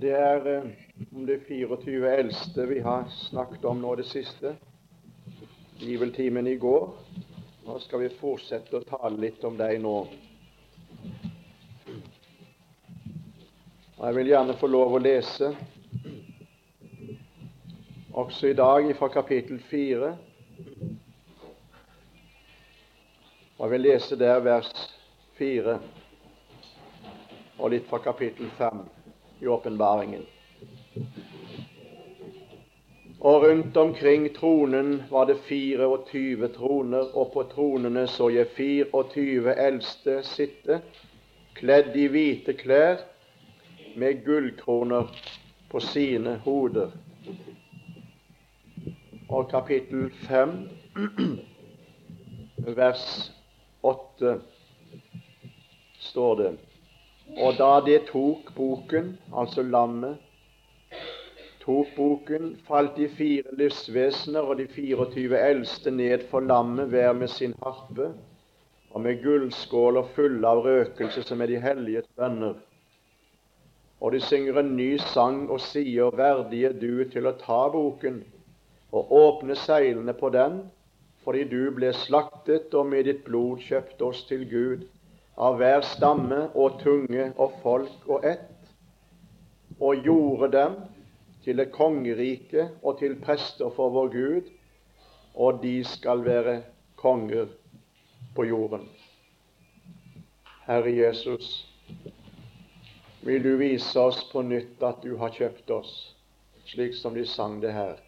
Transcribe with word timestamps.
Det 0.00 0.10
er 0.12 0.46
eh, 0.46 0.64
om 1.16 1.26
de 1.26 1.38
24 1.48 2.10
eldste 2.18 2.66
vi 2.68 2.80
har 2.84 3.06
snakket 3.08 3.62
om 3.64 3.78
nå 3.80 3.94
det 3.96 4.04
siste. 4.04 4.50
Bibeltimen 5.80 6.46
i 6.46 6.58
går. 6.60 6.90
Nå 7.64 7.78
skal 7.80 8.02
vi 8.02 8.10
fortsette 8.18 8.76
å 8.76 8.84
tale 8.84 9.16
litt 9.22 9.44
om 9.48 9.56
deg 9.56 9.78
nå. 9.80 9.94
Jeg 14.02 14.18
vil 14.18 14.28
gjerne 14.34 14.56
få 14.60 14.68
lov 14.68 14.98
å 14.98 15.00
lese 15.00 15.48
også 18.12 18.50
i 18.52 18.58
dag 18.60 18.90
fra 18.98 19.08
kapittel 19.14 19.62
4. 19.70 20.12
Og 23.56 23.64
Jeg 23.64 23.72
vil 23.72 23.84
lese 23.88 24.20
der 24.20 24.44
vers 24.44 24.68
4 25.40 25.78
og 27.56 27.72
litt 27.72 27.88
fra 27.88 28.02
kapittel 28.04 28.52
5 28.60 28.84
i 29.46 29.48
åpenbaringen. 29.48 30.26
Og 33.20 33.42
rundt 33.42 33.76
omkring 33.76 34.34
tronen 34.34 35.02
var 35.10 35.24
det 35.24 35.38
24 35.48 36.48
troner, 36.48 37.16
og 37.16 37.32
på 37.32 37.42
tronene 37.42 38.06
så 38.06 38.28
jeg 38.30 38.46
24 38.56 39.54
eldste 39.66 40.20
sitte, 40.22 40.80
kledd 41.56 41.96
i 41.96 42.06
hvite 42.12 42.52
klær, 42.52 43.00
med 43.96 44.20
gullkroner 44.26 45.08
på 45.70 45.80
sine 45.80 46.36
hoder. 46.44 46.92
Og 49.28 49.48
kapittel 49.50 50.10
5, 50.28 50.54
vers 52.78 53.32
8, 53.82 54.36
står 55.98 56.34
det 56.34 56.52
og 57.34 57.58
da 57.58 57.80
det 57.84 58.06
tok 58.10 58.52
boken, 58.54 59.18
altså 59.34 59.62
lammet, 59.62 60.16
tok 61.64 61.90
boken, 61.96 62.52
falt 62.68 62.94
de 62.96 63.08
fire 63.10 63.56
livsvesener 63.58 64.46
og 64.46 64.60
de 64.60 64.68
24 64.70 65.40
eldste 65.48 65.90
ned 65.90 66.28
for 66.30 66.40
lammet 66.40 66.88
hver 66.92 67.12
med 67.12 67.28
sin 67.28 67.54
harpe 67.64 68.12
og 68.90 69.02
med 69.02 69.18
gullskåler 69.24 70.06
fulle 70.14 70.48
av 70.48 70.62
røkelse 70.64 71.26
som 71.26 71.42
er 71.42 71.50
de 71.50 71.60
hellige 71.60 72.04
bønner. 72.16 72.54
Og 74.00 74.12
de 74.12 74.20
synger 74.20 74.60
en 74.60 74.74
ny 74.76 74.96
sang 75.12 75.42
og 75.50 75.60
sier, 75.60 76.14
verdig 76.16 76.64
er 76.68 76.78
du 76.78 77.04
til 77.10 77.26
å 77.26 77.34
ta 77.40 77.66
boken 77.72 78.22
og 78.94 79.12
åpne 79.12 79.56
seilene 79.58 80.14
på 80.16 80.30
den, 80.32 80.60
fordi 81.24 81.42
du 81.50 81.72
ble 81.74 81.90
slaktet 82.06 82.74
og 82.78 82.86
med 82.86 83.08
ditt 83.10 83.24
blod 83.26 83.58
kjøpte 83.66 84.06
oss 84.06 84.22
til 84.28 84.46
Gud 84.48 84.86
av 85.36 85.58
hver 85.60 85.82
stamme 85.84 86.46
og 86.56 86.78
tunge 86.80 87.28
og 87.36 87.56
folk 87.62 88.08
og 88.08 88.24
ett, 88.24 88.52
og 89.76 90.06
gjorde 90.06 90.48
dem 90.54 90.76
til 91.44 91.60
et 91.60 91.72
kongerike 91.72 92.70
og 92.82 92.96
til 93.02 93.18
prester 93.20 93.70
for 93.76 93.92
vår 93.92 94.08
Gud, 94.14 94.48
og 95.36 95.60
de 95.62 95.82
skal 95.84 96.24
være 96.24 96.62
konger 96.96 97.52
på 98.34 98.48
jorden. 98.48 98.88
Herre 100.66 100.90
Jesus, 100.96 101.68
vil 103.20 103.44
du 103.44 103.52
vise 103.60 104.00
oss 104.00 104.24
på 104.32 104.42
nytt 104.42 104.82
at 104.82 105.04
du 105.04 105.18
har 105.20 105.34
kjøpt 105.36 105.70
oss, 105.70 105.92
slik 106.66 106.96
som 106.96 107.14
de 107.14 107.26
sang 107.28 107.60
det 107.60 107.76
her. 107.76 108.00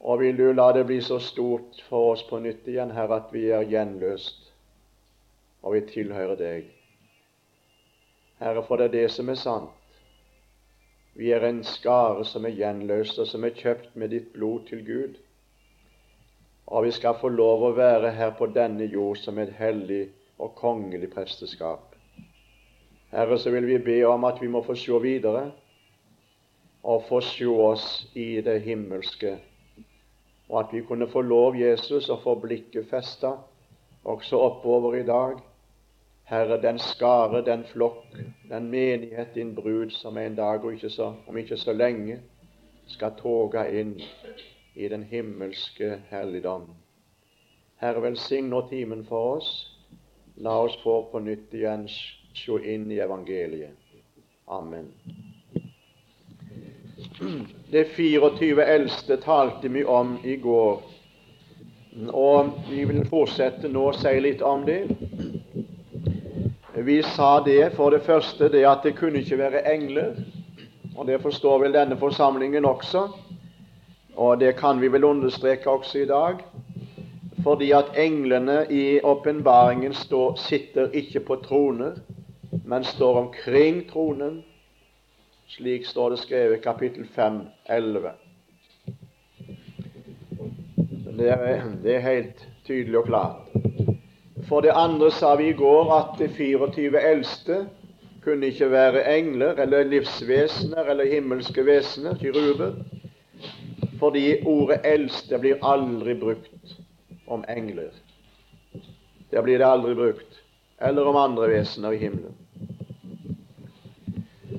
Og 0.00 0.20
vil 0.20 0.36
du 0.36 0.50
la 0.52 0.68
det 0.76 0.84
bli 0.86 1.00
så 1.02 1.16
stort 1.18 1.80
for 1.88 2.12
oss 2.12 2.22
på 2.28 2.38
nytt 2.44 2.68
igjen, 2.68 2.92
Herre, 2.92 3.24
at 3.24 3.32
vi 3.32 3.48
er 3.50 3.64
gjenløst 3.66 4.45
og 5.66 5.74
vi 5.74 5.80
tilhører 5.90 6.38
deg. 6.38 6.66
Herre, 8.38 8.62
for 8.62 8.78
det 8.78 8.84
er 8.86 8.92
det 8.92 9.06
som 9.10 9.30
er 9.32 9.38
sant. 9.40 9.72
Vi 11.16 11.32
er 11.34 11.42
en 11.48 11.62
skare 11.64 12.22
som 12.28 12.44
er 12.46 12.54
gjenløst, 12.54 13.18
og 13.18 13.26
som 13.26 13.44
er 13.44 13.56
kjøpt 13.56 13.96
med 13.98 14.12
ditt 14.14 14.28
blod 14.34 14.68
til 14.68 14.84
Gud. 14.86 15.16
Og 16.66 16.84
vi 16.84 16.92
skal 16.94 17.16
få 17.18 17.32
lov 17.32 17.64
å 17.66 17.72
være 17.74 18.12
her 18.14 18.30
på 18.38 18.46
denne 18.54 18.86
jord 18.92 19.18
som 19.18 19.40
et 19.42 19.50
hellig 19.58 20.04
og 20.38 20.54
kongelig 20.60 21.10
presteskap. 21.16 21.96
Herre, 23.10 23.38
så 23.38 23.50
vil 23.50 23.66
vi 23.66 23.80
be 23.82 23.98
om 24.06 24.28
at 24.28 24.38
vi 24.42 24.52
må 24.52 24.62
få 24.62 24.76
se 24.78 25.02
videre 25.02 25.48
og 26.86 27.08
få 27.08 27.20
se 27.24 27.48
oss 27.50 27.88
i 28.14 28.36
det 28.44 28.60
himmelske, 28.62 29.34
og 30.46 30.60
at 30.60 30.76
vi 30.76 30.84
kunne 30.86 31.10
få 31.10 31.24
lov, 31.26 31.58
Jesus, 31.58 32.06
å 32.12 32.20
få 32.22 32.36
blikket 32.44 32.86
festa 32.92 33.34
også 34.06 34.38
oppover 34.38 35.00
i 35.00 35.06
dag 35.06 35.40
Herre, 36.26 36.62
den 36.62 36.78
skare, 36.78 37.44
den 37.46 37.64
flokk, 37.64 38.16
den 38.50 38.70
menighet, 38.70 39.34
din 39.34 39.54
brud, 39.54 39.90
som 39.90 40.18
en 40.18 40.34
dag, 40.34 40.64
og 40.64 40.72
ikke 40.72 40.90
så, 40.90 41.12
om 41.26 41.36
ikke 41.36 41.56
så 41.56 41.72
lenge, 41.72 42.18
skal 42.86 43.14
toga 43.18 43.62
inn 43.70 43.94
i 44.74 44.88
den 44.88 45.02
himmelske 45.06 46.00
helligdom. 46.10 46.66
Herre, 47.78 48.02
velsign 48.02 48.50
nå 48.50 48.64
timen 48.70 49.04
for 49.06 49.36
oss. 49.36 49.52
La 50.36 50.58
oss 50.64 50.74
få 50.82 50.98
på 51.12 51.22
nytt 51.22 51.54
igjen 51.54 51.86
se 51.88 52.58
inn 52.74 52.90
i 52.90 52.98
evangeliet. 53.00 53.78
Amen. 54.50 54.90
Det 57.70 57.86
24 57.94 58.64
eldste 58.64 59.16
talte 59.22 59.68
vi 59.68 59.84
om 59.84 60.18
i 60.24 60.36
går, 60.36 60.82
og 62.10 62.50
vi 62.68 62.84
vil 62.84 63.06
fortsette 63.08 63.70
nå 63.72 63.88
å 63.90 63.96
si 63.96 64.12
litt 64.20 64.42
om 64.42 64.66
det. 64.66 64.82
Vi 66.78 67.02
sa 67.02 67.40
det 67.40 67.72
for 67.72 67.90
det 67.90 68.02
første 68.04 68.50
det 68.52 68.66
at 68.68 68.82
det 68.84 68.98
kunne 68.98 69.22
ikke 69.22 69.38
være 69.38 69.62
engler. 69.74 70.18
Og 70.96 71.06
det 71.06 71.22
forstår 71.22 71.62
vel 71.62 71.72
denne 71.72 71.96
forsamlingen 71.96 72.64
også. 72.64 73.08
Og 74.16 74.40
det 74.40 74.56
kan 74.56 74.80
vi 74.80 74.92
vel 74.92 75.04
understreke 75.04 75.70
også 75.70 75.98
i 75.98 76.06
dag. 76.06 76.36
Fordi 77.42 77.70
at 77.70 77.96
englene 77.96 78.66
i 78.70 79.00
åpenbaringen 79.00 79.94
sitter 80.36 80.90
ikke 80.92 81.20
på 81.20 81.36
troner, 81.36 81.96
men 82.64 82.84
står 82.84 83.18
omkring 83.20 83.90
tronen. 83.90 84.44
Slik 85.48 85.86
står 85.86 86.10
det 86.10 86.18
skrevet 86.18 86.56
i 86.56 86.60
kapittel 86.60 87.08
5, 87.14 87.40
11. 87.68 88.10
Det 91.18 91.30
er, 91.30 91.62
det 91.82 91.94
er 91.94 92.00
helt 92.00 92.48
tydelig 92.66 92.98
og 92.98 93.04
klart. 93.04 93.85
For 94.48 94.60
det 94.60 94.72
andre 94.74 95.10
sa 95.10 95.34
vi 95.36 95.48
i 95.48 95.56
går 95.58 95.92
at 95.94 96.18
de 96.18 96.28
24 96.28 97.00
eldste 97.02 97.66
kunne 98.22 98.46
ikke 98.46 98.70
være 98.70 99.18
engler 99.18 99.58
eller 99.62 99.84
livsvesener 99.84 100.90
eller 100.90 101.10
himmelske 101.10 101.66
vesener, 101.66 102.14
kiruber, 102.14 102.72
fordi 103.98 104.42
ordet 104.46 104.80
'eldste' 104.84 105.38
blir 105.38 105.56
aldri 105.62 106.14
brukt 106.14 106.76
om 107.26 107.44
engler. 107.48 107.90
Der 109.30 109.42
blir 109.42 109.58
det 109.58 109.66
aldri 109.66 109.94
brukt. 109.94 110.42
Eller 110.80 111.02
om 111.02 111.16
andre 111.16 111.48
vesener 111.50 111.90
i 111.90 111.96
himmelen. 111.96 112.34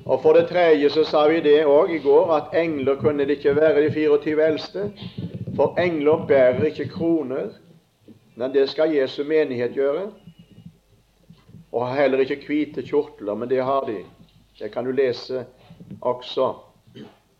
Og 0.04 0.22
For 0.22 0.32
det 0.32 0.48
tredje 0.48 0.90
så 0.90 1.04
sa 1.04 1.28
vi 1.28 1.40
det 1.40 1.64
òg 1.64 1.90
i 1.90 1.98
går, 1.98 2.32
at 2.32 2.64
engler 2.64 2.94
kunne 2.96 3.24
det 3.24 3.30
ikke 3.30 3.56
være 3.56 3.84
de 3.84 3.92
24 3.92 4.46
eldste. 4.46 4.92
For 5.56 5.80
engler 5.80 6.26
bærer 6.26 6.64
ikke 6.64 6.88
kroner 6.88 7.50
men 8.38 8.52
det 8.52 8.68
skal 8.70 8.92
Jesu 8.94 9.24
menighet 9.26 9.74
gjøre. 9.74 10.04
Og 11.72 11.86
har 11.86 11.96
heller 12.04 12.20
ikke 12.22 12.46
hvite 12.46 12.84
kjortler, 12.86 13.34
men 13.34 13.50
det 13.50 13.64
har 13.66 13.86
de. 13.88 14.04
Det 14.58 14.70
kan 14.70 14.86
du 14.86 14.92
lese 14.94 15.42
også 16.00 16.52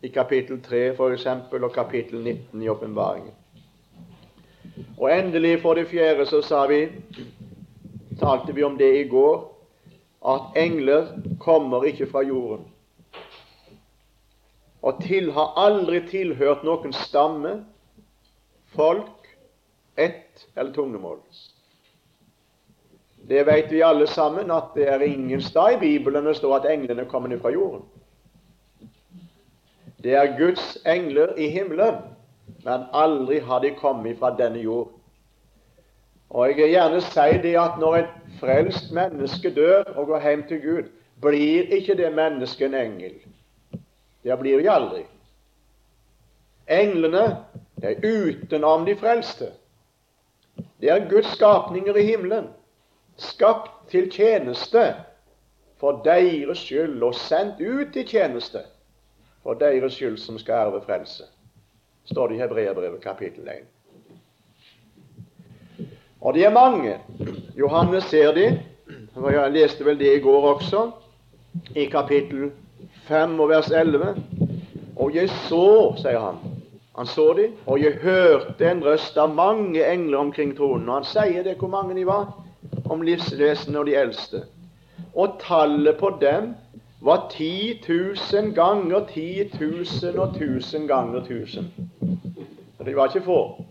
i 0.02 0.08
kapittel 0.10 0.58
3 0.62 0.80
f.eks. 0.96 1.26
og 1.52 1.72
kapittel 1.74 2.18
19 2.22 2.62
i 2.62 2.68
åpenbaringen. 2.68 3.30
Og 4.98 5.18
endelig, 5.18 5.60
for 5.62 5.74
det 5.74 5.86
fjerde, 5.86 6.26
så 6.26 6.42
sa 6.42 6.66
vi, 6.66 6.88
talte 8.18 8.54
vi 8.54 8.62
om 8.66 8.78
det 8.78 8.90
i 8.98 9.08
går, 9.08 9.38
at 10.26 10.58
engler 10.58 11.06
kommer 11.40 11.86
ikke 11.86 12.10
fra 12.10 12.24
jorden. 12.26 12.66
Og 14.82 14.98
til 15.02 15.30
har 15.32 15.54
aldri 15.56 16.02
tilhørt 16.10 16.66
noen 16.66 16.92
stamme, 16.92 17.60
folk 18.74 19.14
ett 19.98 20.27
eller 20.56 20.72
tungemål. 20.72 21.18
Det 23.28 23.46
vet 23.46 23.72
vi 23.72 23.82
alle 23.82 24.06
sammen, 24.06 24.50
at 24.50 24.74
det 24.74 24.88
er 24.88 25.00
ingen 25.04 25.42
sted 25.42 25.76
i 25.76 25.80
Bibelen 25.80 26.26
det 26.26 26.36
står 26.36 26.56
at 26.56 26.68
englene 26.72 27.04
kommer 27.04 27.28
ned 27.28 27.40
fra 27.40 27.50
jorden. 27.52 27.82
Det 30.02 30.14
er 30.14 30.38
Guds 30.38 30.78
engler 30.86 31.34
i 31.36 31.48
himmelen, 31.48 31.94
men 32.64 32.86
aldri 32.92 33.38
har 33.38 33.58
de 33.60 33.74
kommet 33.74 34.18
fra 34.18 34.36
denne 34.38 34.58
jord. 34.58 34.92
Og 36.30 36.48
Jeg 36.48 36.56
vil 36.56 36.70
gjerne 36.70 37.00
si 37.00 37.38
det 37.42 37.56
at 37.58 37.78
når 37.80 37.96
et 37.96 38.14
frelst 38.40 38.92
menneske 38.92 39.54
dør 39.54 39.82
og 39.96 40.06
går 40.06 40.20
hjem 40.20 40.48
til 40.48 40.62
Gud, 40.62 40.82
blir 41.20 41.72
ikke 41.74 41.96
det 41.96 42.12
mennesket 42.14 42.66
en 42.66 42.74
engel. 42.74 43.14
Det 44.24 44.38
blir 44.38 44.60
de 44.60 44.70
aldri. 44.70 45.02
Englene 46.68 47.44
er 47.82 47.94
utenom 48.04 48.84
de 48.86 48.96
frelste. 48.96 49.52
Det 50.80 50.90
er 50.90 51.08
Guds 51.10 51.26
skapninger 51.26 51.96
i 51.96 52.02
himmelen, 52.06 52.48
skapt 53.16 53.90
til 53.90 54.10
tjeneste 54.10 54.94
for 55.80 56.02
deres 56.04 56.58
skyld 56.58 57.02
og 57.02 57.14
sendt 57.14 57.60
ut 57.60 57.96
i 57.96 58.04
tjeneste 58.06 58.62
for 59.42 59.54
deres 59.54 59.92
skyld 59.94 60.18
som 60.18 60.38
skal 60.38 60.54
erve 60.54 60.82
frelse. 60.86 61.24
Står 62.04 62.28
det 62.28 62.36
i 62.36 62.38
Hebreabrevet 62.38 63.00
kapittel 63.00 63.48
1. 63.48 63.54
Og 66.20 66.34
de 66.34 66.44
er 66.44 66.50
mange. 66.50 66.98
Johannes 67.58 68.04
ser 68.04 68.32
de. 68.32 68.62
Jeg 69.30 69.52
leste 69.52 69.84
vel 69.84 69.98
det 69.98 70.16
i 70.16 70.20
går 70.20 70.54
også, 70.54 70.90
i 71.76 71.84
kapittel 71.84 72.50
5 73.08 73.40
og 73.40 73.48
vers 73.48 73.70
11. 73.70 74.16
Og 74.96 75.14
jeg 75.14 75.28
så, 75.28 75.94
sier 75.98 76.18
han, 76.20 76.38
han 76.98 77.06
så 77.06 77.32
de, 77.32 77.50
og 77.66 77.78
jeg 77.78 77.92
hørte 78.02 78.70
en 78.70 78.80
røst 78.82 79.18
av 79.22 79.30
mange 79.30 79.84
engler 79.86 80.18
omkring 80.18 80.56
tronen. 80.58 80.88
Og 80.88 80.96
han 80.96 81.04
sier 81.06 81.44
det 81.46 81.54
hvor 81.60 81.70
mange 81.70 81.94
de 81.94 82.02
var, 82.06 82.32
om 82.90 83.04
livsvesenet 83.06 83.78
og 83.78 83.86
de 83.86 83.94
eldste. 83.94 84.40
Og 85.14 85.36
tallet 85.44 85.94
på 86.00 86.10
dem 86.18 86.56
var 87.06 87.28
10 87.30 87.78
000 87.88 88.50
ganger 88.54 89.06
10 89.14 89.50
000 89.60 90.18
og 90.18 90.34
1000 90.42 90.88
ganger 90.88 91.20
1000. 91.20 91.70
Så 92.78 92.84
de 92.84 92.96
var 92.96 93.06
ikke 93.06 93.24
få. 93.24 93.62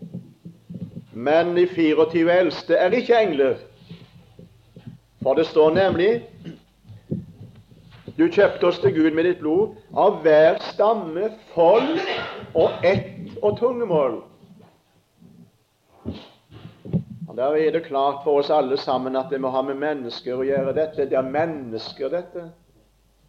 Men 1.12 1.52
de 1.56 1.66
24 1.68 2.32
eldste 2.32 2.74
er 2.74 2.96
ikke 2.96 3.20
engler. 3.20 3.60
For 5.22 5.34
det 5.34 5.46
står 5.46 5.74
nemlig 5.74 6.22
Du 8.18 8.24
kjøpte 8.26 8.66
oss 8.66 8.80
til 8.82 8.94
Gud 8.96 9.10
med 9.14 9.28
ditt 9.28 9.38
blod, 9.38 9.76
av 9.94 10.16
hver 10.24 10.56
stamme, 10.72 11.28
folk 11.54 12.00
og 12.54 12.70
ett 12.82 13.17
og 13.42 13.58
tungemål. 13.58 14.22
Og 17.28 17.36
Der 17.36 17.44
er 17.44 17.70
det 17.70 17.84
klart 17.84 18.24
for 18.24 18.38
oss 18.38 18.50
alle 18.50 18.76
sammen 18.76 19.16
at 19.16 19.26
det 19.30 19.40
må 19.40 19.50
ha 19.50 19.62
med 19.62 19.74
mennesker 19.74 20.36
å 20.38 20.46
gjøre. 20.46 20.74
Dette 20.74 21.06
det 21.06 21.18
er 21.18 21.22
mennesker, 21.22 22.08
dette 22.08 22.50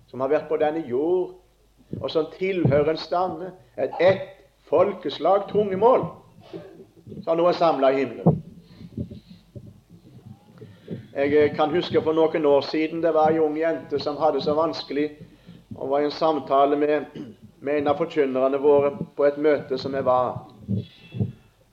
som 0.10 0.20
har 0.20 0.32
vært 0.32 0.50
på 0.50 0.58
denne 0.58 0.82
jord, 0.88 1.36
og 2.02 2.10
som 2.12 2.26
tilhører 2.34 2.90
en 2.90 2.98
stamme, 2.98 3.52
et 3.78 3.94
ett 4.00 4.28
folkeslag, 4.70 5.50
tungemål, 5.50 6.08
som 7.24 7.38
nå 7.38 7.46
er 7.48 7.58
samla 7.58 7.92
i 7.92 8.00
himmelen. 8.04 8.40
Jeg 11.20 11.34
eh, 11.34 11.56
kan 11.56 11.70
huske 11.74 12.02
for 12.02 12.14
noen 12.14 12.46
år 12.46 12.62
siden 12.70 13.02
det 13.04 13.12
var 13.14 13.34
ei 13.34 13.42
ung 13.44 13.58
jente 13.58 14.00
som 14.00 14.18
hadde 14.18 14.42
så 14.42 14.54
vanskelig 14.56 15.10
og 15.76 15.90
var 15.90 16.04
i 16.04 16.08
en 16.08 16.14
samtale 16.16 16.78
med, 16.80 17.06
med 17.60 17.78
en 17.78 17.88
av 17.92 17.98
forkynnerne 18.00 18.60
våre 18.62 18.92
på 19.16 19.26
et 19.28 19.38
møte 19.38 19.78
som 19.78 19.96
jeg 19.96 20.06
var. 20.08 20.38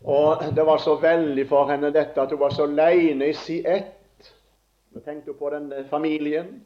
Og 0.06 0.42
det 0.54 0.66
var 0.66 0.78
så 0.78 0.96
veldig 1.02 1.46
for 1.50 1.70
henne 1.70 1.92
dette 1.94 2.22
at 2.22 2.30
hun 2.30 2.40
var 2.40 2.54
så 2.54 2.66
aleine 2.66 3.30
i 3.30 3.36
si 3.36 3.60
ett. 3.66 4.32
Nå 4.94 5.02
tenkte 5.02 5.32
hun 5.32 5.38
på 5.38 5.50
den 5.50 5.72
familien 5.90 6.60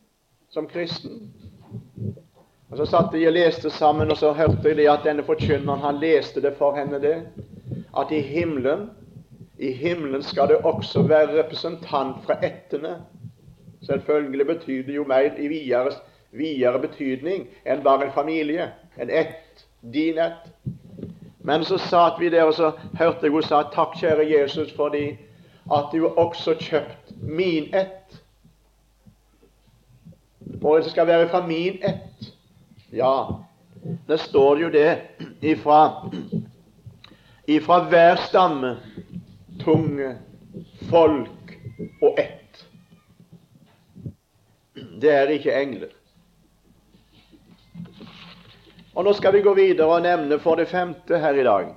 som 0.50 0.68
kristen. 0.68 1.30
Og 2.70 2.76
Så 2.78 2.86
satt 2.86 3.12
de 3.12 3.26
og 3.26 3.34
leste 3.34 3.70
sammen, 3.70 4.10
og 4.10 4.16
så 4.16 4.32
hørte 4.32 4.68
jeg 4.68 4.76
det 4.76 4.88
at 4.88 5.04
denne 5.04 5.26
forkynneren 5.26 5.82
han 5.82 5.98
leste 5.98 6.40
det 6.40 6.54
for 6.58 6.76
henne, 6.76 7.00
det. 7.02 7.26
At 7.96 8.12
i 8.12 8.20
himmelen 8.20 8.90
i 9.60 9.72
himmelen 9.72 10.22
skal 10.22 10.48
det 10.48 10.56
også 10.56 11.02
være 11.02 11.42
representant 11.42 12.24
fra 12.24 12.38
ættene. 12.42 12.96
Selvfølgelig 13.82 14.46
betyr 14.46 14.86
det 14.86 14.94
jo 14.94 15.04
mer 15.04 15.36
i 15.38 15.48
videre, 15.48 15.90
videre 16.32 16.80
betydning 16.80 17.44
enn 17.66 17.82
bare 17.84 18.06
en 18.06 18.14
familie. 18.14 18.70
En 19.00 19.10
ett. 19.10 19.66
Din 19.80 20.18
ett. 20.18 20.48
Men 21.38 21.64
så 21.64 21.78
satt 21.78 22.20
vi 22.20 22.28
der, 22.28 22.44
og 22.44 22.54
så 22.54 22.72
hørte 22.98 23.24
jeg 23.24 23.32
hun 23.32 23.42
sa 23.42 23.62
takk, 23.72 23.96
kjære 23.96 24.26
Jesus, 24.28 24.72
fordi 24.76 25.14
at 25.72 25.92
du 25.92 26.04
også 26.08 26.54
kjøpt 26.60 27.14
min 27.22 27.70
ett. 27.74 28.18
Og 30.62 30.82
det 30.82 30.90
skal 30.92 31.06
være 31.06 31.28
fra 31.28 31.40
min 31.46 31.78
ett. 31.82 32.28
Ja, 32.92 33.14
det 34.08 34.20
står 34.20 34.60
jo 34.60 34.68
det 34.68 34.98
ifra, 35.40 36.10
ifra 37.48 37.78
hver 37.88 38.20
stamme, 38.26 38.74
tunge, 39.64 40.16
folk 40.90 41.56
og 42.02 42.20
ett. 42.20 42.66
Det 45.00 45.14
er 45.14 45.32
ikke 45.32 45.56
engler. 45.56 45.96
Og 48.94 49.04
Nå 49.04 49.12
skal 49.12 49.32
vi 49.32 49.42
gå 49.46 49.54
videre 49.54 49.86
og 49.86 50.02
nevne 50.02 50.38
for 50.42 50.58
det 50.58 50.68
femte 50.68 51.18
her 51.18 51.38
i 51.38 51.46
dag 51.46 51.70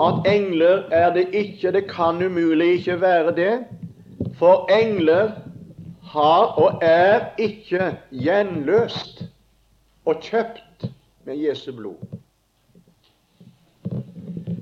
at 0.00 0.26
engler 0.26 0.88
er 0.90 1.12
det 1.14 1.28
ikke, 1.34 1.72
det 1.72 1.90
kan 1.90 2.22
umulig 2.22 2.72
ikke 2.72 3.00
være 3.00 3.34
det, 3.36 3.64
for 4.38 4.72
engler 4.72 5.32
har 6.02 6.44
og 6.56 6.78
er 6.82 7.20
ikke 7.38 7.96
gjenløst 8.10 9.22
og 10.04 10.20
kjøpt 10.22 10.88
med 11.24 11.36
Jesu 11.36 11.72
blod. 11.76 12.00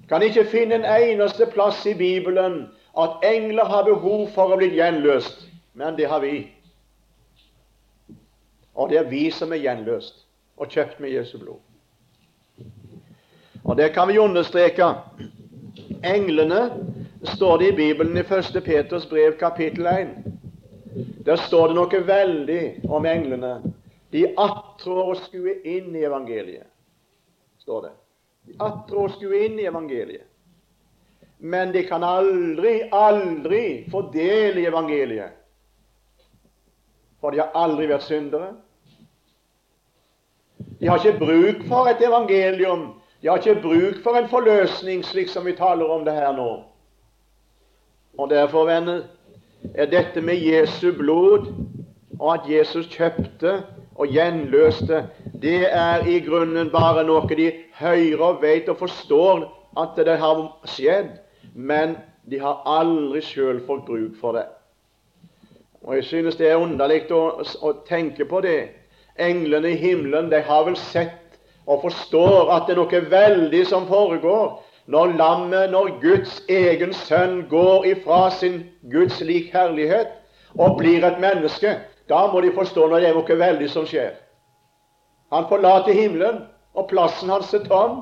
Kan 0.09 0.23
ikke 0.23 0.45
finne 0.45 0.75
en 0.75 0.89
eneste 0.89 1.47
plass 1.47 1.87
i 1.87 1.95
Bibelen 1.95 2.67
at 2.99 3.23
engler 3.23 3.65
har 3.65 3.85
behov 3.85 4.29
for 4.35 4.51
å 4.51 4.59
bli 4.59 4.73
gjenløst, 4.75 5.47
men 5.75 5.97
det 5.97 6.09
har 6.09 6.25
vi. 6.25 6.49
Og 8.75 8.91
det 8.91 8.99
er 8.99 9.11
vi 9.13 9.29
som 9.31 9.53
er 9.53 9.63
gjenløst 9.63 10.28
og 10.59 10.69
kjøpt 10.69 11.01
med 11.01 11.15
Jesu 11.15 11.39
blod. 11.39 11.59
Og 13.65 13.77
det 13.77 13.93
kan 13.95 14.09
vi 14.09 14.19
understreke. 14.19 14.87
Englene 16.05 16.61
står 17.35 17.59
det 17.59 17.73
i 17.73 17.77
Bibelen 17.77 18.17
i 18.17 18.21
1. 18.21 18.63
Peters 18.65 19.07
brev 19.07 19.39
kapittel 19.39 19.87
1. 19.87 20.09
Der 21.27 21.37
står 21.37 21.69
det 21.69 21.77
noe 21.77 22.01
veldig 22.07 22.63
om 22.89 23.07
englene. 23.07 23.59
De 24.13 24.25
attrår 24.41 25.13
å 25.13 25.17
skue 25.21 25.59
inn 25.69 25.93
i 25.97 26.05
evangeliet, 26.09 26.65
står 27.61 27.83
det. 27.85 27.91
De 28.49 28.55
attrår 28.65 29.11
å 29.11 29.17
skue 29.19 29.43
inn 29.45 29.59
i 29.61 29.67
evangeliet. 29.69 30.25
Men 31.39 31.73
de 31.75 31.85
kan 31.87 32.03
aldri, 32.03 32.89
aldri 32.91 33.85
få 33.93 34.03
del 34.15 34.59
i 34.59 34.65
evangeliet. 34.67 35.37
For 37.21 37.35
de 37.35 37.43
har 37.43 37.53
aldri 37.59 37.91
vært 37.91 38.07
syndere. 38.09 38.55
De 40.81 40.89
har 40.89 40.99
ikke 40.99 41.19
bruk 41.19 41.65
for 41.69 41.91
et 41.91 42.03
evangelium. 42.07 42.95
De 43.23 43.29
har 43.29 43.37
ikke 43.37 43.63
bruk 43.63 44.03
for 44.03 44.17
en 44.19 44.29
forløsning, 44.29 45.05
slik 45.05 45.29
som 45.29 45.47
vi 45.47 45.53
taler 45.53 45.91
om 45.91 46.05
det 46.05 46.15
her 46.15 46.33
nå. 46.37 46.63
Og 48.19 48.31
derfor, 48.31 48.65
venner, 48.65 49.03
er 49.75 49.87
dette 49.87 50.21
med 50.21 50.39
Jesu 50.39 50.93
blod, 50.99 51.47
og 52.21 52.35
at 52.35 52.51
Jesus 52.51 52.87
kjøpte 52.87 53.63
og 53.95 54.07
gjenløste, 54.07 55.05
det 55.43 55.67
er 55.71 56.07
i 56.07 56.21
grunnen 56.27 56.71
bare 56.71 57.05
noe 57.07 57.27
de 57.31 57.51
hører 57.79 58.23
og 58.23 58.43
vet 58.43 58.69
og 58.71 58.79
forstår 58.79 59.45
at 59.79 59.99
det 60.07 60.19
har 60.19 60.45
skjedd, 60.67 61.11
men 61.55 61.97
de 62.31 62.41
har 62.43 62.63
aldri 62.67 63.23
sjøl 63.23 63.61
fått 63.67 63.87
bruk 63.87 64.17
for 64.21 64.39
det. 64.39 64.47
Og 65.83 65.95
Jeg 65.97 66.05
synes 66.05 66.37
det 66.37 66.51
er 66.51 66.61
underlig 66.61 67.07
å, 67.15 67.43
å, 67.63 67.73
tenke 67.87 68.27
på 68.29 68.41
det. 68.45 68.59
Englene 69.19 69.73
i 69.73 69.81
himmelen 69.81 70.31
de 70.31 70.41
har 70.43 70.65
vel 70.65 70.77
sett 70.77 71.39
og 71.67 71.83
forstår 71.83 72.53
at 72.55 72.67
det 72.67 72.77
er 72.77 72.81
noe 72.81 73.01
veldig 73.11 73.65
som 73.69 73.87
foregår 73.89 74.59
når 74.89 75.13
lammet, 75.19 75.71
når 75.71 75.99
Guds 76.01 76.39
egen 76.49 76.95
sønn 76.97 77.43
går 77.51 77.85
ifra 77.91 78.31
sin 78.33 78.63
Guds 78.93 79.21
lik 79.21 79.51
herlighet 79.53 80.15
og 80.57 80.79
blir 80.79 81.05
et 81.05 81.21
menneske. 81.21 81.75
Da 82.09 82.23
må 82.33 82.41
de 82.41 82.55
forstå 82.57 82.87
når 82.89 83.05
det 83.05 83.11
er 83.11 83.19
noe 83.19 83.39
veldig 83.43 83.69
som 83.71 83.85
skjer. 83.87 84.15
Han 85.33 85.45
forlater 85.51 85.93
himmelen, 85.93 86.47
og 86.73 86.89
plassen 86.89 87.29
hans 87.29 87.53
er 87.55 87.67
tom. 87.69 88.01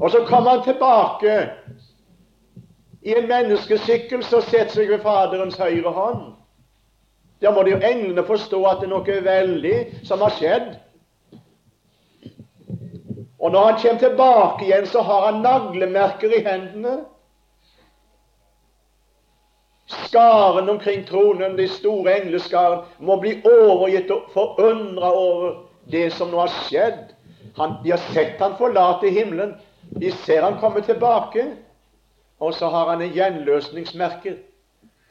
Og 0.00 0.10
så 0.10 0.24
kommer 0.26 0.56
han 0.56 0.64
tilbake 0.66 1.36
i 3.02 3.14
en 3.14 3.28
menneskeskikkelse 3.28 4.36
og 4.36 4.48
setter 4.48 4.80
seg 4.80 4.90
ved 4.90 5.02
Faderens 5.04 5.58
høyre 5.60 5.94
hånd. 5.94 6.24
Da 7.42 7.50
må 7.50 7.64
jo 7.66 7.80
englene 7.82 8.22
forstå 8.26 8.60
at 8.70 8.82
det 8.82 8.86
er 8.86 8.92
noe 8.92 9.20
veldig 9.26 9.76
som 10.06 10.22
har 10.22 10.34
skjedd. 10.38 10.68
Og 13.42 13.50
når 13.50 13.64
han 13.66 13.80
kommer 13.82 13.98
tilbake 13.98 14.64
igjen, 14.68 14.86
så 14.86 15.02
har 15.02 15.26
han 15.26 15.40
naglemerker 15.42 16.30
i 16.30 16.44
hendene. 16.46 17.00
Skaren 19.86 20.70
omkring 20.70 21.02
tronen, 21.08 21.56
de 21.58 21.66
store 21.68 22.14
engleskaren, 22.20 22.86
må 22.98 23.18
bli 23.20 23.34
overgitt 23.48 24.10
og 24.14 24.30
forundra 24.32 25.10
over 25.10 25.58
det 25.90 26.12
som 26.14 26.30
nå 26.30 26.38
har 26.44 26.54
skjedd. 26.68 27.02
Han, 27.58 27.80
de 27.82 27.90
har 27.90 28.00
sett 28.14 28.38
han 28.40 28.54
forlate 28.56 29.10
himmelen. 29.10 29.56
De 29.98 30.12
ser 30.22 30.46
han 30.46 30.60
komme 30.62 30.80
tilbake. 30.86 31.48
Og 32.38 32.54
så 32.54 32.70
har 32.70 32.94
han 32.94 33.02
en 33.02 33.12
gjenløsningsmerke. 33.12 34.36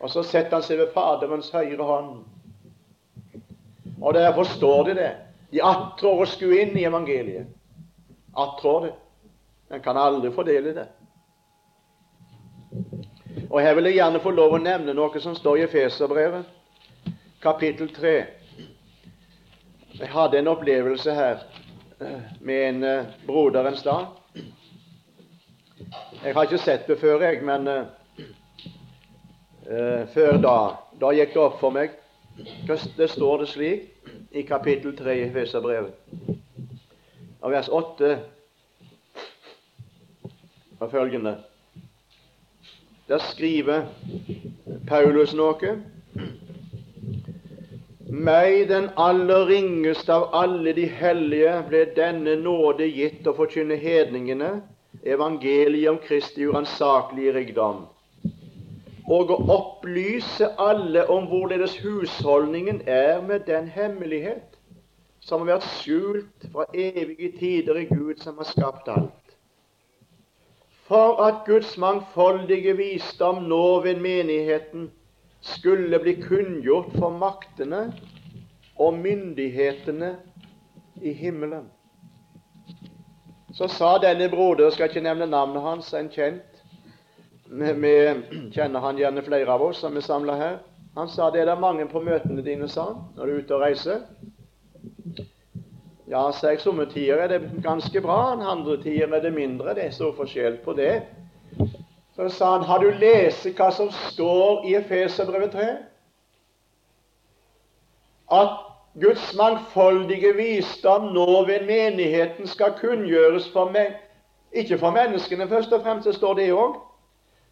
Og 0.02 0.10
så 0.10 0.24
setter 0.26 0.58
han 0.58 0.66
seg 0.66 0.80
ved 0.82 0.94
Faderens 0.96 1.52
høyre 1.54 1.86
hånd. 1.86 2.24
Og 4.02 4.14
derfor 4.18 4.50
står 4.50 4.84
det 4.90 4.96
det. 4.98 5.12
De 5.52 5.62
attrår 5.62 6.24
å 6.24 6.30
skue 6.30 6.64
inn 6.64 6.74
i 6.78 6.88
evangeliet. 6.90 7.52
Attrår 8.34 8.88
det. 8.88 8.96
En 9.72 9.84
kan 9.84 10.00
aldri 10.00 10.32
fordele 10.34 10.74
det. 10.74 10.88
Og 13.52 13.62
Her 13.62 13.76
vil 13.76 13.92
jeg 13.92 14.00
gjerne 14.00 14.24
få 14.24 14.34
lov 14.34 14.58
å 14.58 14.64
nevne 14.64 14.96
noe 14.96 15.22
som 15.22 15.36
står 15.36 15.60
i 15.60 15.66
Efeserbrevet, 15.68 16.50
kapittel 17.44 17.92
3. 17.94 18.16
Jeg 20.00 20.10
hadde 20.12 20.40
en 20.40 20.50
opplevelse 20.52 21.14
her 21.14 21.44
eh, 22.02 22.30
med 22.40 22.68
en 22.70 22.84
uh, 22.84 23.10
broder 23.28 23.68
en 23.68 23.78
stad. 23.78 24.06
Jeg 26.24 26.34
har 26.34 26.48
ikke 26.48 26.64
sett 26.64 26.88
det 26.88 26.98
før, 27.02 27.22
jeg, 27.28 27.44
men 27.46 27.68
uh, 29.72 30.08
før 30.14 30.38
da 30.44 30.58
Da 31.02 31.12
gikk 31.16 31.34
det 31.34 31.42
opp 31.42 31.60
for 31.62 31.74
meg. 31.74 31.96
Det 32.98 33.10
står 33.10 33.42
det 33.42 33.48
slik 33.52 33.88
i 34.32 34.44
kapittel 34.48 34.94
3 34.98 35.16
i 35.26 35.30
Feserbrevet, 35.34 35.96
av 37.42 37.52
vers 37.52 37.68
8 37.68 38.12
og 40.80 40.92
følgende. 40.92 41.36
Der 43.10 43.18
skriver 43.18 43.90
Paulus 44.88 45.34
noe. 45.36 45.74
Meg, 48.12 48.70
den 48.70 48.90
aller 49.00 49.46
ringeste 49.48 50.14
av 50.14 50.30
alle 50.36 50.74
de 50.76 50.86
hellige, 50.88 51.54
ble 51.70 51.86
denne 51.96 52.36
nåde 52.40 52.88
gitt 52.92 53.28
å 53.28 53.36
forkynne 53.38 53.78
hedningene 53.80 54.52
evangeliet 55.04 55.90
om 55.90 56.00
Kristi 56.04 56.46
uransakelige 56.48 57.34
rikdom, 57.38 57.86
og 59.10 59.32
å 59.34 59.38
opplyse 59.56 60.52
alle 60.62 61.08
om 61.10 61.26
hvorledes 61.32 61.78
husholdningen 61.82 62.84
er 62.88 63.22
med 63.22 63.48
den 63.48 63.68
hemmelighet 63.68 64.60
som 65.22 65.42
har 65.42 65.56
vært 65.56 65.70
skjult 65.80 66.48
fra 66.54 66.68
evige 66.74 67.32
tider 67.40 67.82
i 67.82 67.88
Gud 67.90 68.22
som 68.22 68.38
har 68.38 68.50
skapt 68.50 68.90
alt 68.92 69.22
for 70.92 71.22
at 71.24 71.46
Guds 71.48 71.78
mangfoldige 71.78 72.74
visdom 72.76 73.46
nå 73.48 73.80
ved 73.86 74.02
menigheten 74.04 74.90
skulle 75.42 76.00
bli 76.04 76.18
kunngjort 76.20 76.92
for 76.98 77.16
maktene 77.16 77.86
og 78.76 78.98
myndighetene 79.00 80.10
i 81.02 81.14
himmelen. 81.14 81.70
Så 83.54 83.68
sa 83.72 83.94
denne 84.04 84.28
broder, 84.30 84.70
skal 84.70 84.90
ikke 84.92 85.04
nevne 85.06 85.30
navnet 85.32 85.64
hans, 85.64 85.94
en 85.94 86.12
kjent 86.12 86.51
Vi 87.52 88.14
kjenner 88.56 88.80
han 88.80 88.98
gjerne 88.98 89.22
flere 89.22 89.52
av 89.52 89.62
oss 89.66 89.82
som 89.84 89.96
er 90.00 90.06
samla 90.06 90.36
her. 90.40 90.60
Han 90.96 91.10
sa 91.12 91.30
det 91.32 91.42
er 91.42 91.50
det 91.50 91.60
mange 91.60 91.84
på 91.92 92.00
møtene 92.04 92.44
dine, 92.44 92.68
sa 92.72 92.86
han, 92.92 93.02
når 93.16 93.26
du 93.26 93.32
er 93.32 93.42
ute 93.44 93.56
og 93.56 93.64
reiser. 93.66 94.04
Ja, 96.08 96.22
sa 96.32 96.52
jeg, 96.52 96.62
somme 96.64 96.86
tider 96.92 97.20
er 97.24 97.28
det 97.32 97.50
ganske 97.64 98.02
bra, 98.04 98.36
andre 98.36 98.78
tider 98.84 99.12
er 99.16 99.24
det 99.24 99.34
mindre. 99.36 99.76
Det 99.76 99.86
er 99.86 99.92
så 99.96 100.14
forskjell 100.16 100.62
på 100.64 100.76
det. 100.80 101.02
Så 102.16 102.30
sa 102.30 102.54
han, 102.54 102.64
har 102.68 102.80
du 102.80 102.92
lest 103.00 103.48
hva 103.58 103.68
som 103.76 103.92
står 104.12 104.68
i 104.68 104.76
Efeserbrevet 104.80 105.52
3? 105.56 105.68
At 108.32 108.54
Guds 109.00 109.26
mangfoldige 109.36 110.32
visdom 110.36 111.12
nå 111.16 111.44
ved 111.48 111.68
menigheten 111.68 112.48
skal 112.48 112.78
kunngjøres 112.80 113.52
for 113.52 113.72
meg, 113.76 114.00
ikke 114.52 114.80
for 114.80 114.96
menneskene 114.96 115.48
først 115.52 115.76
og 115.76 115.84
fremst, 115.84 116.08
det 116.08 116.16
står 116.16 116.40
det 116.40 116.48
òg, 116.56 116.80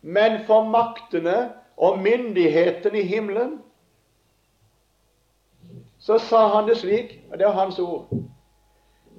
men 0.01 0.39
for 0.47 0.63
maktene 0.63 1.51
og 1.77 1.99
myndighetene 1.99 2.99
i 2.99 3.07
himmelen. 3.07 3.59
Så 5.99 6.17
sa 6.17 6.47
han 6.55 6.67
det 6.67 6.77
slik, 6.79 7.19
og 7.31 7.39
det 7.39 7.47
er 7.47 7.55
hans 7.55 7.79
ord 7.79 8.07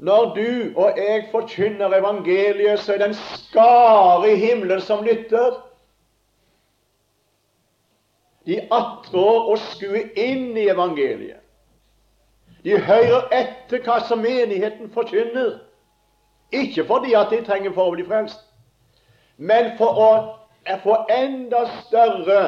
når 0.00 0.34
du 0.34 0.80
og 0.80 0.92
jeg 0.96 1.28
forkynner 1.30 1.98
evangeliet, 1.98 2.80
så 2.80 2.92
er 2.92 2.98
det 2.98 3.06
en 3.06 3.14
skare 3.14 4.32
i 4.32 4.36
himmelen 4.36 4.80
som 4.80 5.04
lytter. 5.04 5.58
De 8.46 8.56
attrår 8.72 9.50
å 9.52 9.56
skue 9.60 10.06
inn 10.16 10.56
i 10.56 10.70
evangeliet. 10.72 11.42
De 12.64 12.78
hører 12.80 13.28
etter 13.32 13.84
hva 13.84 13.98
som 14.08 14.24
menigheten 14.24 14.88
forkynner. 14.92 15.58
Ikke 16.52 16.84
fordi 16.88 17.12
at 17.12 17.28
de 17.30 17.44
trenger 17.44 17.76
for 17.76 17.90
å 17.90 17.94
bli 17.94 18.04
frelst, 18.08 18.40
men 19.36 19.74
for 19.76 20.00
å 20.00 20.10
få 20.82 20.96
enda 21.08 21.66
større 21.82 22.42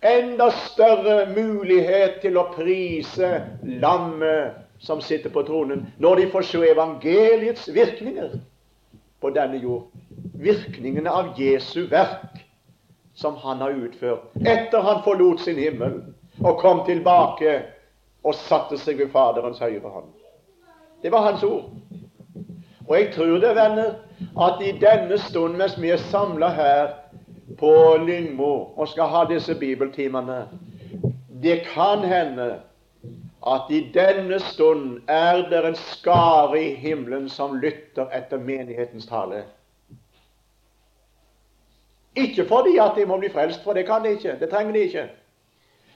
enda 0.00 0.50
større 0.50 1.26
mulighet 1.34 2.20
til 2.22 2.38
å 2.38 2.48
prise 2.54 3.30
lammet 3.62 4.58
som 4.78 5.00
sitter 5.02 5.32
på 5.34 5.42
tronen, 5.42 5.88
når 5.98 6.20
de 6.20 6.26
får 6.30 6.46
se 6.46 6.60
evangeliets 6.70 7.66
virkninger 7.74 8.36
på 9.20 9.30
denne 9.34 9.58
jord. 9.58 9.88
Virkningene 10.38 11.10
av 11.10 11.32
Jesu 11.38 11.88
verk 11.90 12.44
som 13.18 13.34
han 13.42 13.58
har 13.58 13.74
utført 13.74 14.46
etter 14.46 14.84
han 14.86 15.02
forlot 15.02 15.42
sin 15.42 15.58
himmel 15.58 15.98
og 16.38 16.60
kom 16.62 16.84
tilbake 16.86 17.56
og 18.22 18.36
satte 18.38 18.78
seg 18.78 19.00
ved 19.02 19.10
Faderens 19.10 19.58
høyre 19.58 19.90
hånd. 19.90 20.12
Det 21.02 21.10
var 21.10 21.26
hans 21.26 21.42
ord. 21.42 21.72
Og 22.86 22.94
jeg 22.96 23.10
tror 23.14 23.40
det, 23.42 23.50
venner, 23.58 23.98
at 24.40 24.62
i 24.64 24.70
denne 24.78 25.18
stund 25.26 25.58
mens 25.58 25.74
vi 25.78 25.90
er 25.92 26.06
samla 26.08 26.48
her 26.54 26.94
på 27.58 27.96
Lyngmo 28.06 28.54
og 28.76 28.88
skal 28.88 29.10
ha 29.12 29.24
disse 29.28 29.54
bibeltimene, 29.54 30.46
det 31.42 31.62
kan 31.74 32.04
hende 32.04 32.48
at 33.46 33.70
i 33.70 33.80
denne 33.94 34.40
stund 34.40 35.00
er 35.08 35.44
det 35.50 35.60
en 35.66 35.76
skare 35.78 36.58
i 36.62 36.74
himmelen 36.74 37.28
som 37.30 37.58
lytter 37.60 38.10
etter 38.14 38.38
menighetens 38.38 39.06
tale. 39.06 39.44
Ikke 42.18 42.44
fordi 42.48 42.78
at 42.82 42.96
de 42.96 43.06
må 43.06 43.18
bli 43.18 43.30
frelst, 43.30 43.62
for 43.64 43.72
det 43.72 43.86
kan 43.86 44.02
de 44.02 44.16
ikke. 44.16 44.36
Det 44.40 44.50
trenger 44.50 44.72
de 44.72 44.78
ikke. 44.78 45.06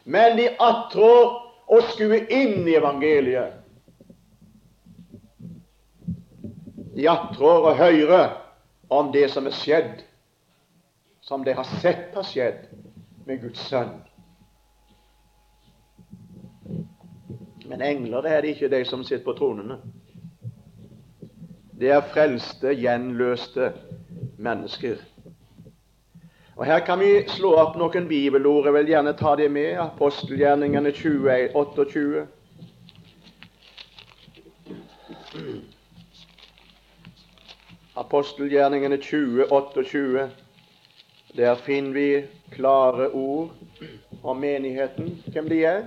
Men 0.05 0.37
de 0.39 0.49
attrår 0.61 1.33
å 1.67 1.81
skue 1.91 2.23
inn 2.31 2.69
i 2.69 2.77
evangeliet. 2.79 3.59
De 6.95 7.09
attrår 7.09 7.69
å 7.71 7.75
høre 7.79 8.23
om 8.93 9.11
det 9.13 9.29
som 9.33 9.47
er 9.49 9.57
skjedd, 9.57 10.03
som 11.23 11.45
de 11.45 11.53
har 11.53 11.65
sett 11.65 12.15
har 12.15 12.23
skjedd 12.27 12.67
med 13.27 13.41
Guds 13.41 13.61
sønn. 13.69 13.95
Men 17.71 17.83
engler 17.83 18.27
det 18.27 18.33
er 18.33 18.43
det 18.43 18.57
ikke, 18.57 18.69
de 18.69 18.83
som 18.85 19.05
sitter 19.07 19.25
på 19.25 19.37
tronene. 19.39 19.79
Det 21.79 21.95
er 21.95 22.03
frelste, 22.11 22.75
gjenløste 22.75 23.71
mennesker. 24.39 24.99
Og 26.57 26.67
Her 26.67 26.83
kan 26.85 27.01
vi 27.01 27.23
slå 27.31 27.55
opp 27.57 27.79
noen 27.79 28.11
bibelord. 28.11 28.67
Jeg 28.67 28.75
vil 28.75 28.93
gjerne 28.93 29.15
ta 29.17 29.37
det 29.39 29.49
med. 29.51 29.79
Apostelgjerningene 29.79 30.93
20, 30.93 31.55
28. 31.55 32.27
Apostelgjerningene 37.97 38.99
20, 38.99 39.47
28. 39.51 40.31
Der 41.37 41.55
finner 41.57 41.93
vi 41.93 42.25
klare 42.51 43.11
ord 43.11 43.51
om 44.23 44.37
menigheten, 44.37 45.23
hvem 45.33 45.49
de 45.49 45.65
er. 45.65 45.83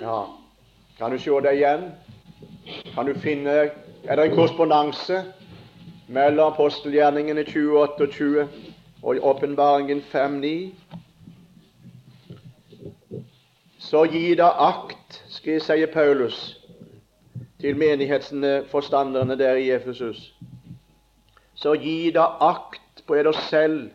Ja, 0.00 0.24
kan 0.98 1.10
du 1.10 1.18
se 1.18 1.30
det 1.30 1.52
igjen? 1.52 1.90
Kan 2.94 3.06
du 3.06 3.14
finne 3.14 3.70
Er 4.04 4.16
det 4.16 4.24
en 4.24 4.34
korrespondanse 4.34 5.24
mellom 6.08 6.52
apostelgjerningene 6.52 7.44
2028 7.44 8.48
og 9.02 9.16
åpenbaringen 9.22 10.02
5.9? 10.12 10.74
Så 13.78 14.04
gi 14.04 14.34
da 14.34 14.48
akt, 14.58 15.22
si 15.28 15.86
Paulus 15.92 16.61
til 17.62 17.76
menighetsforstanderne 17.78 19.38
der 19.38 19.54
i 19.54 19.70
Efesus. 19.70 20.34
Så 21.54 21.74
gi 21.78 22.10
da 22.10 22.26
akt 22.40 23.04
på 23.06 23.14
eder 23.14 23.38
selv 23.48 23.90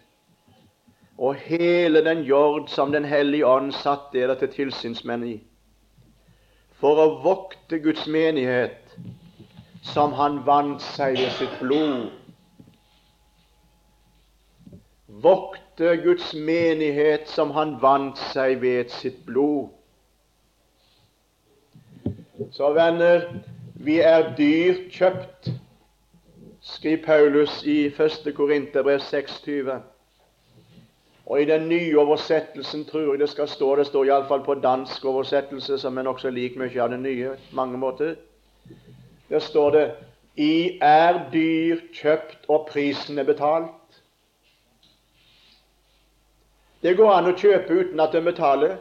og 1.18 1.36
hele 1.36 2.06
den 2.06 2.24
jord 2.24 2.68
som 2.68 2.92
Den 2.92 3.06
hellige 3.06 3.46
ånd 3.46 3.72
satt 3.74 4.14
dere 4.14 4.36
til 4.40 4.54
tilsynsmenn 4.54 5.24
i 5.28 5.38
for 6.78 7.00
å 7.02 7.08
vokte 7.24 7.80
Guds 7.82 8.04
menighet, 8.08 8.94
som 9.82 10.14
han 10.14 10.44
vant 10.46 10.84
seg 10.94 11.18
ved 11.18 11.32
sitt 11.40 11.56
blod. 11.62 12.12
Vokte 15.24 15.96
Guds 16.04 16.34
menighet 16.34 17.26
som 17.34 17.56
han 17.56 17.78
vant 17.82 18.22
seg 18.30 18.62
ved 18.62 18.94
sitt 18.94 19.24
blod. 19.26 19.72
Så 22.54 22.70
venner, 22.78 23.26
vi 23.80 24.00
er 24.00 24.32
dyrt 24.38 24.88
kjøpt, 24.90 25.52
skriver 26.62 27.04
Paulus 27.06 27.60
i 27.64 27.86
1. 27.86 28.34
Korinterbrev 28.36 29.00
26. 29.00 29.76
Og 31.26 31.42
i 31.42 31.46
den 31.46 31.68
nye 31.70 32.00
oversettelsen 32.00 32.86
tror 32.86 33.12
jeg 33.12 33.20
det 33.20 33.30
skal 33.30 33.48
stå, 33.48 33.76
det 33.76 33.86
står 33.88 34.10
iallfall 34.10 34.42
på 34.44 34.56
dansk 34.64 35.06
oversettelse, 35.06 35.78
som 35.78 35.98
er 35.98 36.08
nokså 36.08 36.32
lik 36.34 36.58
mye 36.58 36.82
av 36.82 36.90
den 36.90 37.06
nye 37.06 37.36
mange 37.54 37.78
måter. 37.78 38.16
Der 39.30 39.40
står 39.40 39.70
det 39.76 39.86
I 40.36 40.80
er 40.82 41.22
dyr 41.34 41.86
kjøpt 41.94 42.50
og 42.50 42.66
prisen 42.72 43.20
er 43.20 43.30
betalt. 43.30 44.02
Det 46.82 46.98
går 46.98 47.14
an 47.14 47.30
å 47.30 47.38
kjøpe 47.38 47.78
uten 47.78 48.02
at 48.02 48.16
en 48.16 48.26
betaler 48.26 48.78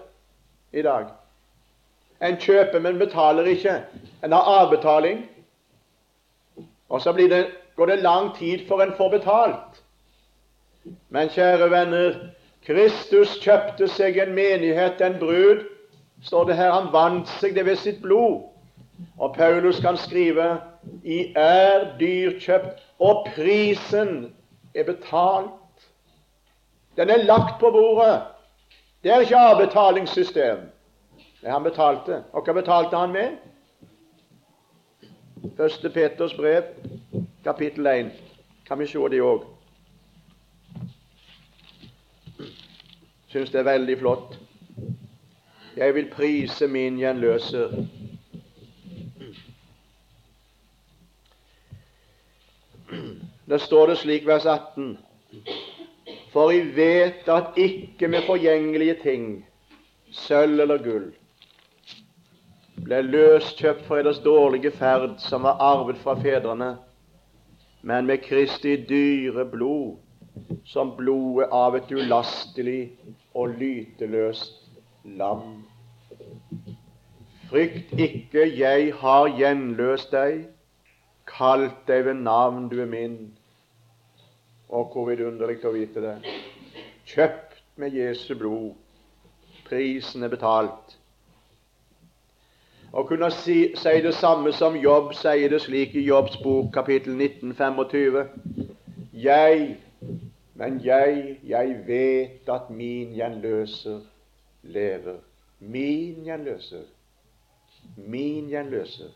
i 0.72 0.82
dag. 0.82 1.12
En 2.22 2.36
kjøper, 2.40 2.80
men 2.80 2.98
betaler 2.98 3.44
ikke. 3.44 3.80
En 4.24 4.32
har 4.32 4.48
avbetaling. 4.60 5.26
Og 6.88 7.00
så 7.02 7.12
det, 7.12 7.46
går 7.76 7.86
det 7.86 7.98
lang 8.02 8.36
tid 8.36 8.68
før 8.68 8.80
en 8.80 8.96
får 8.96 9.10
betalt. 9.10 9.82
Men 11.10 11.28
kjære 11.28 11.70
venner, 11.70 12.14
Kristus 12.66 13.36
kjøpte 13.42 13.88
seg 13.88 14.18
en 14.18 14.34
menighet, 14.34 15.00
en 15.00 15.18
brud. 15.20 15.64
Står 16.22 16.44
det 16.44 16.56
her, 16.56 16.72
Han 16.72 16.92
vant 16.92 17.28
seg 17.28 17.54
det 17.54 17.66
ved 17.66 17.76
sitt 17.76 18.02
blod. 18.02 18.46
Og 19.18 19.34
Paulus 19.34 19.80
kan 19.80 19.96
skrive 19.96 20.60
i 21.04 21.32
er 21.36 21.98
dyrkjøpt, 22.00 22.80
og 22.98 23.26
prisen 23.34 24.32
er 24.74 24.84
betalt. 24.84 25.52
Den 26.96 27.10
er 27.10 27.24
lagt 27.28 27.60
på 27.60 27.70
bordet. 27.70 28.22
Det 29.04 29.12
er 29.12 29.20
ikke 29.20 29.36
avbetalingssystem. 29.36 30.58
Det 31.46 31.52
han 31.52 31.62
betalte. 31.62 32.16
Og 32.32 32.42
hva 32.42 32.52
betalte 32.56 32.98
han 32.98 33.12
med? 33.14 33.36
Første 35.56 35.90
Peters 35.94 36.32
brev, 36.34 36.62
kapittel 37.44 37.86
1. 37.86 38.08
Kan 38.66 38.80
vi 38.80 38.86
se 38.90 38.98
det 39.12 39.20
òg? 39.22 39.44
Syns 43.30 43.52
det 43.54 43.60
er 43.60 43.68
veldig 43.68 43.94
flott. 44.00 44.34
Jeg 45.76 45.94
vil 45.94 46.08
prise 46.10 46.66
min 46.66 46.98
gjenløser. 46.98 47.76
Der 53.46 53.58
står 53.58 53.86
det 53.92 53.98
slik, 53.98 54.26
vers 54.26 54.46
18 54.46 54.98
For 56.32 56.50
vi 56.50 56.74
vet 56.74 57.30
at 57.30 57.54
ikke 57.56 58.08
med 58.08 58.26
forgjengelige 58.26 58.98
ting, 59.04 59.46
sølv 60.10 60.60
eller 60.60 60.82
gull, 60.82 61.06
ble 62.84 63.00
løskjøpt 63.02 63.86
fra 63.86 64.00
eders 64.00 64.18
dårlige 64.24 64.70
ferd, 64.70 65.16
som 65.22 65.46
var 65.46 65.62
arvet 65.62 65.98
fra 66.02 66.16
fedrene, 66.20 66.76
men 67.82 68.06
med 68.06 68.24
Kristi 68.24 68.76
dyre 68.88 69.46
blod, 69.48 69.96
som 70.64 70.92
blodet 70.96 71.48
av 71.52 71.76
et 71.78 71.92
ulastelig 71.92 72.90
og 73.34 73.56
lyteløst 73.60 74.60
lam. 75.16 75.62
Frykt 77.50 77.94
ikke, 77.94 78.42
jeg 78.58 78.92
har 79.00 79.30
gjenløst 79.38 80.12
deg 80.12 80.44
kalt 81.26 81.86
deg 81.86 82.04
ved 82.06 82.22
navn, 82.22 82.68
du 82.68 82.80
er 82.82 82.90
min. 82.90 83.16
Og 84.68 84.90
hvor 84.92 85.08
vidunderlig 85.10 85.62
å 85.66 85.74
vite 85.74 86.02
det. 86.02 86.16
Kjøpt 87.06 87.60
med 87.78 87.94
Jesu 87.94 88.34
blod. 88.38 88.74
Prisen 89.66 90.26
er 90.26 90.32
betalt. 90.32 90.95
Å 92.92 93.02
kunne 93.06 93.30
si, 93.34 93.56
si, 93.74 93.94
det 94.02 94.14
samme 94.14 94.52
som 94.54 94.76
Jobb 94.78 95.12
sier 95.18 95.50
det 95.50 95.60
slik 95.64 95.96
i 95.98 96.04
Jobbs 96.06 96.36
bok, 96.42 96.70
kapittel 96.74 97.16
19, 97.18 97.54
25. 97.58 98.20
Jeg, 99.12 99.76
men 100.54 100.78
jeg, 100.84 101.38
jeg 101.44 101.74
vet 101.86 102.52
at 102.52 102.70
min 102.70 103.14
gjenløser 103.16 104.04
lever. 104.62 105.18
Min 105.60 106.22
gjenløser. 106.26 106.86
Min 107.96 108.50
gjenløser. 108.52 109.10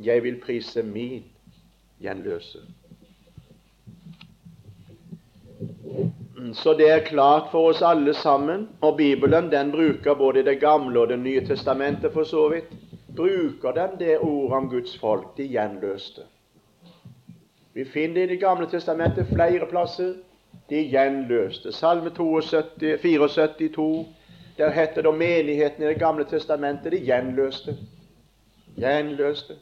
Jeg 0.00 0.22
vil 0.24 0.40
prise 0.40 0.82
min 0.82 1.24
gjenløser. 2.00 2.64
Så 6.54 6.74
det 6.74 6.90
er 6.90 7.04
klart 7.04 7.50
for 7.52 7.70
oss 7.70 7.82
alle 7.82 8.14
sammen, 8.14 8.68
og 8.80 8.96
Bibelen 8.96 9.50
den 9.52 9.70
bruker 9.72 10.14
både 10.14 10.42
Det 10.42 10.60
gamle 10.60 11.00
og 11.00 11.08
Det 11.08 11.18
nye 11.18 11.46
testamentet 11.46 12.12
for 12.12 12.24
så 12.24 12.48
vidt, 12.48 12.70
bruker 13.16 13.72
den 13.72 13.98
det 13.98 14.18
ordet 14.18 14.56
om 14.56 14.68
Guds 14.70 14.98
folk, 14.98 15.36
de 15.36 15.48
gjenløste. 15.48 16.22
Vi 17.74 17.84
finner 17.84 18.22
i 18.22 18.26
Det 18.26 18.40
gamle 18.40 18.66
testamentet 18.66 19.26
flere 19.26 19.66
plasser. 19.66 20.14
De 20.70 20.76
gjenløste. 20.90 21.72
Salme 21.72 22.10
72, 22.10 22.64
74, 23.02 23.74
2. 23.74 24.06
Der 24.58 24.70
heter 24.70 25.02
det 25.02 25.06
om 25.06 25.18
menigheten 25.18 25.82
i 25.84 25.86
Det 25.86 25.98
gamle 25.98 26.24
testamentet 26.24 26.92
de 26.92 26.98
gjenløste. 26.98 27.76
Gjenløste. 28.76 29.54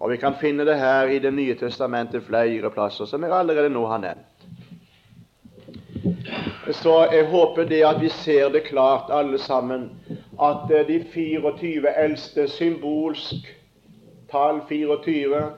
Og 0.00 0.10
vi 0.10 0.16
kan 0.16 0.34
finne 0.40 0.64
det 0.64 0.78
her 0.78 1.06
i 1.06 1.18
Det 1.18 1.34
nye 1.34 1.54
testamentet 1.54 2.22
flere 2.22 2.70
plasser, 2.70 3.04
som 3.04 3.22
jeg 3.22 3.32
allerede 3.32 3.68
nå 3.68 3.86
har 3.86 3.98
nevnt. 3.98 4.31
Så 6.72 7.08
jeg 7.12 7.26
håper 7.26 7.64
det 7.64 7.82
at 7.86 8.00
vi 8.00 8.08
ser 8.08 8.48
det 8.48 8.64
klart, 8.64 9.10
alle 9.10 9.38
sammen, 9.38 9.90
at 10.42 10.70
eh, 10.70 10.86
de 10.86 11.04
24 11.14 11.98
eldste 11.98 12.48
symbolsk 12.48 13.34
tall 14.30 14.60
24, 14.68 15.52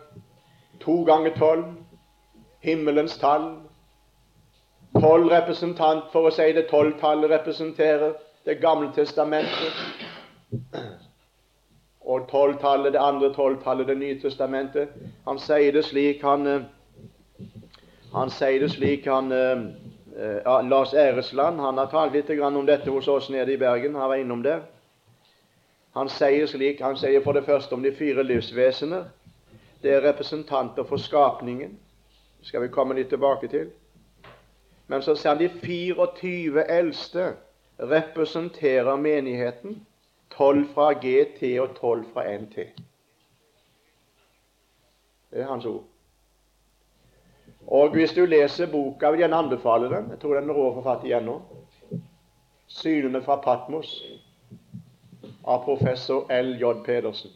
to 0.81 1.05
ganger 1.05 1.31
tolv, 1.39 1.65
himmelens 2.61 3.19
tall, 3.19 3.55
tolv 5.01 5.31
representant, 5.31 6.05
for 6.13 6.29
å 6.29 6.35
si 6.35 6.53
det 6.53 6.69
tolvtallet 6.71 7.31
representerer 7.31 8.13
Det 8.45 8.61
gamle 8.61 8.91
testamentet 8.93 9.73
og 12.05 12.27
tolvtallet, 12.29 12.93
det 12.93 13.01
andre 13.01 13.33
tolvtallet, 13.33 13.87
Det 13.87 13.99
nye 13.99 14.21
testamentet. 14.21 14.89
Han 15.25 15.39
sier 15.39 15.73
det 15.73 15.85
slik 15.85 16.23
Han, 16.23 16.47
eh, 16.47 16.61
han 18.13 18.31
sier 18.31 18.61
det 18.61 18.71
slik 18.71 19.07
han 19.07 19.33
ja, 20.17 20.61
Lars 20.63 20.95
Æresland 20.95 21.61
han 21.61 21.79
har 21.79 21.87
talt 21.91 22.13
litt 22.15 22.31
om 22.31 22.67
dette 22.67 22.91
hos 22.91 23.09
oss 23.09 23.31
nede 23.31 23.53
i 23.53 23.59
Bergen. 23.59 23.95
Han 23.95 24.09
var 24.09 24.17
innom 24.17 24.43
der. 24.43 24.61
Han 25.95 26.09
sier 26.09 26.47
slik, 26.47 26.81
han 26.81 26.97
sier 26.97 27.23
for 27.23 27.33
det 27.33 27.45
første 27.47 27.73
om 27.75 27.83
de 27.83 27.93
fire 27.95 28.23
livsvesener. 28.23 29.05
Det 29.83 29.93
er 29.93 30.01
representanter 30.03 30.85
for 30.85 30.97
skapningen. 30.97 31.79
Det 32.41 32.47
skal 32.47 32.63
vi 32.63 32.69
komme 32.69 32.95
litt 32.95 33.09
tilbake 33.09 33.49
til. 33.49 33.71
Men 34.87 35.03
så 35.03 35.15
sier 35.15 35.35
han 35.35 35.43
de 35.43 35.49
24 35.49 36.65
eldste 36.71 37.33
representerer 37.79 38.97
menigheten. 38.97 39.87
12 40.35 40.67
fra 40.75 40.93
GT 40.99 41.55
og 41.63 41.77
12 41.79 42.05
fra 42.13 42.27
NT. 42.39 42.57
Det 45.31 45.43
er 45.43 45.47
hans 45.47 45.67
ord. 45.67 45.85
Og 47.75 47.91
hvis 47.91 48.13
du 48.15 48.25
leser 48.25 48.71
boka, 48.71 49.11
vil 49.11 49.19
jeg 49.19 49.29
gjerne 49.29 49.43
anbefale 49.43 49.89
den. 49.91 50.11
Jeg 50.11 50.19
tror 50.23 50.35
den 50.39 50.51
er 50.51 50.55
rå 50.55 50.67
å 50.69 50.75
få 50.77 50.83
fatt 50.85 51.07
i 51.09 51.15
ennå. 51.17 51.41
'Synene 52.71 53.23
fra 53.23 53.37
Patmos' 53.43 53.97
av 55.45 55.65
professor 55.65 56.31
L.J. 56.31 56.85
Pedersen. 56.87 57.31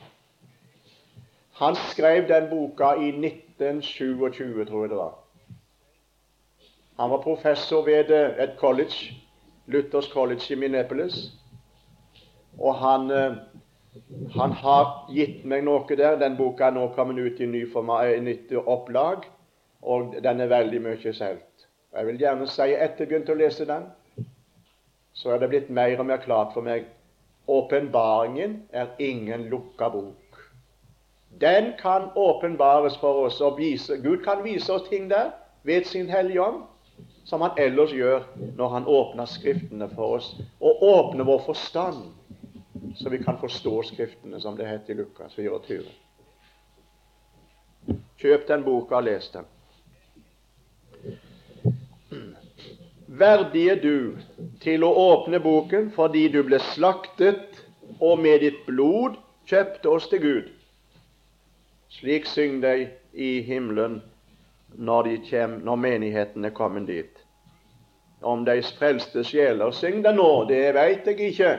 Han 1.59 1.75
skrev 1.91 2.29
den 2.29 2.47
boka 2.51 2.93
i 2.95 3.09
1927, 3.11 4.65
tror 4.67 4.85
jeg 4.85 4.91
det 4.91 4.99
var. 4.99 5.15
Han 7.01 7.11
var 7.11 7.23
professor 7.23 7.83
ved 7.83 8.11
et 8.39 8.55
college, 8.59 9.15
Luthers 9.67 10.07
College 10.13 10.55
i 10.55 10.59
Minneapolis. 10.59 11.33
Og 12.59 12.75
han, 12.75 13.11
eh, 13.11 13.35
han, 14.39 14.53
har 14.53 15.11
gitt 15.11 15.45
meg 15.45 15.65
noe 15.65 15.97
der. 15.97 16.19
Den 16.19 16.37
boka 16.37 16.71
er 16.71 16.79
nå 16.79 16.89
kommet 16.95 17.19
ut 17.19 17.41
i 17.41 17.47
ny 17.47 17.65
nytt 18.21 18.55
opplag, 18.67 19.27
og 19.83 20.15
den 20.23 20.41
er 20.41 20.51
veldig 20.51 20.81
mye 20.83 21.13
solgt. 21.15 21.67
Jeg 21.95 22.07
vil 22.07 22.21
gjerne 22.21 22.47
si 22.47 22.69
etter 22.75 23.05
jeg 23.05 23.09
begynte 23.09 23.33
å 23.33 23.39
lese 23.39 23.67
den, 23.69 23.89
så 25.13 25.35
er 25.35 25.43
det 25.43 25.49
blitt 25.51 25.71
mer 25.71 25.99
og 25.99 26.07
mer 26.07 26.23
klart 26.23 26.55
for 26.55 26.67
meg 26.67 26.87
åpenbaringen 27.49 28.63
er 28.71 28.91
ingen 28.99 29.49
lukka 29.49 29.89
bok. 29.91 30.41
Den 31.41 31.73
kan 31.79 32.11
åpenbares 32.15 32.99
for 33.01 33.25
oss, 33.25 33.41
og 33.41 33.59
vise, 33.59 33.97
Gud 34.03 34.25
kan 34.25 34.45
vise 34.45 34.73
oss 34.73 34.89
ting 34.89 35.09
der 35.11 35.31
ved 35.63 35.85
sin 35.85 36.11
Hellige 36.11 36.43
Ånd, 36.43 36.63
som 37.25 37.41
han 37.41 37.57
ellers 37.57 37.93
gjør 37.93 38.25
når 38.57 38.69
han 38.69 38.87
åpner 38.87 39.25
Skriftene 39.25 39.89
for 39.95 40.19
oss, 40.19 40.35
og 40.61 40.83
åpner 40.83 41.25
vår 41.25 41.45
forstand 41.47 42.05
så 42.97 43.11
vi 43.11 43.19
kan 43.23 43.39
forstå 43.39 43.83
Skriftene, 43.83 44.41
som 44.41 44.57
det 44.57 44.67
heter 44.69 44.95
i 44.95 44.97
Lukas 44.97 45.35
24. 45.35 45.83
Kjøp 48.19 48.49
den 48.49 48.65
boka 48.65 48.99
og 48.99 49.07
les 49.07 49.31
den. 49.33 49.47
Verdig 53.19 53.65
er 53.69 53.81
du 53.83 54.19
til 54.63 54.85
å 54.87 54.91
åpne 55.03 55.41
boken 55.43 55.89
fordi 55.95 56.29
du 56.31 56.43
ble 56.47 56.61
slaktet 56.73 57.59
og 57.99 58.21
med 58.23 58.45
ditt 58.45 58.61
blod 58.69 59.17
kjøpte 59.49 59.91
oss 59.91 60.07
til 60.13 60.23
Gud. 60.23 60.53
Slik 61.99 62.29
syng 62.29 62.61
de 62.63 62.89
i 63.13 63.31
himmelen 63.43 64.01
når, 64.77 65.09
kjem, 65.27 65.59
når 65.65 65.81
menigheten 65.83 66.45
er 66.45 66.55
kommet 66.55 66.87
dit. 66.87 67.25
Om 68.23 68.45
de 68.47 68.59
frelste 68.79 69.25
sjeler, 69.25 69.73
syng 69.75 70.03
det 70.05 70.15
nå, 70.15 70.29
det 70.51 70.63
veit 70.77 71.07
jeg 71.09 71.33
ikke. 71.33 71.53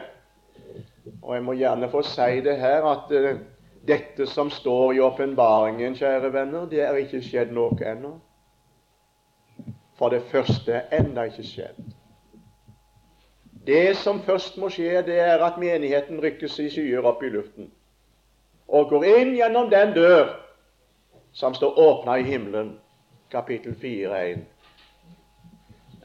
Og 1.24 1.34
jeg 1.36 1.44
må 1.44 1.56
gjerne 1.58 1.90
få 1.92 2.04
si 2.06 2.40
det 2.46 2.60
her 2.62 2.86
at 2.88 3.12
uh, 3.12 3.40
dette 3.88 4.28
som 4.30 4.52
står 4.54 4.94
i 4.96 5.04
åpenbaringen, 5.04 5.96
kjære 5.98 6.34
venner, 6.34 6.68
det 6.70 6.84
er 6.86 7.00
ikke 7.00 7.24
skjedd 7.26 7.56
noe 7.56 7.76
ennå. 7.84 8.18
For 10.00 10.10
det 10.10 10.24
første 10.32 10.82
ennå 10.96 11.28
ikke 11.28 11.44
skjedd. 11.44 11.82
Det 13.68 13.98
som 14.00 14.22
først 14.24 14.56
må 14.58 14.70
skje, 14.72 15.02
det 15.06 15.20
er 15.20 15.44
at 15.44 15.60
menigheten 15.60 16.22
rykkes 16.24 16.56
i 16.64 16.70
skyer 16.72 17.06
opp 17.06 17.24
i 17.24 17.30
luften 17.34 17.68
og 18.70 18.90
går 18.90 19.04
inn 19.10 19.34
gjennom 19.34 19.70
den 19.70 19.96
dør 19.96 20.30
som 21.34 21.56
står 21.58 21.80
åpna 21.80 22.20
i 22.22 22.24
himmelen. 22.24 22.76
Kapittel 23.32 23.74
4.1. 23.82 24.44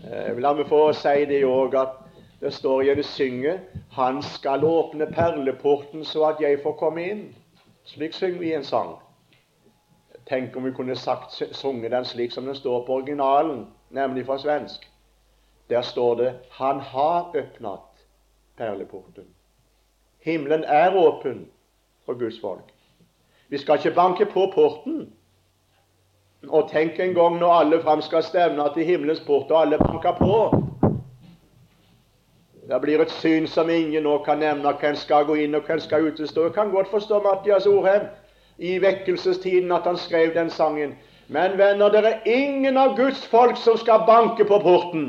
Eh, 0.05 0.41
la 0.41 0.53
meg 0.57 0.69
få 0.69 0.81
si 0.97 1.25
det 1.29 1.45
òg 1.49 1.77
at 1.81 2.01
det 2.41 2.53
står 2.53 2.83
i 2.83 2.95
det 2.97 3.07
synge 3.09 3.55
Han 3.97 4.23
skal 4.23 4.65
åpne 4.65 5.07
perleporten 5.13 6.05
så 6.05 6.27
at 6.33 6.41
jeg 6.41 6.61
får 6.63 6.77
komme 6.81 7.05
inn. 7.05 7.25
Slik 7.85 8.13
synger 8.13 8.41
vi 8.41 8.53
en 8.55 8.65
sang. 8.65 8.97
Tenk 10.29 10.57
om 10.57 10.65
vi 10.65 10.73
kunne 10.73 10.97
sagt, 10.97 11.33
sunget 11.53 11.93
den 11.93 12.05
slik 12.05 12.33
som 12.33 12.45
den 12.45 12.57
står 12.57 12.87
på 12.87 12.93
originalen, 12.93 13.67
nemlig 13.95 14.27
fra 14.27 14.39
svensk. 14.39 14.91
Der 15.71 15.83
står 15.83 16.15
det 16.15 16.35
'Han 16.51 16.81
har 16.81 17.29
åpnet 17.29 17.81
perleporten'. 18.59 19.29
Himmelen 20.21 20.65
er 20.65 20.97
åpen 20.97 21.49
for 22.07 22.19
Guds 22.19 22.41
folk. 22.41 22.75
Vi 23.49 23.59
skal 23.59 23.79
ikke 23.79 23.95
banke 23.95 24.27
på 24.27 24.51
porten. 24.55 25.13
Og 26.49 26.71
tenk 26.71 27.01
en 27.01 27.15
gang 27.15 27.39
når 27.39 27.53
alle 27.53 27.83
fram 27.83 28.03
skal 28.03 28.23
stevne 28.23 28.65
til 28.75 28.85
himmelens 28.85 29.21
port, 29.27 29.51
og 29.51 29.61
alle 29.61 29.79
banker 29.79 30.13
på. 30.13 30.65
Det 32.69 32.81
blir 32.81 33.01
et 33.01 33.11
syn 33.11 33.47
som 33.47 33.71
ingen 33.71 34.03
nå 34.03 34.19
kan 34.25 34.39
nevne 34.39 34.73
hvem 34.81 34.95
skal 34.97 35.25
gå 35.25 35.35
inn 35.35 35.55
og 35.55 35.63
hvem 35.63 35.81
skal 35.81 36.07
utestå. 36.07 36.45
Jeg 36.45 36.53
kan 36.53 36.71
godt 36.71 36.89
forstå 36.89 37.23
Mattias 37.23 37.67
Orheim 37.67 38.07
i 38.59 38.79
vekkelsestiden 38.79 39.73
at 39.73 39.83
han 39.83 39.97
skrev 39.97 40.35
den 40.35 40.51
sangen. 40.51 40.95
Men 41.29 41.59
venner, 41.59 41.89
det 41.89 42.05
er 42.07 42.21
ingen 42.25 42.77
av 42.77 42.97
Guds 42.97 43.27
folk 43.27 43.57
som 43.57 43.77
skal 43.77 44.05
banke 44.07 44.45
på 44.45 44.59
porten. 44.59 45.07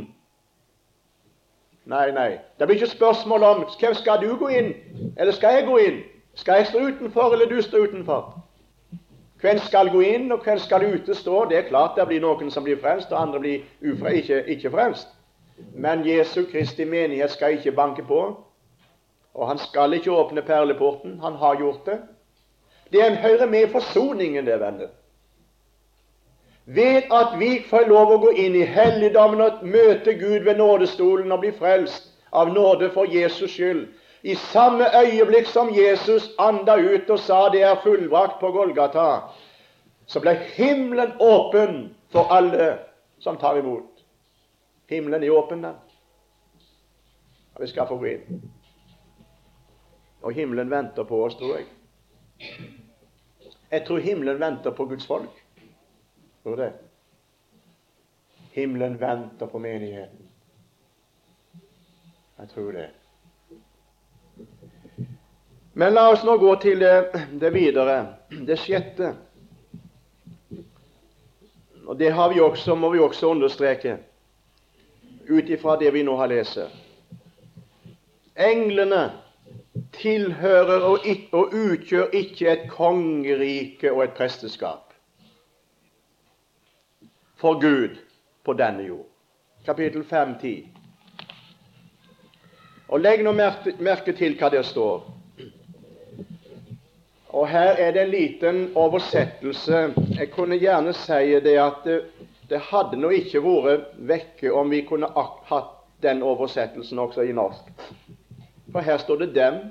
Nei, 1.86 2.12
nei. 2.12 2.38
Det 2.60 2.68
blir 2.68 2.80
ikke 2.80 2.96
spørsmål 2.96 3.44
om 3.44 3.66
hvem 3.80 3.94
skal 3.94 4.22
du 4.22 4.36
gå 4.40 4.48
inn, 4.48 4.74
eller 5.18 5.32
skal 5.36 5.60
jeg 5.60 5.68
gå 5.68 5.78
inn? 5.78 6.00
Skal 6.36 6.62
jeg 6.62 6.68
stå 6.68 6.80
utenfor, 6.80 7.34
eller 7.34 7.46
du 7.46 7.62
stå 7.62 7.84
utenfor? 7.84 8.42
Hvem 9.42 9.60
skal 9.68 9.92
gå 9.92 10.02
inn, 10.02 10.32
og 10.32 10.44
hvem 10.44 10.60
skal 10.60 10.88
ute 10.94 11.16
stå? 11.16 11.46
Det 11.50 11.58
er 11.58 11.68
klart 11.70 12.00
det 12.00 12.08
blir 12.08 12.24
noen 12.24 12.50
som 12.52 12.64
blir 12.64 12.80
frelst, 12.82 13.12
og 13.12 13.22
andre 13.22 13.40
blir 13.40 13.92
ufre, 13.92 14.16
ikke, 14.16 14.42
ikke 14.56 14.72
frelst. 14.72 15.12
Men 15.76 16.02
Jesu 16.08 16.46
Kristi 16.52 16.86
menighet 16.86 17.32
skal 17.32 17.54
ikke 17.60 17.72
banke 17.72 18.04
på, 18.04 18.22
og 19.34 19.48
han 19.48 19.58
skal 19.58 19.94
ikke 19.94 20.12
åpne 20.12 20.42
perleporten. 20.42 21.20
Han 21.22 21.36
har 21.36 21.60
gjort 21.60 21.86
det. 21.86 22.00
Det 22.92 23.02
er 23.02 23.12
en 23.12 23.22
høyre 23.22 23.48
med 23.48 23.68
forsoningen, 23.72 24.46
det, 24.46 24.60
venner. 24.60 24.88
Ved 26.66 27.12
at 27.14 27.40
vi 27.40 27.62
får 27.70 27.86
lov 27.88 28.12
å 28.12 28.22
gå 28.24 28.32
inn 28.42 28.56
i 28.58 28.66
helligdommen 28.66 29.42
og 29.42 29.62
møte 29.70 30.16
Gud 30.18 30.48
ved 30.48 30.58
nådestolen 30.58 31.32
og 31.32 31.44
bli 31.44 31.52
frelst 31.54 32.10
av 32.34 32.50
nåde 32.54 32.90
for 32.94 33.06
Jesus 33.06 33.54
skyld, 33.54 33.86
i 34.26 34.34
samme 34.50 34.88
øyeblikk 34.98 35.46
som 35.46 35.70
Jesus 35.70 36.32
anda 36.42 36.76
ut 36.76 37.10
og 37.10 37.20
sa 37.20 37.50
'det 37.50 37.62
er 37.62 37.76
fullbrakt' 37.76 38.40
på 38.40 38.52
Golgata, 38.52 39.22
så 40.06 40.20
ble 40.20 40.34
himmelen 40.34 41.12
åpen 41.20 41.96
for 42.10 42.34
alle 42.34 42.78
som 43.20 43.38
tar 43.38 43.58
imot. 43.58 44.02
Himmelen 44.90 45.24
er 45.24 45.32
åpen, 45.32 45.64
den. 45.64 45.76
Og 47.56 47.62
vi 47.62 47.68
skal 47.68 47.88
få 47.88 47.98
gå 47.98 48.06
inn. 48.06 48.42
Og 50.22 50.34
himmelen 50.34 50.70
venter 50.72 51.04
på 51.04 51.24
oss, 51.26 51.36
tror 51.36 51.58
jeg. 51.58 51.66
Jeg 53.72 53.86
tror 53.86 53.98
himmelen 53.98 54.40
venter 54.40 54.72
på 54.72 54.86
Guds 54.86 55.08
folk. 55.08 55.45
Tror 56.46 56.58
det. 56.58 56.74
Himmelen 58.52 59.00
venter 59.00 59.46
på 59.46 59.60
menigheten. 59.60 60.28
Jeg 62.38 62.50
tror 62.50 62.72
det. 62.72 62.90
Men 65.74 65.94
la 65.94 66.04
oss 66.12 66.22
nå 66.24 66.38
gå 66.38 66.52
til 66.62 66.86
det, 66.86 67.24
det 67.42 67.50
videre, 67.50 67.98
det 68.30 68.60
sjette. 68.62 69.16
Og 71.88 71.98
Det 71.98 72.14
vi 72.14 72.40
også, 72.40 72.76
må 72.76 72.94
vi 72.94 73.00
også 73.00 73.34
understreke 73.34 73.98
ut 75.30 75.50
ifra 75.50 75.80
det 75.82 75.94
vi 75.94 76.06
nå 76.06 76.16
har 76.22 76.30
lest. 76.30 76.62
Englene 78.38 79.12
tilhører 79.98 80.86
og, 80.94 81.14
og 81.32 81.54
utgjør 81.54 82.14
ikke 82.14 82.52
et 82.52 82.70
kongerike 82.70 83.92
og 83.92 84.04
et 84.04 84.14
presteskap 84.14 84.85
for 87.46 87.60
Gud 87.62 87.90
på 88.44 88.54
denne 88.54 88.84
jord. 88.84 89.06
Kapittel 89.66 90.04
5, 90.04 90.30
10. 90.42 90.70
Og 92.88 93.00
Legg 93.00 93.22
nå 93.22 93.34
merke, 93.38 94.14
til 94.18 94.34
hva 94.40 94.50
det 94.50 94.64
står. 94.66 95.04
Og 97.30 97.46
Her 97.48 97.78
er 97.84 97.92
det 97.94 98.02
en 98.02 98.10
liten 98.10 98.58
oversettelse. 98.76 99.84
Jeg 100.18 100.32
kunne 100.34 100.58
gjerne 100.58 100.94
si 100.98 101.36
det 101.46 101.54
at 101.62 101.86
det, 101.86 102.00
det 102.50 102.64
hadde 102.72 102.98
nå 102.98 103.14
ikke 103.14 103.44
vært 103.46 103.94
vekke 104.10 104.54
om 104.54 104.74
vi 104.74 104.82
kunne 104.90 105.12
hatt 105.14 105.78
den 106.02 106.26
oversettelsen 106.26 107.00
også 107.00 107.28
i 107.30 107.38
norsk. 107.38 107.70
For 108.72 108.82
her 108.82 108.98
står 108.98 109.22
det 109.22 109.30
'dem'. 109.36 109.62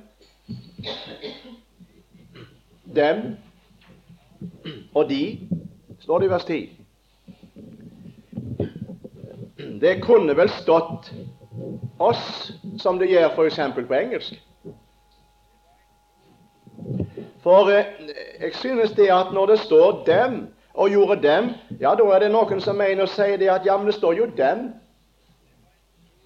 Dem 2.94 3.36
og 4.94 5.10
de, 5.10 5.48
står 6.00 6.18
det 6.18 6.26
i 6.26 6.30
vers 6.30 6.44
10. 6.44 6.83
Det 9.84 9.98
kunne 10.00 10.32
vel 10.36 10.48
stått 10.48 11.10
oss, 12.00 12.52
som 12.80 12.98
det 12.98 13.10
gjør 13.10 13.34
f.eks. 13.34 13.58
på 13.76 13.94
engelsk. 13.94 14.38
For 17.44 17.68
eh, 17.68 17.90
jeg 18.40 18.54
synes 18.56 18.94
det 18.96 19.10
at 19.12 19.34
når 19.36 19.46
det 19.52 19.58
står 19.58 20.04
'dem' 20.06 20.46
og 20.74 20.88
'gjorde 20.88 21.20
dem', 21.22 21.50
ja, 21.80 21.94
da 21.94 22.04
er 22.14 22.18
det 22.18 22.30
noen 22.32 22.60
som 22.60 22.80
mener 22.80 23.04
å 23.04 23.12
si 23.12 23.36
det 23.36 23.50
at 23.50 23.66
ja, 23.66 23.76
men 23.76 23.86
det 23.86 23.94
står 23.94 24.16
jo 24.16 24.26
'dem' 24.26 24.72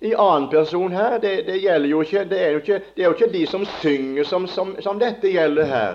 i 0.00 0.14
annen 0.14 0.50
person 0.50 0.92
her. 0.92 1.18
Det, 1.18 1.46
det 1.46 1.58
gjelder 1.58 1.88
jo 1.88 2.00
ikke 2.00 2.24
det, 2.30 2.52
jo 2.52 2.62
ikke 2.62 2.80
det 2.96 3.02
er 3.02 3.08
jo 3.10 3.14
ikke 3.18 3.32
de 3.32 3.46
som 3.46 3.66
synger, 3.82 4.24
som, 4.24 4.46
som, 4.46 4.76
som 4.80 4.98
dette 5.02 5.34
gjelder 5.34 5.64
her 5.64 5.94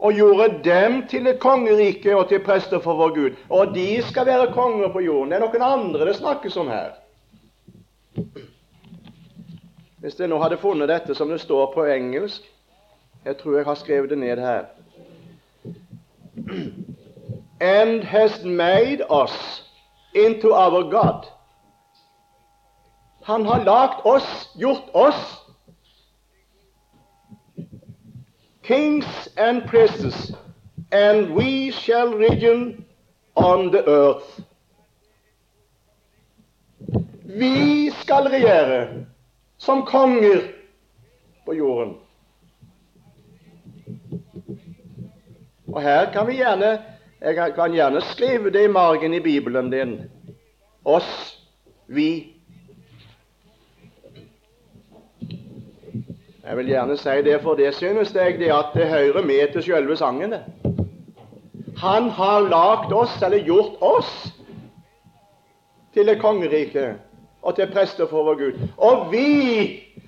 og 0.00 0.12
gjorde 0.12 0.48
dem 0.64 1.06
til 1.08 1.26
et 1.26 1.40
kongerike 1.40 2.16
og 2.16 2.28
til 2.28 2.40
prester 2.44 2.80
for 2.80 2.96
vår 2.96 3.14
Gud. 3.14 3.30
Og 3.48 3.74
de 3.74 4.02
skal 4.02 4.26
være 4.26 4.52
konger 4.52 4.88
på 4.92 5.00
jorden. 5.00 5.32
Det 5.32 5.36
er 5.36 5.44
noen 5.44 5.64
andre 5.66 6.06
det 6.08 6.16
snakkes 6.16 6.56
om 6.56 6.70
her. 6.72 6.94
Hvis 10.00 10.16
jeg 10.18 10.28
nå 10.32 10.38
hadde 10.40 10.56
funnet 10.56 10.88
dette 10.88 11.14
som 11.14 11.28
det 11.28 11.40
står 11.40 11.72
på 11.74 11.84
engelsk 11.84 12.48
Jeg 13.24 13.36
tror 13.36 13.56
jeg 13.56 13.64
har 13.64 13.74
skrevet 13.74 14.10
det 14.10 14.18
ned 14.18 14.38
her. 14.40 14.64
And 17.60 18.04
has 18.04 18.44
made 18.44 19.04
us 19.10 19.62
into 20.14 20.54
our 20.54 20.90
God. 20.90 21.28
Han 23.22 23.46
har 23.46 23.64
lagt 23.64 24.00
oss, 24.04 24.50
gjort 24.56 24.88
oss 24.94 25.49
kings 28.70 29.28
and 29.36 29.66
princes, 29.66 30.32
and 30.92 31.34
we 31.34 31.72
shall 31.72 32.14
reign 32.14 32.84
on 33.34 33.72
the 33.72 33.82
earth. 33.84 34.40
Vi 37.24 37.90
skal 37.90 38.28
regjere 38.28 39.06
som 39.58 39.82
konger 39.86 40.40
på 41.46 41.54
jorden. 41.54 41.96
Og 45.66 45.82
her 45.82 46.12
kan 46.12 46.26
vi 46.26 46.38
gjerne 46.38 46.78
Jeg 47.20 47.54
kan 47.54 47.74
gjerne 47.74 48.00
skrive 48.00 48.50
det 48.50 48.64
i 48.64 48.72
margen 48.72 49.14
i 49.14 49.20
Bibelen 49.20 49.70
din. 49.70 49.98
Oss, 50.84 51.36
vi. 51.86 52.39
Jeg 56.50 56.58
vil 56.58 56.66
gjerne 56.66 56.96
si 56.98 57.12
det, 57.22 57.36
for 57.44 57.54
det 57.54 57.68
synes 57.78 58.10
jeg 58.14 58.40
det 58.40 58.48
at 58.50 58.72
det 58.74 58.88
hører 58.90 59.22
med 59.22 59.52
til 59.52 59.62
selve 59.62 59.96
sangen. 59.96 60.32
Han 61.78 62.08
har 62.10 62.40
lagd 62.40 62.90
oss, 62.92 63.12
eller 63.22 63.44
gjort 63.46 63.76
oss, 63.80 64.32
til 65.94 66.08
et 66.08 66.18
kongerike 66.18 66.88
og 67.42 67.54
til 67.54 67.70
prester 67.70 68.10
for 68.10 68.26
vår 68.26 68.40
Gud. 68.42 68.58
Og 68.78 69.12
vi 69.12 69.30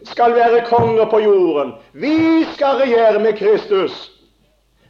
skal 0.02 0.34
være 0.34 0.64
konger 0.66 1.06
på 1.10 1.22
jorden. 1.22 1.72
Vi 1.92 2.42
skal 2.56 2.82
regjere 2.82 3.22
med 3.22 3.38
Kristus. 3.38 4.10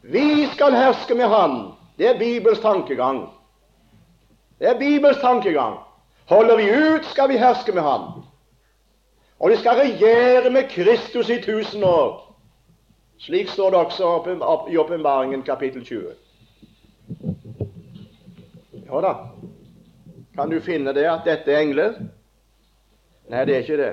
Vi 0.02 0.46
skal 0.54 0.72
herske 0.72 1.14
med 1.14 1.28
Han. 1.28 1.60
Det 1.98 2.08
er 2.08 2.18
Bibels 2.18 2.64
tankegang. 2.64 3.26
Det 4.58 4.72
er 4.72 4.78
Bibels 4.78 5.20
tankegang. 5.20 5.76
Holder 6.28 6.56
vi 6.56 6.70
ut, 6.70 7.04
skal 7.04 7.28
vi 7.28 7.36
herske 7.36 7.72
med 7.72 7.82
Han. 7.82 8.21
Og 9.42 9.50
de 9.50 9.56
skal 9.58 9.80
regjere 9.80 10.50
med 10.50 10.68
Kristus 10.70 11.30
i 11.30 11.40
tusen 11.42 11.84
år. 11.84 12.36
Slik 13.18 13.48
står 13.48 13.70
det 13.70 13.78
også 13.78 14.38
i 14.70 14.76
Åpenbaringen 14.76 15.42
kapittel 15.42 15.84
20. 15.84 16.02
Ja 18.86 19.00
da. 19.00 19.12
Kan 20.34 20.50
du 20.50 20.60
finne 20.60 20.94
det 20.94 21.08
at 21.10 21.26
dette 21.26 21.50
er 21.52 21.60
engler? 21.60 21.98
Nei, 23.30 23.44
det 23.44 23.56
er 23.56 23.66
ikke 23.66 23.82
det. 23.82 23.92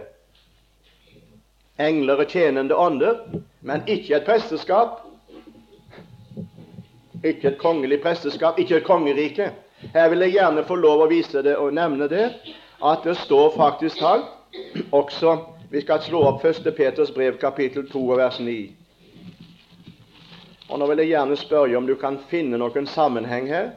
Engler 1.79 2.21
er 2.21 2.29
tjenende 2.29 2.75
ånder, 2.75 3.17
men 3.61 3.87
ikke 3.87 4.19
et 4.19 4.25
presteskap. 4.29 5.01
Ikke 7.23 7.55
et 7.55 7.57
kongelig 7.59 8.01
presteskap, 8.01 8.59
ikke 8.59 8.77
et 8.77 8.87
kongerike. 8.87 9.51
Her 9.93 10.09
vil 10.09 10.27
jeg 10.27 10.37
gjerne 10.37 10.65
få 10.67 10.75
lov 10.75 11.05
å 11.05 11.09
vise 11.09 11.41
det 11.43 11.57
og 11.57 11.73
nevne 11.73 12.07
det, 12.11 12.33
at 12.85 13.01
det 13.03 13.17
står 13.17 13.55
faktisk 13.57 13.99
talt 13.99 14.35
også 14.91 15.37
Vi 15.71 15.81
skal 15.81 16.01
slå 16.01 16.23
opp 16.25 16.45
1. 16.45 16.65
Peters 16.77 17.11
brev, 17.13 17.37
kapittel 17.37 17.89
2, 17.91 17.99
vers 18.17 18.39
9. 18.39 18.75
Og 20.69 20.79
Nå 20.79 20.87
vil 20.89 21.01
jeg 21.03 21.11
gjerne 21.11 21.35
spørre 21.37 21.77
om 21.77 21.85
du 21.85 21.93
kan 21.95 22.17
finne 22.29 22.57
noen 22.57 22.87
sammenheng 22.89 23.45
her. 23.49 23.67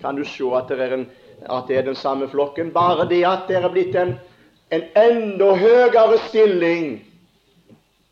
Kan 0.00 0.18
du 0.18 0.24
se 0.26 0.48
at 0.56 0.66
det 0.66 0.80
er, 0.80 0.94
en, 0.96 1.04
at 1.46 1.68
det 1.68 1.78
er 1.78 1.86
den 1.86 1.94
samme 1.94 2.26
flokken? 2.28 2.72
Bare 2.74 3.06
det 3.08 3.22
at 3.26 3.46
det 3.46 3.60
er 3.60 3.68
blitt 3.70 3.94
en, 3.94 4.16
en 4.74 4.82
enda 4.98 5.52
høyere 5.54 6.18
stilling 6.28 7.04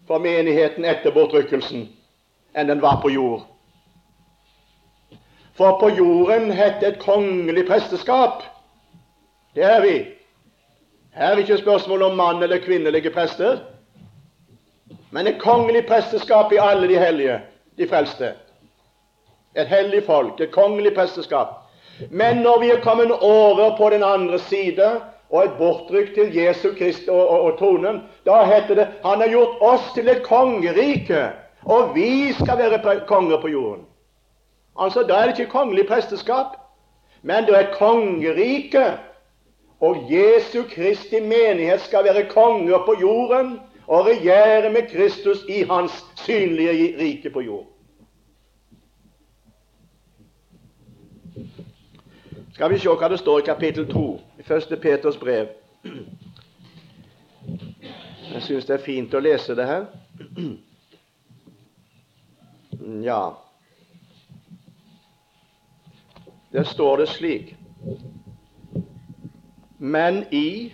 for 0.06 0.22
menigheten 0.22 0.86
etter 0.86 1.14
bortrykkelsen 1.14 1.88
enn 2.54 2.70
den 2.70 2.82
var 2.82 3.00
på 3.02 3.10
jord. 3.10 3.42
For 5.58 5.80
på 5.80 5.90
jorden 5.98 6.52
het 6.54 6.78
det 6.80 6.92
et 6.92 7.02
kongelig 7.02 7.66
presteskap. 7.66 8.42
Det 9.54 9.66
er 9.66 9.82
vi. 9.82 9.96
Her 11.18 11.26
er 11.26 11.37
ikke 11.37 11.59
spørsmål 11.59 12.02
om 12.02 12.16
mann 12.16 12.42
eller 12.42 12.59
kvinnelige 12.59 13.11
prester, 13.11 13.57
men 15.11 15.26
et 15.26 15.40
kongelig 15.40 15.87
presteskap 15.87 16.52
i 16.52 16.61
alle 16.62 16.88
de 16.88 16.98
hellige, 16.98 17.40
de 17.78 17.88
frelste. 17.88 18.33
Et 19.57 19.66
hellig 19.66 20.04
folk, 20.07 20.40
et 20.40 20.50
kongelig 20.50 20.94
presteskap. 20.94 21.48
Men 22.11 22.37
når 22.37 22.61
vi 22.61 22.70
er 22.70 22.81
kommet 22.81 23.11
over 23.11 23.76
på 23.76 23.90
den 23.90 24.02
andre 24.02 24.38
side 24.38 25.00
og 25.31 25.44
et 25.44 25.57
bortrykk 25.59 26.14
til 26.14 26.37
Jesu 26.37 26.68
Krist 26.78 27.09
og, 27.09 27.28
og, 27.28 27.40
og 27.40 27.59
tronen, 27.59 28.02
da 28.26 28.44
heter 28.44 28.74
det 28.74 28.87
Han 29.04 29.20
har 29.20 29.28
gjort 29.28 29.59
oss 29.61 29.90
til 29.94 30.09
et 30.09 30.22
kongerike, 30.22 31.24
og 31.64 31.94
vi 31.94 32.33
skal 32.33 32.59
være 32.59 33.00
konger 33.07 33.40
på 33.40 33.48
jorden. 33.48 33.85
Altså, 34.81 35.02
Da 35.02 35.14
er 35.14 35.26
det 35.26 35.38
ikke 35.38 35.50
kongelig 35.50 35.88
presteskap, 35.88 36.57
men 37.22 37.44
det 37.46 37.57
er 37.57 37.61
et 37.61 37.76
kongerike. 37.78 38.87
Og 39.80 40.12
Jesu 40.12 40.62
Kristi 40.70 41.20
menighet 41.20 41.80
skal 41.80 42.04
være 42.04 42.28
konger 42.30 42.78
på 42.86 42.96
jorden 43.00 43.60
og 43.86 44.06
regjere 44.06 44.72
med 44.72 44.88
Kristus 44.90 45.38
i 45.48 45.62
hans 45.62 46.04
synlige 46.16 46.98
rike 46.98 47.30
på 47.30 47.40
jord. 47.40 47.66
Skal 52.52 52.70
vi 52.70 52.78
se 52.78 52.90
hva 52.90 53.08
det 53.08 53.20
står 53.20 53.38
i 53.38 53.46
kapittel 53.46 53.86
2 53.86 54.20
i 54.38 54.42
1. 54.52 54.78
Peters 54.82 55.16
brev. 55.16 55.46
Jeg 58.32 58.42
syns 58.42 58.66
det 58.66 58.74
er 58.74 58.82
fint 58.82 59.14
å 59.14 59.20
lese 59.22 59.54
det 59.54 59.66
her. 59.66 59.86
Ja 63.02 63.22
Der 66.52 66.64
står 66.64 66.96
det 66.96 67.08
slik 67.08 67.54
Men 69.78 70.24
i 70.30 70.72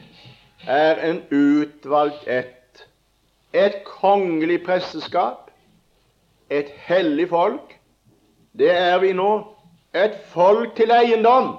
er 0.66 1.00
en 1.10 1.20
utvalgt 1.30 2.28
ett, 2.28 2.86
et 3.52 3.82
kongelig 3.84 4.62
presteskap, 4.64 5.50
et 6.50 6.70
hellig 6.86 7.28
folk. 7.28 7.76
Det 8.58 8.70
er 8.70 8.98
vi 8.98 9.12
nå. 9.12 9.30
Et 9.94 10.16
folk 10.32 10.74
til 10.76 10.90
eiendom. 10.90 11.56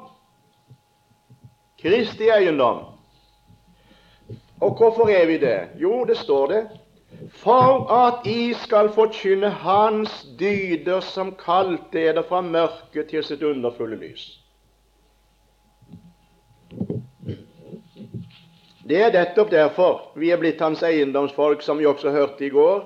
Kristi 1.82 2.30
eiendom. 2.34 2.82
Og 4.62 4.78
hvorfor 4.78 5.10
er 5.10 5.26
vi 5.26 5.38
det? 5.38 5.60
Jo, 5.80 6.04
det 6.04 6.18
står 6.18 6.48
det 6.48 6.64
for 7.30 7.92
at 7.94 8.28
I 8.28 8.54
skal 8.54 8.90
forkynne 8.90 9.50
Hans 9.50 10.28
dyder 10.40 11.00
som 11.00 11.36
kalte 11.36 12.02
eder 12.10 12.24
fra 12.28 12.42
mørket 12.42 13.08
til 13.10 13.24
sitt 13.24 13.44
underfulle 13.44 13.96
lys. 14.00 14.26
Det 18.86 19.00
er 19.02 19.14
nettopp 19.14 19.50
derfor 19.50 20.02
vi 20.14 20.30
er 20.30 20.38
blitt 20.38 20.60
hans 20.62 20.84
eiendomsfolk, 20.86 21.64
som 21.66 21.80
vi 21.82 21.88
også 21.90 22.12
hørte 22.14 22.46
i 22.46 22.52
går. 22.54 22.84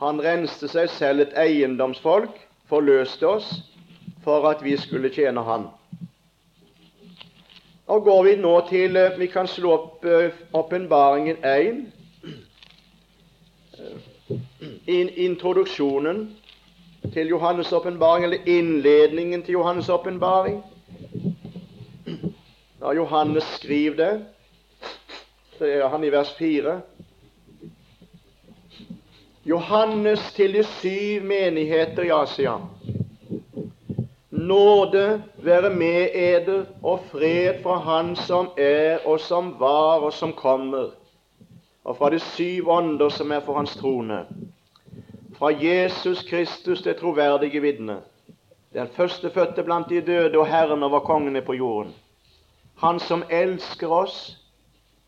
Han 0.00 0.20
renste 0.24 0.68
seg 0.72 0.88
selv 0.88 1.20
et 1.20 1.34
eiendomsfolk, 1.36 2.32
forløste 2.68 3.28
oss, 3.28 3.50
for 4.24 4.48
at 4.48 4.62
vi 4.64 4.72
skulle 4.80 5.10
tjene 5.12 5.42
Han. 5.44 5.66
Og 7.86 8.04
går 8.04 8.22
vi 8.24 8.32
nå 8.36 8.54
til 8.68 8.96
eh, 8.96 9.18
Vi 9.18 9.26
kan 9.26 9.46
slå 9.46 9.72
opp 9.72 10.04
eh, 10.04 10.32
åpenbaringen 10.52 11.44
1. 11.44 11.92
In, 14.86 15.08
introduksjonen 15.08 16.24
til 17.12 17.28
Johannes' 17.30 17.74
åpenbaring, 17.74 18.24
eller 18.24 18.48
innledningen 18.48 19.42
til 19.42 19.56
Johannes' 19.60 19.92
åpenbaring. 19.92 20.62
Da 22.80 22.92
Johannes 22.96 23.44
skriver 23.60 23.96
det, 23.96 24.24
så 25.58 25.64
er 25.64 25.88
han 25.88 26.04
i 26.04 26.10
vers 26.10 26.32
4. 26.38 26.80
Johannes 29.46 30.32
til 30.34 30.54
de 30.54 30.62
syv 30.64 31.22
menigheter 31.24 32.02
i 32.02 32.10
Asia. 32.10 32.56
Nåde 34.30 35.22
være 35.38 35.70
med 35.70 36.08
eder 36.14 36.64
og 36.82 37.00
fred 37.10 37.62
fra 37.62 37.78
Han 37.78 38.16
som 38.16 38.50
er 38.58 39.06
og 39.06 39.20
som 39.20 39.54
var 39.60 40.04
og 40.04 40.12
som 40.12 40.32
kommer, 40.32 40.90
og 41.84 41.96
fra 41.96 42.10
de 42.10 42.18
syv 42.18 42.68
ånder 42.68 43.08
som 43.08 43.32
er 43.32 43.40
for 43.40 43.56
Hans 43.56 43.76
trone. 43.76 44.24
Fra 45.38 45.52
Jesus 45.52 46.22
Kristus, 46.22 46.82
det 46.82 46.96
troverdige 46.96 47.60
vitne, 47.60 48.00
den 48.72 48.88
førstefødte 48.88 49.62
blant 49.62 49.88
de 49.88 50.00
døde 50.00 50.38
og 50.38 50.46
Herren 50.46 50.82
over 50.82 51.00
kongene 51.00 51.42
på 51.42 51.54
jorden. 51.54 51.94
Han 52.76 53.00
som 53.00 53.22
elsker 53.30 53.88
oss 53.88 54.45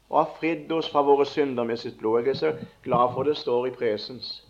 og 0.09 0.19
har 0.19 0.37
fridd 0.41 0.73
oss 0.73 0.89
fra 0.91 1.03
våre 1.05 1.27
synder 1.27 1.65
med 1.65 1.77
sitt 1.77 1.99
blod. 1.99 2.23
Jeg 2.23 2.31
er 2.31 2.35
så 2.35 2.53
glad 2.83 3.13
for 3.15 3.29
det 3.29 3.37
står 3.37 3.67
i 3.67 3.75
presens. 3.77 4.45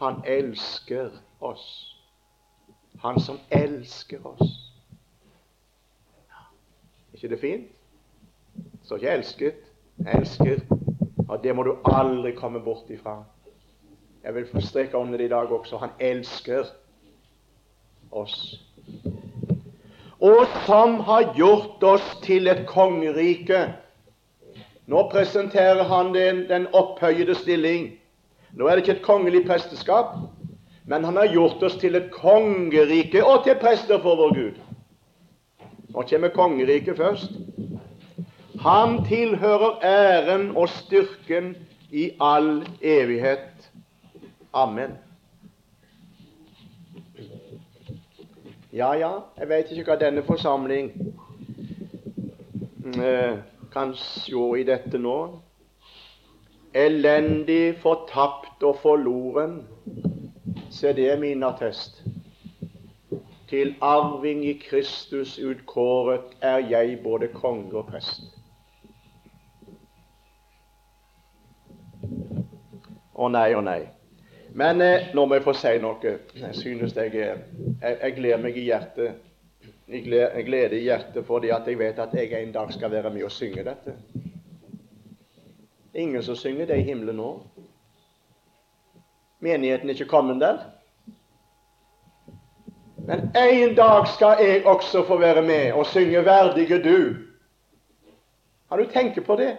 Han 0.00 0.22
elsker 0.26 1.10
oss. 1.40 1.96
Han 3.02 3.20
som 3.20 3.38
elsker 3.50 4.26
oss. 4.26 4.72
Er 7.12 7.14
ikke 7.14 7.28
det 7.28 7.40
fint? 7.40 7.70
Står 8.84 8.96
ikke 8.96 9.14
'elsket'. 9.14 9.62
Elsker. 10.06 10.60
Og 11.28 11.42
det 11.42 11.56
må 11.56 11.62
du 11.62 11.76
aldri 11.84 12.32
komme 12.32 12.60
bort 12.60 12.90
ifra. 12.90 13.24
Jeg 14.24 14.34
vil 14.34 14.46
få 14.52 14.60
streke 14.60 14.96
under 14.96 15.18
det 15.18 15.24
i 15.24 15.28
dag 15.28 15.52
også. 15.52 15.76
Han 15.76 15.90
elsker 16.00 16.64
oss. 18.10 18.60
Og 20.20 20.46
som 20.66 21.00
har 21.00 21.34
gjort 21.36 21.82
oss 21.82 22.18
til 22.22 22.48
et 22.48 22.66
kongerike 22.66 23.74
nå 24.86 25.02
presenterer 25.10 25.84
han 25.84 26.14
den, 26.14 26.44
den 26.48 26.66
opphøyede 26.72 27.34
stilling. 27.34 27.92
Nå 28.52 28.66
er 28.66 28.76
det 28.76 28.84
ikke 28.84 28.98
et 28.98 29.06
kongelig 29.06 29.42
presteskap, 29.46 30.14
men 30.86 31.04
han 31.04 31.16
har 31.16 31.32
gjort 31.32 31.62
oss 31.66 31.74
til 31.82 31.98
et 31.98 32.10
kongerike 32.14 33.24
og 33.24 33.42
til 33.44 33.58
prester 33.60 33.98
for 34.02 34.16
vår 34.16 34.34
Gud. 34.34 34.60
Nå 35.90 36.02
kommer 36.02 36.28
kongeriket 36.28 36.96
først. 36.96 37.32
Han 38.60 39.04
tilhører 39.04 39.82
æren 39.82 40.50
og 40.56 40.68
styrken 40.68 41.56
i 41.90 42.10
all 42.20 42.66
evighet. 42.80 43.70
Amen. 44.52 44.90
Ja, 48.72 48.92
ja, 48.92 49.10
jeg 49.38 49.48
vet 49.48 49.70
ikke 49.72 49.90
hva 49.90 49.98
denne 50.00 50.22
forsamling 50.26 50.90
eh, 53.00 53.38
kan 53.76 53.94
se 53.94 54.32
i 54.58 54.64
dette 54.64 54.98
nå. 54.98 55.16
Elendig, 56.76 57.76
fortapt 57.82 58.62
og 58.64 58.78
forloren. 58.80 59.58
Se, 60.70 60.92
det 60.96 61.10
er 61.12 61.20
min 61.20 61.44
attest. 61.44 62.00
Til 63.48 63.74
arving 63.80 64.44
i 64.44 64.54
Kristus 64.62 65.36
utkåret 65.38 66.32
er 66.40 66.64
jeg 66.70 66.98
både 67.04 67.28
konge 67.34 67.76
og 67.76 67.86
prest. 67.92 68.24
Å 73.12 73.28
nei, 73.28 73.50
å 73.56 73.60
nei. 73.60 73.82
Men 74.56 74.80
eh, 74.80 75.12
nå 75.14 75.28
må 75.28 75.36
jeg 75.36 75.44
få 75.44 75.52
si 75.56 75.76
noe. 75.84 76.16
Jeg 76.32 76.56
synes 76.56 76.96
jeg, 76.96 77.12
jeg, 77.20 77.38
jeg 77.84 78.16
gleder 78.16 78.40
meg 78.40 78.56
i 78.56 78.68
hjertet 78.70 79.35
jeg 79.88 80.44
gleder 80.46 80.72
i 80.74 80.82
hjertet 80.82 81.26
fordi 81.26 81.50
at 81.54 81.66
jeg 81.66 81.78
vet 81.78 81.98
at 81.98 82.14
jeg 82.14 82.42
en 82.42 82.52
dag 82.52 82.72
skal 82.72 82.90
være 82.90 83.10
med 83.10 83.24
og 83.24 83.30
synge 83.30 83.64
dette. 83.64 83.94
Ingen 85.94 86.22
som 86.22 86.36
synger 86.36 86.66
det 86.66 86.78
i 86.78 86.88
himmelen 86.88 87.16
nå. 87.16 87.30
Menigheten 89.40 89.88
er 89.88 89.94
ikke 89.94 90.08
kommet 90.10 90.40
der. 90.40 90.58
Men 93.06 93.30
en 93.36 93.74
dag 93.76 94.08
skal 94.08 94.42
jeg 94.42 94.66
også 94.66 95.04
få 95.06 95.18
være 95.18 95.42
med 95.42 95.72
og 95.72 95.86
synge 95.86 96.22
'Verdige 96.22 96.82
du'. 96.82 97.14
Har 98.68 98.76
du 98.76 98.84
tenkt 98.84 99.24
på 99.24 99.36
det? 99.36 99.56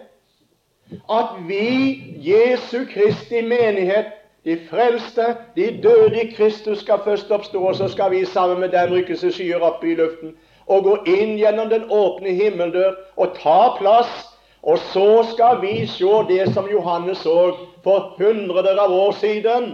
At 1.10 1.48
vi, 1.48 2.04
Jesu 2.30 2.84
Kristi 2.84 3.40
menighet, 3.40 4.12
de 4.48 4.56
frelste, 4.70 5.36
de 5.56 5.80
døde 5.82 6.22
i 6.22 6.30
Kristus, 6.32 6.78
skal 6.80 7.00
først 7.04 7.30
oppstå, 7.30 7.60
og 7.60 7.74
så 7.74 7.88
skal 7.88 8.10
vi 8.10 8.24
sammen 8.24 8.60
med 8.60 8.68
dem 8.72 8.92
rykke 8.94 9.16
seg 9.20 9.34
skyer 9.36 9.60
opp 9.60 9.82
i 9.84 9.92
luften 9.98 10.30
og 10.68 10.86
gå 10.86 10.94
inn 11.08 11.34
gjennom 11.36 11.68
den 11.68 11.84
åpne 11.92 12.32
himmeldør 12.36 12.94
og 13.20 13.34
ta 13.36 13.74
plass. 13.76 14.12
Og 14.62 14.80
så 14.92 15.22
skal 15.32 15.60
vi 15.60 15.86
se 15.86 16.12
det 16.28 16.46
som 16.54 16.68
Johannes 16.70 17.20
så 17.24 17.34
for 17.84 18.14
hundreder 18.18 18.80
av 18.80 18.92
år 18.92 19.12
siden. 19.20 19.68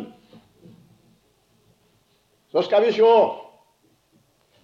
Så 2.50 2.62
skal 2.66 2.82
vi 2.86 2.92
se 2.98 3.14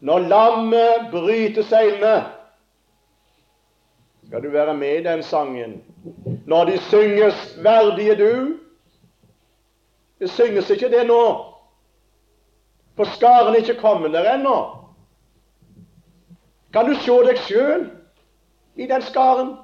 når 0.00 0.26
lammet 0.32 1.10
bryter 1.12 1.62
seilene. 1.62 2.24
Skal 4.26 4.42
du 4.42 4.50
være 4.50 4.74
med 4.74 4.98
i 4.98 5.04
den 5.06 5.22
sangen? 5.22 5.82
Når 6.46 6.64
de 6.64 6.78
synges 6.78 7.58
'Verdige 7.62 8.14
du'? 8.14 8.69
Det 10.20 10.30
synges 10.30 10.70
ikke 10.70 10.90
det 10.92 11.06
nå, 11.08 11.22
for 12.96 13.08
skaren 13.16 13.54
er 13.54 13.62
ikke 13.62 13.80
kommet 13.80 14.12
der 14.12 14.34
ennå. 14.34 14.56
Kan 16.72 16.86
du 16.86 16.94
se 16.94 17.16
deg 17.26 17.40
sjøl 17.46 17.86
i 18.76 18.86
den 18.86 19.02
skaren 19.02 19.54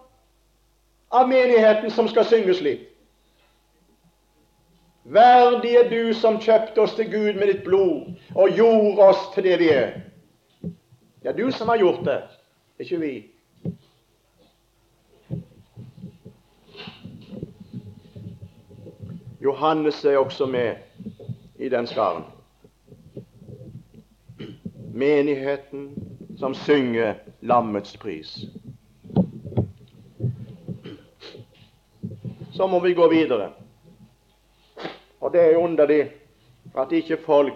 av 1.13 1.29
menigheten 1.29 1.93
som 1.93 2.09
skal 2.09 2.25
synge 2.27 2.57
slik? 2.57 2.89
Verdig 5.07 5.77
er 5.79 5.91
du 5.93 6.15
som 6.19 6.41
kjøpte 6.43 6.83
oss 6.83 6.97
til 6.99 7.13
Gud 7.13 7.37
med 7.39 7.47
ditt 7.53 7.63
blod 7.63 8.17
og 8.35 8.57
gjorde 8.57 9.05
oss 9.13 9.29
til 9.37 9.45
det 9.47 9.59
vi 9.61 9.69
er. 9.71 9.93
Det 11.23 11.31
er 11.31 11.37
du 11.37 11.51
som 11.55 11.69
har 11.69 11.79
gjort 11.79 12.03
det, 12.09 12.23
ikke 12.83 12.99
vi. 13.05 13.15
Johannes 19.47 20.05
er 20.05 20.17
også 20.19 20.47
med 20.47 20.75
i 21.59 21.69
den 21.69 21.87
skaren. 21.87 22.25
Menigheten 24.93 25.91
som 26.39 26.55
synger 26.55 27.15
lammets 27.41 27.97
pris. 27.97 28.41
Så 32.53 32.67
må 32.67 32.81
vi 32.81 32.95
gå 32.95 33.07
videre. 33.09 33.51
Og 35.21 35.33
det 35.33 35.41
er 35.41 35.61
underlig 35.63 36.11
at 36.75 36.93
ikke 36.93 37.21
folk 37.27 37.55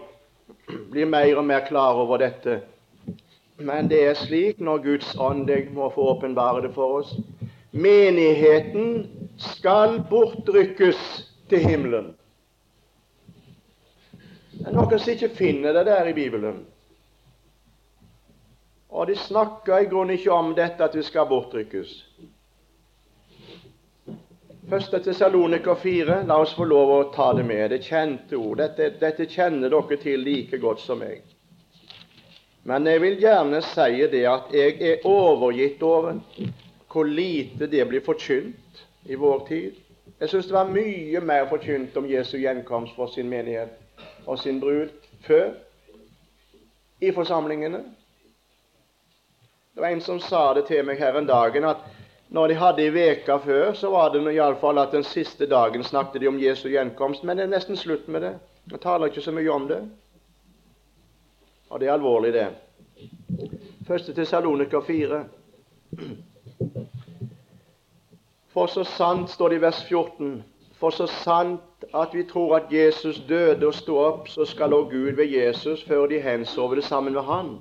blir 0.92 1.10
mer 1.10 1.36
og 1.36 1.44
mer 1.44 1.66
klar 1.66 1.98
over 1.98 2.22
dette. 2.22 2.60
Men 3.58 3.90
det 3.90 4.04
er 4.04 4.14
slik 4.14 4.60
når 4.60 4.84
Guds 4.84 5.16
ånd 5.18 5.50
må 5.74 5.90
få 5.90 6.06
åpenbare 6.14 6.62
det 6.62 6.70
for 6.74 7.00
oss. 7.00 7.16
Menigheten 7.72 9.10
skal 9.38 9.98
bortrykkes 10.10 11.29
til 11.50 11.66
himmelen. 11.66 12.12
Det 14.60 14.68
er 14.68 14.76
noen 14.76 14.98
som 14.98 15.14
ikke 15.14 15.32
finner 15.36 15.74
det 15.76 15.86
der 15.88 16.10
i 16.10 16.16
Bibelen. 16.16 16.64
Og 18.90 19.06
de 19.06 19.16
snakker 19.16 19.84
i 19.84 19.88
grunnen 19.90 20.16
ikke 20.18 20.34
om 20.34 20.54
dette 20.54 20.84
at 20.84 20.96
vi 20.98 21.02
skal 21.06 21.28
bortrykkes. 21.30 21.92
Første 24.70 25.00
Tessaloniker 25.02 25.74
4, 25.74 26.20
la 26.28 26.36
oss 26.42 26.52
få 26.54 26.66
lov 26.68 26.90
å 26.94 27.02
ta 27.14 27.32
det 27.34 27.46
med. 27.46 27.70
Det 27.72 27.80
kjente 27.86 28.38
ord. 28.38 28.60
Dette, 28.60 28.92
dette 29.00 29.26
kjenner 29.30 29.72
dere 29.72 29.98
til 30.02 30.22
like 30.22 30.60
godt 30.62 30.82
som 30.84 31.00
meg. 31.02 31.24
Men 32.68 32.86
jeg 32.86 33.00
vil 33.02 33.16
gjerne 33.22 33.62
si 33.64 34.04
det 34.12 34.26
at 34.28 34.52
jeg 34.54 34.76
er 34.84 35.06
overgitt 35.08 35.82
over 35.82 36.20
hvor 36.90 37.08
lite 37.08 37.70
det 37.72 37.86
blir 37.88 38.04
forkynt 38.04 38.84
i 39.08 39.16
vår 39.18 39.46
tid. 39.48 39.79
Jeg 40.20 40.28
syns 40.28 40.46
det 40.46 40.52
var 40.52 40.68
mye 40.68 41.20
mer 41.24 41.46
forkynt 41.48 41.94
om 41.96 42.08
Jesu 42.08 42.36
gjenkomst 42.36 42.92
for 42.96 43.08
sin 43.08 43.28
menighet 43.28 43.72
og 44.26 44.38
sin 44.38 44.58
brud 44.60 44.90
før 45.24 45.54
i 47.00 47.12
forsamlingene. 47.16 47.80
Det 49.74 49.80
var 49.80 49.88
en 49.88 50.04
som 50.04 50.20
sa 50.20 50.42
det 50.54 50.66
til 50.68 50.84
meg 50.84 51.00
her 51.00 51.16
en 51.16 51.28
dagen, 51.28 51.64
at 51.64 51.86
når 52.28 52.48
de 52.48 52.58
hadde 52.60 52.84
i 52.84 52.92
veka 52.92 53.38
før, 53.40 53.72
så 53.72 53.90
var 53.90 54.12
det 54.12 54.20
iallfall 54.34 54.78
at 54.78 54.92
den 54.92 55.08
siste 55.08 55.48
dagen 55.48 55.84
snakket 55.84 56.20
de 56.20 56.28
om 56.28 56.38
Jesu 56.38 56.68
gjenkomst. 56.68 57.24
Men 57.24 57.40
det 57.40 57.46
er 57.46 57.54
nesten 57.56 57.80
slutt 57.80 58.08
med 58.08 58.20
det. 58.22 58.34
Jeg 58.70 58.80
taler 58.84 59.08
ikke 59.08 59.24
så 59.24 59.32
mye 59.32 59.50
om 59.50 59.68
det. 59.72 59.80
Og 61.70 61.80
det 61.80 61.88
er 61.88 61.96
alvorlig, 61.96 62.32
det. 62.36 62.48
Første 63.88 64.14
til 64.14 64.26
Salonika 64.26 64.84
4. 64.84 65.24
For 68.60 68.68
så 68.68 68.82
sant, 68.84 69.30
står 69.30 69.48
det 69.48 69.56
i 69.56 69.60
vers 69.62 69.78
14, 69.88 70.32
for 70.76 70.92
så 70.92 71.06
sant 71.08 71.84
at 71.96 72.12
vi 72.12 72.26
tror 72.28 72.58
at 72.58 72.72
Jesus 72.72 73.16
døde 73.28 73.64
og 73.64 73.72
sto 73.72 73.94
opp, 73.96 74.26
så 74.28 74.44
skal 74.44 74.74
òg 74.76 74.90
Gud 74.90 75.14
ved 75.16 75.30
Jesus 75.32 75.80
føre 75.88 76.10
de 76.10 76.18
hensover 76.20 76.76
det 76.76 76.84
sammen 76.84 77.14
med 77.16 77.24
Han. 77.24 77.54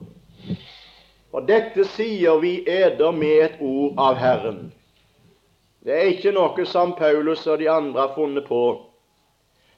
Og 1.31 1.45
dette 1.47 1.85
sier 1.93 2.41
vi 2.43 2.65
eder 2.67 3.15
med 3.15 3.43
et 3.45 3.61
ord 3.63 4.01
av 4.05 4.19
Herren. 4.19 4.57
Det 5.87 5.93
er 5.95 6.09
ikke 6.11 6.33
noe 6.35 6.65
som 6.67 6.91
Paulus 6.97 7.45
og 7.47 7.61
de 7.63 7.69
andre 7.71 8.01
har 8.01 8.11
funnet 8.17 8.43
på. 8.49 8.63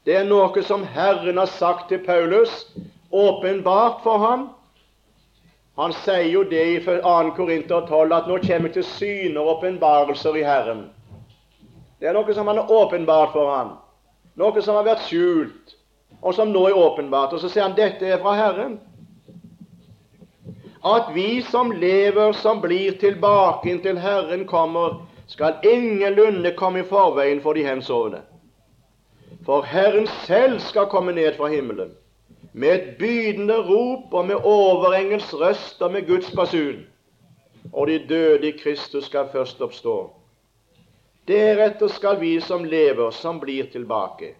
Det 0.10 0.16
er 0.24 0.26
noe 0.26 0.64
som 0.66 0.88
Herren 0.96 1.38
har 1.38 1.52
sagt 1.54 1.92
til 1.92 2.02
Paulus, 2.08 2.66
åpenbart 3.12 4.02
for 4.02 4.26
ham. 4.26 4.48
Han 5.78 5.94
sier 6.02 6.32
jo 6.34 6.42
det 6.50 6.66
i 6.72 6.82
2. 6.82 6.98
Korinter 7.38 7.86
12 7.86 8.18
at 8.18 8.32
nå 8.34 8.40
kommer 8.48 8.74
til 8.74 8.88
syner 8.96 9.44
og 9.44 9.60
åpenbarelser 9.60 10.42
i 10.42 10.48
Herren. 10.50 10.82
Det 12.02 12.10
er 12.10 12.18
noe 12.18 12.34
som 12.34 12.48
han 12.50 12.58
har 12.58 12.72
åpenbart 12.74 13.36
for 13.36 13.52
ham. 13.54 13.76
Noe 14.42 14.62
som 14.66 14.80
har 14.80 14.88
vært 14.88 15.04
skjult, 15.06 15.76
og 16.22 16.34
som 16.34 16.50
nå 16.50 16.64
er 16.70 16.78
åpenbart. 16.78 17.36
Og 17.36 17.44
så 17.44 17.50
sier 17.52 17.68
han 17.68 17.78
dette 17.78 18.08
er 18.10 18.22
fra 18.24 18.34
Herren 18.40 18.80
at 20.82 21.12
vi 21.14 21.44
som 21.46 21.70
lever, 21.78 22.34
som 22.34 22.58
blir 22.62 22.96
tilbake 22.98 23.70
inntil 23.70 24.00
Herren 24.02 24.48
kommer, 24.50 24.96
skal 25.30 25.62
ingenlunde 25.62 26.56
komme 26.58 26.82
i 26.82 26.88
forveien 26.90 27.42
for 27.44 27.54
de 27.54 27.62
hensovne. 27.68 28.24
For 29.46 29.62
Herren 29.62 30.10
selv 30.26 30.58
skal 30.66 30.90
komme 30.90 31.14
ned 31.14 31.38
fra 31.38 31.52
himmelen 31.54 31.94
med 32.54 32.74
et 32.74 32.98
bydende 32.98 33.60
rop 33.70 34.14
og 34.14 34.26
med 34.28 34.42
overengels 34.44 35.30
røst 35.38 35.82
og 35.82 35.94
med 35.94 36.08
Guds 36.08 36.34
basun. 36.36 36.82
Og 37.74 37.88
de 37.88 38.02
døde 38.10 38.50
i 38.50 38.58
Kristus 38.58 39.06
skal 39.06 39.30
først 39.32 39.62
oppstå. 39.62 40.21
Deretter 41.32 41.88
skal 41.88 42.20
vi 42.20 42.34
som 42.44 42.66
lever, 42.66 43.12
som 43.16 43.40
blir 43.40 43.70
tilbake. 43.72 44.34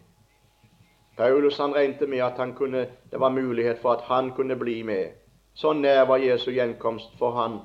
Paulus 1.18 1.60
han 1.62 1.76
regnet 1.76 2.10
med 2.10 2.24
at 2.26 2.40
han 2.42 2.52
kunne, 2.58 2.86
det 3.12 3.20
var 3.20 3.32
mulighet 3.32 3.80
for 3.80 3.96
at 3.96 4.04
han 4.10 4.32
kunne 4.36 4.56
bli 4.60 4.82
med. 4.84 5.14
Så 5.54 5.74
nær 5.74 6.06
var 6.10 6.20
Jesu 6.20 6.52
gjenkomst 6.52 7.16
for 7.20 7.32
han 7.38 7.62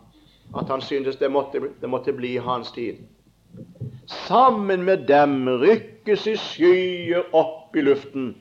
at 0.55 0.69
han 0.69 0.81
syntes 0.81 1.17
det 1.17 1.31
måtte, 1.31 1.61
det 1.81 1.89
måtte 1.91 2.13
bli 2.13 2.37
hans 2.37 2.73
tid. 2.73 3.03
Sammen 4.07 4.85
med 4.85 5.07
dem 5.09 5.49
rykkes 5.49 6.27
i 6.27 6.37
skyer 6.39 7.35
opp 7.35 7.77
i 7.77 7.83
luften 7.83 8.35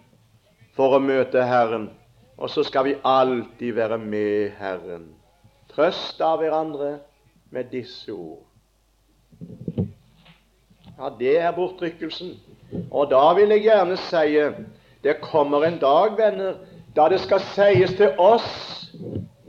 for 0.78 0.98
å 0.98 1.02
møte 1.02 1.46
Herren. 1.46 1.90
Og 2.38 2.52
så 2.52 2.66
skal 2.68 2.90
vi 2.90 2.98
alltid 3.04 3.74
være 3.80 3.98
med 3.98 4.52
Herren. 4.60 5.08
Trøst 5.72 6.22
av 6.22 6.44
hverandre 6.44 6.98
med 7.50 7.72
disse 7.72 8.14
ord. 8.14 8.44
Ja, 10.98 11.10
det 11.20 11.40
er 11.40 11.52
bortrykkelsen. 11.52 12.40
Og 12.92 13.10
da 13.12 13.34
vil 13.36 13.52
jeg 13.54 13.68
gjerne 13.68 13.98
si 13.98 14.40
det 15.04 15.20
kommer 15.22 15.66
en 15.66 15.80
dag, 15.80 16.18
venner, 16.18 16.56
da 16.96 17.10
det 17.12 17.20
skal 17.22 17.44
sies 17.54 17.92
til 17.98 18.16
oss 18.20 18.48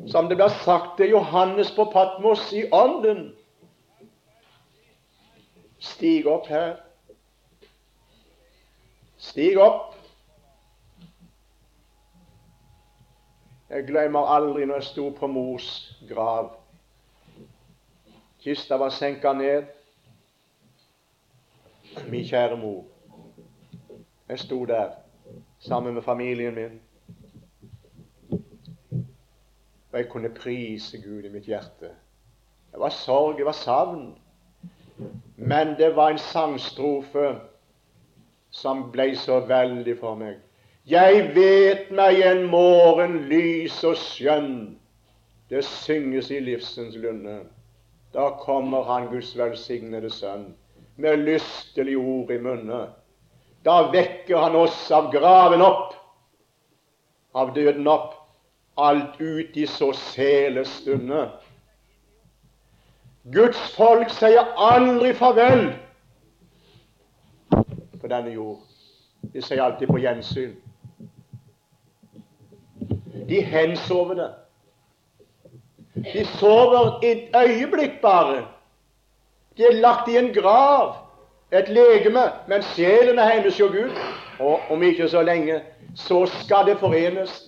som 0.07 0.29
det 0.29 0.37
blir 0.37 0.53
sagt 0.63 0.97
til 0.99 1.11
Johannes 1.11 1.71
på 1.75 1.85
Patmos 1.93 2.53
i 2.53 2.67
ånden. 2.73 3.33
Stig 5.79 6.27
opp 6.27 6.47
her. 6.51 6.77
Stig 9.19 9.59
opp. 9.59 9.95
Jeg 13.71 13.87
glemmer 13.89 14.31
aldri 14.31 14.67
når 14.67 14.81
jeg 14.81 14.91
sto 14.93 15.09
på 15.11 15.27
mors 15.27 15.71
grav. 16.09 16.53
Kista 18.45 18.79
var 18.79 18.95
senka 18.95 19.33
ned. 19.35 19.76
Min 22.09 22.25
kjære 22.25 22.57
mor. 22.57 22.85
Jeg 24.29 24.39
sto 24.39 24.65
der 24.65 24.91
sammen 25.59 25.95
med 25.95 26.03
familien 26.03 26.55
min. 26.55 26.81
og 29.97 30.03
jeg 30.03 30.09
kunne 30.09 30.29
prise 30.29 30.99
Gud 30.99 31.25
i 31.25 31.29
mitt 31.33 31.45
hjerte. 31.45 31.89
Det 32.73 32.81
var 32.81 32.89
sorg, 32.89 33.39
det 33.39 33.45
var 33.45 33.53
savn. 33.53 34.19
Men 35.37 35.67
det 35.79 35.97
var 35.97 36.11
en 36.11 36.19
sangstrofe 36.19 37.31
som 38.51 38.91
ble 38.93 39.15
så 39.17 39.39
veldig 39.49 39.95
for 40.01 40.21
meg. 40.21 40.35
Jeg 40.87 41.31
vet 41.33 41.89
meg 41.97 42.21
en 42.27 42.45
morgen 42.53 43.23
lys 43.31 43.79
og 43.89 43.97
skjønn. 43.97 44.77
Det 45.49 45.65
synges 45.65 46.29
i 46.31 46.43
livsens 46.45 46.97
lunde. 47.01 47.39
Da 48.13 48.29
kommer 48.45 48.85
Han 48.85 49.09
Guds 49.09 49.33
velsignede 49.39 50.11
Sønn 50.11 50.51
med 50.97 51.19
lystelige 51.19 51.97
ord 51.97 52.31
i 52.31 52.39
munnen. 52.39 52.89
Da 53.65 53.91
vekker 53.93 54.37
Han 54.37 54.57
oss 54.57 54.91
av 54.91 55.11
graven 55.13 55.63
opp, 55.63 55.95
av 57.35 57.55
døden 57.55 57.89
opp, 57.89 58.15
alt 58.77 59.21
ut 59.21 59.57
i 59.57 59.67
så 59.67 59.93
sele 59.93 60.65
stunde. 60.65 61.27
Guds 63.33 63.59
folk 63.75 64.13
sier 64.15 64.53
aldri 64.57 65.11
farvel 65.19 65.73
på 67.51 68.11
denne 68.13 68.31
jord. 68.37 68.61
De 69.33 69.43
sier 69.43 69.65
alltid 69.65 69.91
på 69.91 69.99
gjensyn. 69.99 70.55
De 73.27 73.41
hensover 73.43 74.21
det. 74.21 74.29
De 76.13 76.23
sover 76.37 77.01
et 77.03 77.35
øyeblikk 77.35 77.99
bare. 78.03 78.45
De 79.57 79.65
er 79.65 79.81
lagt 79.81 80.09
i 80.09 80.17
en 80.17 80.35
grav, 80.35 80.95
et 81.53 81.69
legeme, 81.69 82.33
men 82.49 82.63
sjelen 82.63 83.19
er 83.19 83.31
hennes 83.31 83.59
hos 83.59 83.71
Gud. 83.73 83.93
Og 84.39 84.61
om 84.71 84.83
ikke 84.83 85.09
så 85.09 85.23
lenge 85.23 85.61
så 85.97 86.27
skal 86.27 86.67
det 86.67 86.79
forenes. 86.79 87.43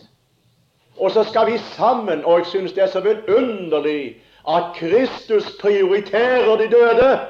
Og 0.96 1.10
så 1.10 1.24
skal 1.24 1.52
vi 1.52 1.58
sammen, 1.58 2.24
og 2.24 2.38
jeg 2.38 2.46
synes 2.46 2.72
det 2.72 2.82
er 2.82 2.86
så 2.86 3.00
vidunderlig 3.00 4.22
at 4.48 4.64
Kristus 4.74 5.56
prioriterer 5.60 6.56
de 6.56 6.70
døde. 6.70 7.20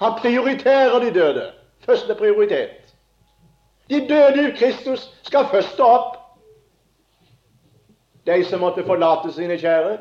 Han 0.00 0.12
prioriterer 0.18 0.98
de 0.98 1.14
døde. 1.14 1.50
Første 1.86 2.14
prioritet. 2.14 2.70
De 3.90 4.08
døde 4.08 4.48
i 4.48 4.56
Kristus 4.56 5.10
skal 5.22 5.46
først 5.50 5.72
stå 5.72 5.84
opp. 5.84 6.16
De 8.26 8.44
som 8.44 8.60
måtte 8.60 8.84
forlate 8.86 9.32
sine 9.32 9.58
kjære, 9.58 9.98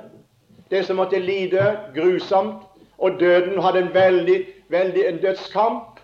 de 0.71 0.83
som 0.83 0.95
måtte 0.95 1.19
lide 1.19 1.79
grusomt, 1.95 2.63
og 2.97 3.19
døden 3.19 3.61
hadde 3.61 3.79
en 3.79 3.93
veldig, 3.93 4.45
veldig 4.69 5.07
en 5.07 5.17
dødskamp 5.17 5.99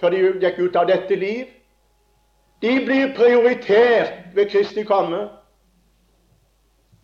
før 0.00 0.10
de 0.10 0.22
gikk 0.42 0.58
ut 0.58 0.76
av 0.76 0.88
dette 0.88 1.14
liv. 1.14 1.44
De 2.62 2.72
blir 2.86 3.12
prioritert 3.16 4.32
ved 4.34 4.50
Kristi 4.50 4.82
komme. 4.82 5.28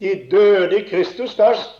De 0.00 0.28
døde 0.30 0.80
i 0.80 0.88
Kristus 0.88 1.36
først. 1.36 1.74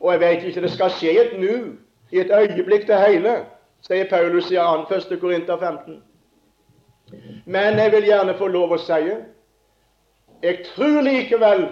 Og 0.00 0.12
jeg 0.12 0.20
vet 0.20 0.44
ikke, 0.44 0.60
det 0.60 0.70
skal 0.70 0.90
skje 0.90 1.16
et 1.20 1.34
nu, 1.40 1.76
i 2.10 2.20
et 2.20 2.30
øyeblikk 2.34 2.86
det 2.88 3.00
hele, 3.06 3.34
sier 3.86 4.08
Paulus 4.10 4.50
i 4.50 4.56
2. 4.56 4.94
1. 4.96 5.20
Korinter 5.20 5.58
15. 5.58 6.02
Men 7.44 7.78
jeg 7.78 7.92
vil 7.92 8.04
gjerne 8.04 8.34
få 8.38 8.46
lov 8.46 8.72
å 8.72 8.78
si 8.80 9.02
jeg 10.42 10.62
tror 10.64 11.02
likevel 11.04 11.66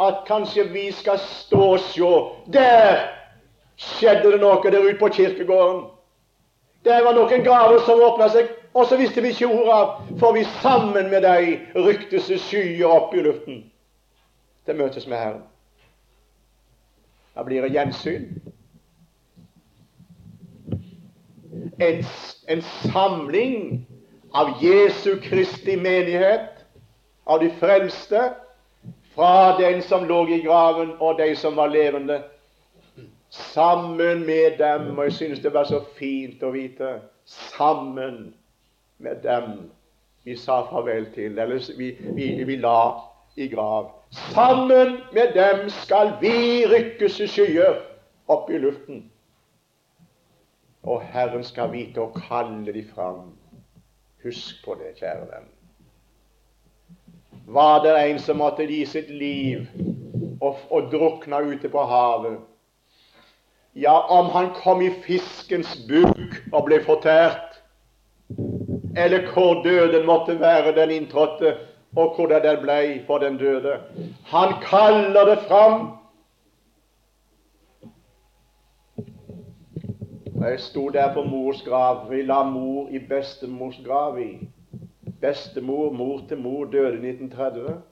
at 0.00 0.24
kanskje 0.26 0.64
vi 0.72 0.92
skal 0.92 1.18
stå 1.18 1.60
og 1.74 1.80
se 1.80 2.10
Der 2.52 3.08
skjedde 3.76 4.32
det 4.32 4.40
noe 4.40 4.70
der 4.70 4.80
ute 4.80 4.98
på 4.98 5.08
kirkegården. 5.08 5.84
Der 6.84 7.04
var 7.04 7.12
noen 7.12 7.44
gaver 7.44 7.80
som 7.84 8.00
åpna 8.00 8.28
seg, 8.32 8.48
og 8.74 8.86
så 8.86 8.96
visste 8.96 9.20
vi 9.20 9.32
ikke 9.34 9.48
ordet 9.48 9.74
av. 9.74 9.90
For 10.20 10.32
vi 10.36 10.44
sammen 10.60 11.10
med 11.12 11.24
deg 11.24 11.76
ryktes 11.76 12.30
skyer 12.48 12.88
opp 12.88 13.14
i 13.14 13.24
luften 13.24 13.64
Det 14.66 14.76
møtes 14.76 15.06
med 15.06 15.18
Herren. 15.18 15.42
Da 17.34 17.42
blir 17.44 17.62
det 17.62 17.72
gjensyn. 17.72 18.28
En, 21.80 22.04
en 22.48 22.62
samling 22.92 23.86
av 24.36 24.60
Jesu 24.62 25.16
Kristi 25.24 25.76
menighet, 25.80 26.60
av 27.26 27.40
de 27.40 27.50
frelste, 27.60 28.30
fra 29.14 29.58
den 29.58 29.82
som 29.82 30.04
lå 30.08 30.26
i 30.28 30.40
graven, 30.40 30.92
og 31.00 31.18
de 31.18 31.34
som 31.36 31.56
var 31.56 31.66
levende, 31.66 32.22
sammen 33.30 34.26
med 34.26 34.58
dem. 34.58 34.98
Og 34.98 35.04
jeg 35.04 35.12
synes 35.12 35.40
det 35.40 35.54
var 35.54 35.64
så 35.64 35.82
fint 35.98 36.42
å 36.42 36.52
vite 36.54 36.98
sammen 37.24 38.34
med 38.98 39.22
dem 39.22 39.70
vi 40.24 40.36
sa 40.36 40.60
farvel 40.68 41.06
til, 41.14 41.38
eller 41.38 41.62
vi, 41.78 41.94
vi, 42.14 42.44
vi 42.44 42.56
la 42.60 43.00
i 43.36 43.48
grav. 43.48 43.90
Sammen 44.10 44.98
med 45.12 45.32
dem 45.34 45.70
skal 45.70 46.12
vi 46.20 46.66
rykkes 46.68 47.20
i 47.20 47.28
skyer 47.30 47.78
opp 48.28 48.50
i 48.50 48.58
luften. 48.58 49.04
Og 50.82 51.02
Herren 51.12 51.44
skal 51.44 51.72
vite 51.72 52.02
å 52.02 52.12
kalle 52.16 52.72
de 52.72 52.84
fram 52.94 53.30
Husk 54.20 54.58
på 54.66 54.74
det, 54.76 54.98
kjære 54.98 55.30
venn. 55.30 55.46
Var 57.50 57.82
det 57.82 57.94
en 57.98 58.18
som 58.22 58.38
måtte 58.38 58.62
gi 58.62 58.84
sitt 58.86 59.08
liv 59.10 59.66
og, 60.40 60.60
og 60.70 60.90
drukna 60.92 61.40
ute 61.42 61.68
på 61.68 61.82
havet? 61.82 62.36
Ja, 63.74 63.96
om 64.06 64.30
han 64.34 64.52
kom 64.54 64.82
i 64.82 64.90
fiskens 65.02 65.72
buk 65.88 66.36
og 66.52 66.68
ble 66.68 66.78
fortært, 66.84 67.58
eller 68.98 69.26
hvor 69.32 69.64
døden 69.64 70.06
måtte 70.06 70.38
være 70.40 70.76
den 70.78 70.94
inntrådte, 70.94 71.56
og 71.96 72.14
hvordan 72.14 72.42
den 72.46 72.62
ble 72.62 72.78
for 73.06 73.18
den 73.18 73.38
døde. 73.38 73.80
Han 74.30 74.54
kaller 74.62 75.24
det 75.32 75.38
fram 75.48 75.96
Jeg 80.40 80.60
sto 80.60 80.88
der 80.88 81.14
på 81.14 81.22
mors 81.22 81.62
grav. 81.62 82.06
Vi 82.10 82.22
la 82.22 82.42
mor 82.44 82.88
i 82.88 82.98
bestemors 82.98 83.76
grav 83.84 84.20
i. 84.20 84.48
Bestemor, 85.20 85.92
mor 85.92 86.20
til 86.28 86.38
mor, 86.38 86.64
døde 86.64 86.92
i 86.92 87.10
1930. 87.10 87.82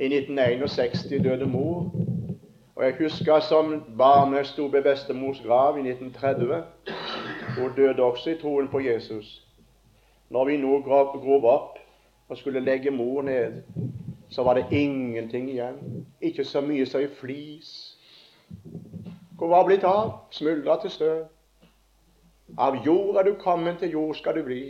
I 0.00 0.04
1961 0.04 1.22
døde 1.22 1.46
mor. 1.46 1.92
Og 2.76 2.84
jeg 2.84 2.94
husker 2.98 3.40
som 3.40 3.84
barn 3.98 4.34
jeg 4.34 4.46
sto 4.46 4.66
ved 4.66 4.82
bestemors 4.82 5.40
grav 5.46 5.78
i 5.78 5.88
1930. 5.88 6.62
Hun 7.58 7.70
døde 7.76 8.02
også 8.02 8.30
i 8.30 8.38
troen 8.38 8.68
på 8.68 8.80
Jesus. 8.80 9.46
Når 10.30 10.44
vi 10.44 10.56
nå 10.56 10.82
grov 10.82 11.44
opp 11.44 11.78
og 12.28 12.36
skulle 12.36 12.60
legge 12.60 12.90
mor 12.90 13.22
ned, 13.22 13.62
så 14.30 14.42
var 14.42 14.54
det 14.54 14.66
ingenting 14.70 15.50
igjen. 15.50 16.06
Ikke 16.20 16.44
så 16.44 16.60
mye 16.60 16.86
som 16.86 17.00
ei 17.00 17.08
flis. 17.08 17.96
Hvor 19.38 19.48
var 19.48 19.66
blitt 19.66 19.84
av? 19.84 20.12
Smuldra 20.30 20.80
til 20.80 20.90
støv. 20.90 21.24
Av 22.58 22.78
jord 22.86 23.16
er 23.16 23.22
du 23.22 23.34
kommet, 23.40 23.78
til 23.78 23.90
jord 23.90 24.14
skal 24.14 24.36
du 24.36 24.42
bli. 24.44 24.62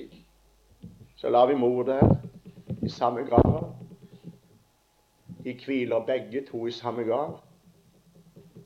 Så 1.19 1.29
la 1.29 1.47
vi 1.47 1.55
mor 1.55 1.83
der, 1.83 2.17
i 2.83 2.89
samme 2.89 3.25
grav. 3.27 3.75
De 5.45 5.55
hviler 5.65 6.05
begge 6.07 6.45
to 6.47 6.67
i 6.67 6.71
samme 6.71 7.03
grav. 7.03 7.41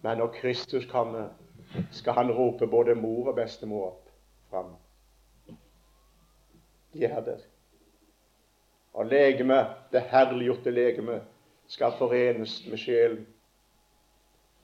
Men 0.02 0.18
når 0.18 0.26
Kristus 0.26 0.86
kommer, 0.86 1.28
skal 1.90 2.12
han 2.12 2.32
rope 2.32 2.66
både 2.66 2.94
mor 2.94 3.30
og 3.32 3.34
bestemor 3.34 3.86
opp 3.86 4.10
fram. 4.50 4.74
De 6.92 7.04
er 7.04 7.24
der. 7.24 7.40
Og 8.92 9.06
legeme, 9.06 9.62
det 9.92 10.02
herliggjorte 10.10 10.70
legeme, 10.70 11.22
skal 11.66 11.96
forenes 11.98 12.58
med 12.68 12.78
sjelen. 12.78 13.24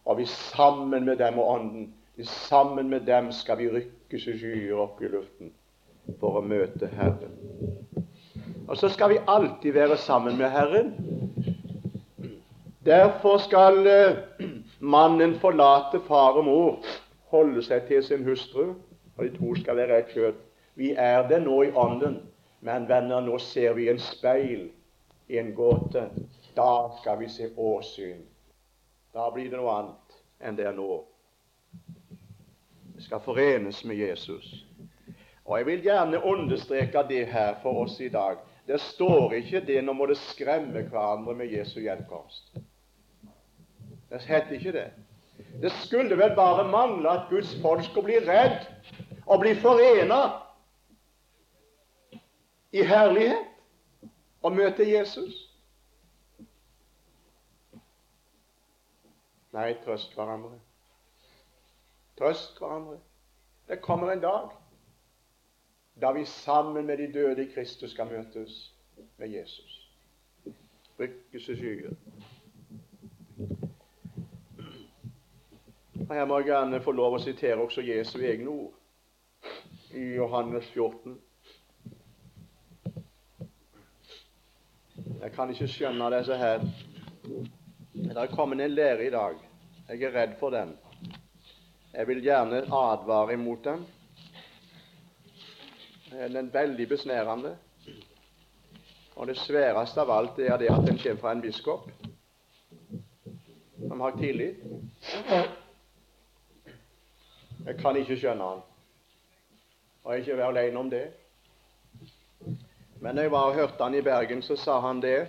Og 0.04 0.18
vi 0.18 0.26
sammen 0.26 1.04
med 1.04 1.16
dem 1.16 1.38
og 1.38 1.54
Ånden, 1.54 1.94
sammen 2.22 2.90
med 2.90 3.00
dem 3.08 3.32
skal 3.32 3.58
vi 3.58 3.70
rykkes 3.72 4.26
i 4.28 4.36
skyer 4.36 4.76
opp 4.76 5.00
i 5.02 5.08
luften 5.08 5.54
for 6.20 6.38
å 6.38 6.44
møte 6.44 6.88
Herren. 6.92 7.34
Og 8.68 8.76
så 8.76 8.88
skal 8.92 9.10
vi 9.14 9.20
alltid 9.26 9.72
være 9.72 9.96
sammen 9.96 10.36
med 10.36 10.50
Herren. 10.50 10.92
Derfor 12.84 13.38
skal 13.38 13.86
eh, 13.86 14.48
mannen 14.80 15.34
forlate 15.40 16.00
far 16.08 16.38
og 16.40 16.44
mor, 16.44 16.90
holde 17.32 17.62
seg 17.62 17.86
til 17.88 18.04
sin 18.04 18.24
hustru, 18.24 18.74
og 19.16 19.24
de 19.24 19.30
to 19.36 19.54
skal 19.60 19.76
være 19.76 19.98
ett 19.98 20.12
kjøtt. 20.14 20.40
Vi 20.78 20.92
er 20.96 21.26
det 21.28 21.42
nå 21.42 21.62
i 21.66 21.72
ånden, 21.74 22.20
men 22.60 22.88
venner, 22.88 23.20
nå 23.20 23.38
ser 23.42 23.74
vi 23.74 23.88
en 23.90 23.98
speil 23.98 24.68
i 25.28 25.38
en 25.38 25.52
gåte. 25.54 26.08
Da 26.56 26.70
skal 27.00 27.18
vi 27.20 27.28
se 27.28 27.50
åsyn. 27.56 28.22
Da 29.14 29.30
blir 29.34 29.50
det 29.50 29.58
noe 29.58 29.74
annet 29.74 30.18
enn 30.44 30.56
det 30.58 30.68
er 30.70 30.76
nå. 30.76 31.02
Vi 32.94 33.02
skal 33.02 33.22
forenes 33.24 33.84
med 33.84 33.98
Jesus. 33.98 34.67
Og 35.48 35.58
Jeg 35.58 35.66
vil 35.66 35.82
gjerne 35.82 36.24
understreke 36.24 37.02
det 37.08 37.26
her 37.26 37.54
for 37.62 37.84
oss 37.84 38.00
i 38.00 38.08
dag. 38.08 38.36
Det 38.66 38.80
står 38.80 39.32
ikke 39.32 39.62
det 39.64 39.80
nå 39.84 39.94
må 39.96 40.06
det 40.06 40.18
skremme 40.20 40.82
hverandre 40.90 41.34
med 41.34 41.48
Jesu 41.48 41.78
gjenkomst. 41.80 42.52
Det 44.10 44.20
heter 44.28 44.58
ikke 44.58 44.72
det. 44.72 44.90
Det 45.62 45.72
skulle 45.72 46.18
vel 46.20 46.34
bare 46.36 46.68
mangle 46.68 47.10
at 47.10 47.30
Guds 47.30 47.54
folk 47.62 47.84
skulle 47.84 48.04
bli 48.04 48.18
redd 48.28 48.68
og 49.26 49.40
bli 49.40 49.54
forena 49.56 50.20
i 52.72 52.84
herlighet 52.84 53.48
og 54.44 54.52
møte 54.52 54.84
Jesus. 54.84 55.32
Nei, 59.56 59.72
trøst 59.84 60.12
hverandre. 60.12 60.58
Trøst 62.20 62.60
hverandre. 62.60 63.00
Det 63.68 63.80
kommer 63.80 64.12
en 64.12 64.20
dag 64.20 64.52
da 66.00 66.12
vi 66.12 66.24
sammen 66.24 66.86
med 66.86 66.98
de 66.98 67.12
døde 67.12 67.42
i 67.42 67.52
Kristus 67.54 67.90
skal 67.90 68.06
møtes 68.06 68.74
med 69.16 69.28
Jesus. 69.28 69.90
Rykkes 71.00 71.48
i 71.48 71.56
skyer. 71.56 71.90
Og 76.08 76.14
Her 76.14 76.24
må 76.24 76.38
jeg 76.38 76.46
gjerne 76.46 76.80
få 76.80 76.92
lov 76.92 77.18
å 77.18 77.22
sitere 77.22 77.58
også 77.60 77.82
Jesu 77.84 78.18
egne 78.22 78.48
ord 78.48 78.78
i 79.92 80.04
Johannes 80.14 80.70
14. 80.72 81.18
Jeg 85.20 85.32
kan 85.34 85.50
ikke 85.50 85.68
skjønne 85.68 86.08
disse 86.14 86.38
her. 86.38 86.64
Det 87.92 88.16
er 88.16 88.32
kommet 88.32 88.62
en 88.64 88.70
lære 88.70 89.06
i 89.06 89.10
dag. 89.10 89.36
Jeg 89.88 90.02
er 90.02 90.14
redd 90.14 90.38
for 90.40 90.54
den. 90.54 90.76
Jeg 91.92 92.06
vil 92.08 92.22
gjerne 92.22 92.62
advare 92.72 93.34
imot 93.34 93.64
den. 93.64 93.86
Den 96.10 96.36
er 96.36 96.52
veldig 96.52 96.88
besnærende. 96.88 97.56
Og 99.16 99.26
det 99.26 99.36
sværeste 99.36 100.00
av 100.00 100.10
alt 100.10 100.38
er 100.38 100.56
det 100.56 100.70
at 100.70 100.86
den 100.86 100.98
kommer 100.98 101.20
fra 101.20 101.32
en 101.32 101.42
biskop 101.42 101.90
som 103.88 104.00
har 104.00 104.16
tillit. 104.16 104.56
Jeg 107.66 107.78
kan 107.78 107.96
ikke 107.96 108.16
skjønne 108.16 108.44
han. 108.44 108.60
Og 110.04 110.14
jeg 110.14 110.36
være 110.36 110.48
alene 110.48 110.78
om 110.78 110.90
det. 110.90 111.06
Men 113.00 113.16
da 113.16 113.22
jeg 113.22 113.32
var 113.32 113.50
og 113.50 113.54
hørte 113.54 113.84
han 113.84 113.94
i 113.94 114.02
Bergen, 114.02 114.42
så 114.42 114.56
sa 114.56 114.80
han 114.80 115.02
det 115.02 115.26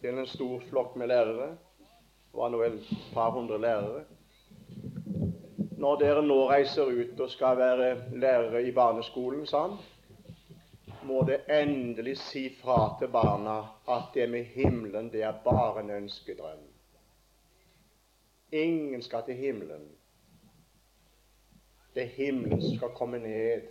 til 0.00 0.18
en 0.18 0.26
stor 0.26 0.62
flokk 0.70 0.96
med 0.96 1.08
lærere. 1.08 1.50
Det 2.28 2.38
var 2.40 2.48
nå 2.48 2.62
et 2.62 2.94
par 3.14 3.30
hundre 3.30 3.60
lærere. 3.60 4.04
Når 5.78 6.00
dere 6.00 6.22
nå 6.26 6.36
reiser 6.50 6.90
ut 6.90 7.20
og 7.22 7.30
skal 7.30 7.58
være 7.60 7.92
lærere 8.18 8.64
i 8.66 8.72
barneskolen, 8.74 9.44
sa 9.46 9.60
han, 9.68 9.76
må 11.06 11.22
det 11.28 11.44
endelig 11.54 12.16
si 12.18 12.48
fra 12.58 12.96
til 12.98 13.12
barna 13.14 13.60
at 13.88 14.10
det 14.14 14.26
med 14.30 14.50
himmelen, 14.56 15.12
det 15.12 15.22
er 15.22 15.38
bare 15.44 15.84
en 15.84 15.94
ønskedrøm. 16.00 16.66
Ingen 18.52 19.02
skal 19.02 19.22
til 19.22 19.38
himmelen. 19.38 19.86
Det 21.94 22.02
er 22.02 22.14
himmelen 22.16 22.62
som 22.62 22.76
skal 22.76 22.94
komme 22.98 23.18
ned. 23.22 23.70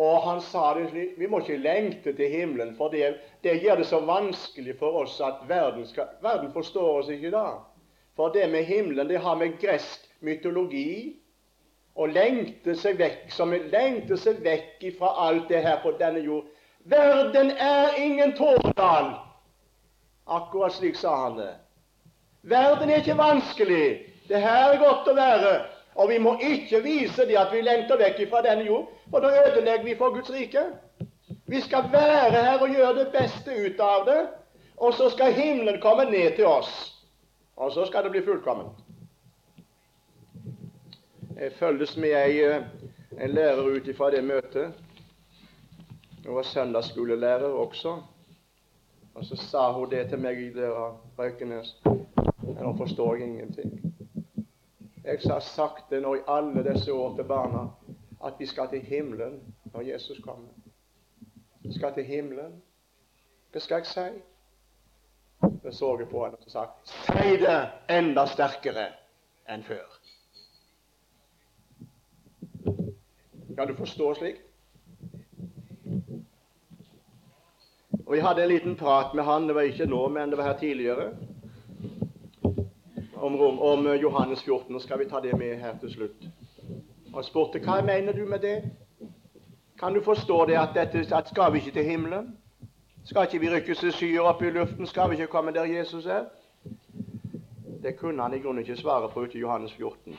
Og 0.00 0.22
han 0.26 0.40
sa 0.40 0.74
det 0.74 0.88
slik 0.90 1.18
Vi 1.18 1.26
må 1.28 1.40
ikke 1.40 1.56
lengte 1.60 2.16
til 2.16 2.30
himmelen, 2.34 2.74
for 2.76 2.88
det, 2.88 3.14
det 3.44 3.60
gjør 3.62 3.76
det 3.76 3.86
så 3.86 4.00
vanskelig 4.00 4.78
for 4.78 5.04
oss 5.04 5.20
at 5.20 5.44
verden, 5.48 5.86
skal, 5.86 6.16
verden 6.22 6.52
forstår 6.52 6.98
oss 6.98 7.14
ikke 7.14 7.30
da. 7.30 7.60
For 8.20 8.28
det 8.28 8.50
med 8.50 8.64
himmelen, 8.64 9.08
det 9.08 9.18
har 9.18 9.36
med 9.40 9.54
gresk 9.60 10.02
mytologi 10.20 11.16
å 11.96 12.04
lengte 12.04 12.74
seg 12.76 12.98
vekk, 13.00 13.30
som 13.32 13.54
lengter 13.72 14.20
seg 14.20 14.42
vekk 14.44 14.84
fra 14.98 15.14
alt 15.24 15.46
det 15.48 15.62
her 15.64 15.78
på 15.80 15.94
denne 15.96 16.20
jord. 16.20 16.50
Verden 16.84 17.54
er 17.56 17.96
ingen 17.96 18.34
tåredal. 18.36 19.08
Akkurat 20.28 20.76
slik 20.76 21.00
sa 21.00 21.14
han 21.22 21.40
det. 21.40 21.48
Verden 22.52 22.92
er 22.92 23.00
ikke 23.00 23.16
vanskelig. 23.16 23.88
Det 24.28 24.44
her 24.44 24.74
er 24.74 24.84
godt 24.84 25.08
å 25.08 25.16
være. 25.16 25.56
Og 25.96 26.12
vi 26.12 26.20
må 26.20 26.36
ikke 26.44 26.84
vise 26.84 27.24
det 27.24 27.40
at 27.40 27.56
vi 27.56 27.64
lengter 27.64 28.04
vekk 28.04 28.26
fra 28.28 28.44
denne 28.44 28.68
jord, 28.68 28.92
for 29.08 29.24
da 29.24 29.32
ødelegger 29.46 29.88
vi 29.88 29.96
for 29.96 30.12
Guds 30.12 30.36
rike. 30.36 30.68
Vi 31.48 31.64
skal 31.64 31.88
være 31.88 32.36
her 32.36 32.60
og 32.60 32.68
gjøre 32.68 32.98
det 33.00 33.10
beste 33.16 33.56
ut 33.64 33.80
av 33.80 34.08
det, 34.12 34.22
og 34.76 34.92
så 35.00 35.08
skal 35.16 35.32
himmelen 35.32 35.80
komme 35.80 36.10
ned 36.12 36.36
til 36.36 36.52
oss. 36.52 36.89
Og 37.60 37.72
så 37.72 37.84
skal 37.86 38.04
det 38.04 38.10
bli 38.10 38.22
fullkomment. 38.24 38.78
Jeg 41.36 41.52
følges 41.52 41.96
med 41.96 42.14
ei, 42.16 42.38
eh, 42.44 42.62
en 43.20 43.30
lærer 43.30 43.60
ut 43.62 43.88
ifra 43.88 44.10
det 44.10 44.24
møtet. 44.24 44.72
Hun 46.26 46.34
var 46.34 46.42
søndagsskolelærer 46.42 47.52
også. 47.52 48.02
Og 49.14 49.24
så 49.24 49.36
sa 49.36 49.72
hun 49.72 49.90
det 49.90 50.08
til 50.08 50.18
meg 50.18 50.40
i 50.40 50.52
døra, 50.54 50.96
Røykenes. 51.18 51.76
Nå 52.42 52.76
forstår 52.76 53.14
jeg 53.14 53.28
ingenting. 53.28 53.94
Jeg 55.04 55.18
har 55.24 55.40
sagt 55.40 55.90
det 55.90 56.02
nå 56.02 56.14
i 56.14 56.24
alle 56.28 56.64
disse 56.72 56.92
år 56.92 57.16
til 57.16 57.24
barna 57.24 57.68
at 58.24 58.34
vi 58.38 58.46
skal 58.46 58.68
til 58.68 58.80
himmelen 58.80 59.54
når 59.72 59.80
Jesus 59.80 60.20
kommer. 60.24 60.48
Vi 61.62 61.72
skal 61.72 61.94
til 61.94 62.04
himmelen. 62.04 62.62
Hva 63.52 63.60
skal 63.60 63.76
jeg 63.76 63.86
si? 63.86 64.29
Jeg 65.42 65.74
så 65.74 65.96
på 66.10 66.24
henne 66.24 66.36
og 66.36 66.50
sa 66.52 66.66
Si 66.84 67.36
det 67.40 67.56
enda 67.88 68.26
sterkere 68.28 68.86
enn 69.48 69.62
før. 69.64 69.86
Kan 73.56 73.68
du 73.68 73.74
forstå 73.76 74.14
slik? 74.14 74.40
Og 78.06 78.16
Jeg 78.16 78.24
hadde 78.26 78.42
en 78.42 78.48
liten 78.48 78.76
prat 78.76 79.14
med 79.14 79.24
han, 79.24 79.46
det 79.46 79.54
var 79.54 79.62
ikke 79.62 79.86
nå, 79.86 80.08
men 80.08 80.30
det 80.30 80.38
var 80.38 80.44
her 80.44 80.58
tidligere 80.58 81.12
om, 83.14 83.60
om 83.60 83.86
eh, 83.86 83.94
Johannes 83.94 84.42
14. 84.42 84.72
Nå 84.72 84.78
skal 84.78 84.98
vi 84.98 85.04
ta 85.04 85.20
det 85.20 85.36
med 85.38 85.58
her 85.60 85.76
til 85.80 85.92
slutt. 85.92 86.24
Og 87.12 87.24
spurte 87.24 87.60
hva 87.62 87.80
mener 87.84 88.12
du 88.12 88.24
med 88.26 88.40
det? 88.42 88.56
Kan 89.78 89.94
du 89.94 90.02
forstå 90.02 90.44
det 90.46 90.58
at, 90.58 90.74
dette, 90.74 91.16
at 91.16 91.28
skal 91.28 91.52
vi 91.52 91.58
ikke 91.58 91.70
til 91.78 91.84
himmelen? 91.84 92.36
Skal 93.04 93.22
ikke 93.22 93.38
vi 93.40 93.50
rykke 93.50 93.74
til 93.74 93.92
skyer 93.92 94.26
opp 94.28 94.42
i 94.42 94.50
luften? 94.50 94.86
Skal 94.86 95.10
vi 95.10 95.16
ikke 95.16 95.32
komme 95.32 95.52
der 95.56 95.64
Jesus 95.64 96.06
er? 96.06 96.24
Det 97.82 97.96
kunne 97.96 98.22
han 98.22 98.34
i 98.34 98.38
grunnen 98.38 98.60
ikke 98.60 98.76
svare 98.76 99.08
på 99.08 99.24
ute 99.24 99.38
i 99.38 99.40
Johannes 99.40 99.72
14. 99.72 100.18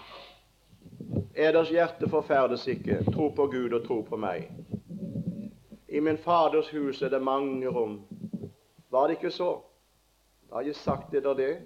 Eders 1.35 1.69
hjerte 1.69 2.09
forferdes 2.09 2.67
ikke. 2.67 3.03
Tro 3.13 3.29
på 3.29 3.45
Gud 3.47 3.73
og 3.73 3.85
tro 3.85 4.01
på 4.01 4.17
meg. 4.17 4.49
I 5.89 5.99
min 5.99 6.17
Faders 6.17 6.69
hus 6.71 7.01
er 7.01 7.09
det 7.09 7.21
mange 7.21 7.69
rom. 7.69 7.99
Var 8.91 9.07
det 9.07 9.19
ikke 9.19 9.31
så? 9.31 9.53
Da 10.49 10.55
har 10.55 10.61
jeg 10.61 10.75
sagt 10.75 11.11
dere 11.11 11.21
der 11.23 11.33
det. 11.33 11.57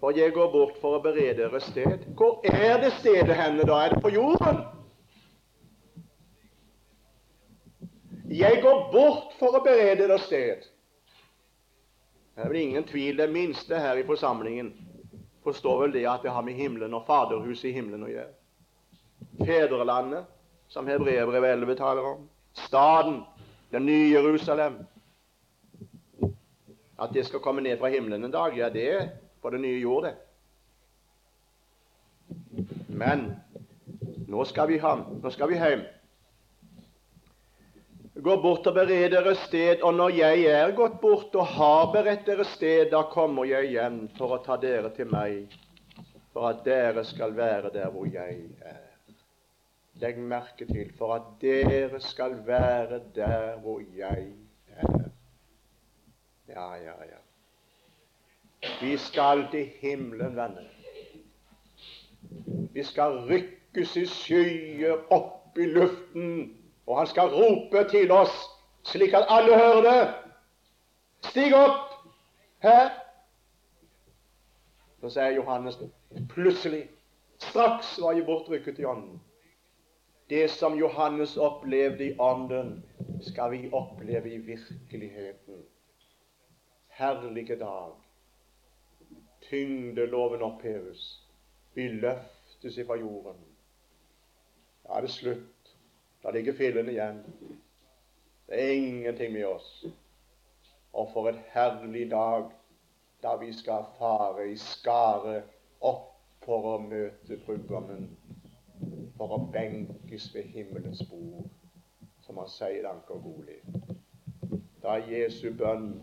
For 0.00 0.10
jeg 0.10 0.32
går 0.32 0.52
bort 0.52 0.76
for 0.80 0.96
å 0.96 1.02
berede 1.02 1.42
dere 1.42 1.60
sted. 1.60 2.06
Hvor 2.16 2.40
er 2.46 2.78
det 2.80 2.92
stedet 3.00 3.34
henne, 3.34 3.66
da? 3.66 3.84
Er 3.84 3.96
det 3.96 4.02
på 4.02 4.14
jorden? 4.14 4.62
Jeg 8.28 8.62
går 8.62 8.90
bort 8.92 9.32
for 9.38 9.56
å 9.56 9.62
berede 9.64 10.02
dere 10.04 10.18
sted. 10.20 10.66
Det 12.36 12.44
er 12.44 12.52
vel 12.52 12.60
ingen 12.60 12.84
tvil, 12.86 13.16
det 13.16 13.30
minste 13.32 13.80
her 13.80 13.96
i 13.96 14.06
forsamlingen 14.06 14.68
forstår 15.48 15.80
vel 15.80 15.94
det 15.96 16.04
at 16.06 16.22
det 16.22 16.34
har 16.34 16.44
med 16.44 16.54
himmelen 16.54 16.94
og 16.94 17.06
Faderhuset 17.08 17.70
i 17.70 17.72
himmelen 17.72 18.04
å 18.04 18.10
gjøre. 18.12 18.34
Fedrelandet, 19.48 20.28
som 20.68 20.86
Hebreerbrevet 20.86 21.56
11 21.56 21.78
taler 21.80 22.04
om. 22.12 22.28
Staden, 22.66 23.22
det 23.72 23.80
nye 23.80 24.12
Jerusalem. 24.12 24.78
At 26.98 27.14
det 27.14 27.24
skal 27.26 27.40
komme 27.40 27.64
ned 27.64 27.78
fra 27.80 27.88
himmelen 27.88 28.24
en 28.28 28.34
dag, 28.34 28.56
ja, 28.58 28.68
det 28.68 28.88
er 28.92 29.08
på 29.42 29.50
det 29.54 29.60
nye 29.62 29.80
jord, 29.80 30.04
det. 30.04 30.16
Men 32.88 33.30
nå 34.28 34.44
skal 34.44 34.68
vi 34.68 34.82
hjem. 34.82 35.06
nå 35.22 35.30
skal 35.30 35.48
vi 35.48 35.56
hjem. 35.56 35.86
Gå 38.18 38.34
bort 38.42 38.66
og 38.66 38.74
bered 38.74 39.12
dere 39.14 39.36
sted, 39.44 39.82
og 39.86 39.94
når 39.94 40.16
jeg 40.16 40.46
er 40.50 40.72
gått 40.74 40.96
bort 40.98 41.36
og 41.38 41.52
har 41.54 41.84
beredt 41.94 42.24
dere 42.26 42.42
sted, 42.50 42.88
da 42.90 43.04
kommer 43.12 43.46
jeg 43.46 43.68
igjen 43.68 44.00
for 44.16 44.34
å 44.34 44.38
ta 44.42 44.56
dere 44.58 44.90
til 44.96 45.06
meg, 45.12 45.54
for 46.34 46.48
at 46.50 46.64
dere 46.66 47.04
skal 47.06 47.36
være 47.36 47.70
der 47.76 47.92
hvor 47.94 48.10
jeg 48.10 48.40
er. 48.58 48.82
Legg 50.02 50.18
merke 50.18 50.66
til 50.66 50.90
for 50.98 51.14
at 51.14 51.30
dere 51.42 52.02
skal 52.02 52.34
være 52.46 53.00
der 53.14 53.54
hvor 53.62 53.86
jeg 53.94 54.32
er. 54.74 55.08
Ja, 56.50 56.68
ja, 56.82 56.98
ja. 57.06 57.22
Vi 58.82 58.96
skal 58.98 59.46
til 59.54 59.70
himmelen, 59.78 60.34
venner. 60.34 60.66
Vi 62.74 62.82
skal 62.82 63.22
rykkes 63.30 63.96
i 63.96 64.06
skyer 64.10 65.06
opp 65.14 65.58
i 65.58 65.70
luften, 65.70 66.57
og 66.88 66.98
han 66.98 67.06
skal 67.06 67.28
rope 67.34 67.84
til 67.90 68.12
oss 68.12 68.34
slik 68.88 69.12
at 69.14 69.28
alle 69.28 69.58
hører 69.58 69.82
det. 69.84 70.14
Stig 71.28 71.52
opp 71.54 71.92
her. 72.64 72.88
Så 75.00 75.12
sier 75.14 75.36
Johannes 75.36 75.76
plutselig, 76.32 76.88
straks 77.38 77.92
var 78.02 78.16
jeg 78.16 78.26
bortrykket 78.26 78.80
i 78.80 78.88
ånden. 78.88 79.20
Det 80.30 80.48
som 80.50 80.74
Johannes 80.78 81.36
opplevde 81.36 82.10
i 82.10 82.16
ånden, 82.18 82.80
skal 83.22 83.52
vi 83.52 83.70
oppleve 83.72 84.34
i 84.34 84.38
virkeligheten. 84.38 85.62
Herlige 86.98 87.56
dag 87.58 87.94
tyngdeloven 89.48 90.42
oppheves. 90.42 91.28
Vi 91.74 91.88
løftes 91.88 92.78
ifra 92.78 92.96
jorden. 92.96 93.36
Da 94.84 94.92
er 94.92 95.00
det 95.00 95.10
slutt. 95.10 95.57
Da 96.28 96.32
ligger 96.32 96.52
fillen 96.52 96.88
igjen. 96.88 97.22
Det 98.46 98.64
er 98.64 98.72
ingenting 98.72 99.32
med 99.32 99.44
oss. 99.46 99.86
Og 100.92 101.08
for 101.12 101.28
et 101.28 101.38
herlig 101.54 102.10
dag 102.10 102.50
da 103.22 103.30
vi 103.40 103.48
skal 103.52 103.86
fare 103.98 104.44
i 104.52 104.56
skare 104.60 105.38
opp 105.80 106.10
for 106.44 106.66
å 106.74 106.74
møte 106.82 107.38
brudgommen. 107.46 108.10
for 109.16 109.32
å 109.34 109.38
benkes 109.52 110.28
ved 110.34 110.52
himmelens 110.52 111.00
bord, 111.10 111.48
som 112.26 112.36
han 112.36 112.52
sier 112.52 112.84
i 112.84 112.90
Ankerbolig. 112.90 113.56
Da 114.82 114.98
Jesu 115.00 115.48
bønn 115.56 115.94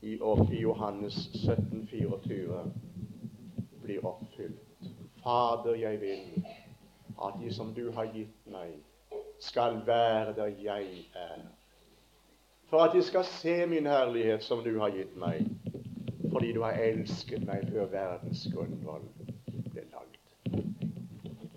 i, 0.00 0.14
i 0.14 0.60
Johannes 0.62 1.18
17, 1.34 1.88
24 1.90 2.62
blir 3.82 4.06
oppfylt. 4.06 4.92
Fader, 5.24 5.74
jeg 5.74 6.00
vil 6.00 6.46
at 7.26 7.42
de 7.42 7.50
som 7.54 7.74
du 7.74 7.90
har 7.90 8.14
gitt 8.14 8.46
meg, 8.46 8.78
skal 9.40 9.82
være 9.86 10.34
der 10.36 10.46
jeg 10.46 10.86
er. 11.14 11.38
For 12.70 12.78
at 12.78 12.94
de 12.94 13.02
skal 13.02 13.24
se 13.24 13.66
min 13.66 13.86
herlighet 13.86 14.42
som 14.42 14.64
du 14.64 14.78
har 14.80 14.90
gitt 14.92 15.16
meg, 15.16 15.46
fordi 16.32 16.52
du 16.52 16.62
har 16.62 16.76
elsket 16.84 17.46
meg 17.46 17.68
før 17.72 17.86
verdens 17.92 18.44
grunnvoll 18.52 19.06
ble 19.72 19.84
lagd. 19.92 20.18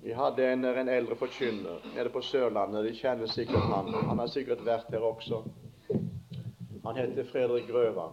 Vi 0.01 0.13
hadde 0.15 0.47
en, 0.53 0.65
en 0.65 0.89
eldre 0.89 1.15
forkynner 1.15 1.83
nede 1.95 2.09
på 2.09 2.21
Sørlandet. 2.21 2.85
De 2.85 2.95
kjenner 2.95 3.27
sikkert 3.27 3.67
han. 3.73 3.91
Han 4.07 4.19
har 4.19 4.31
sikkert 4.31 4.63
vært 4.65 4.87
der 4.91 5.03
også. 5.03 5.43
Han 6.85 6.95
heter 6.95 7.27
Fredrik 7.31 7.67
Grøva. 7.67 8.11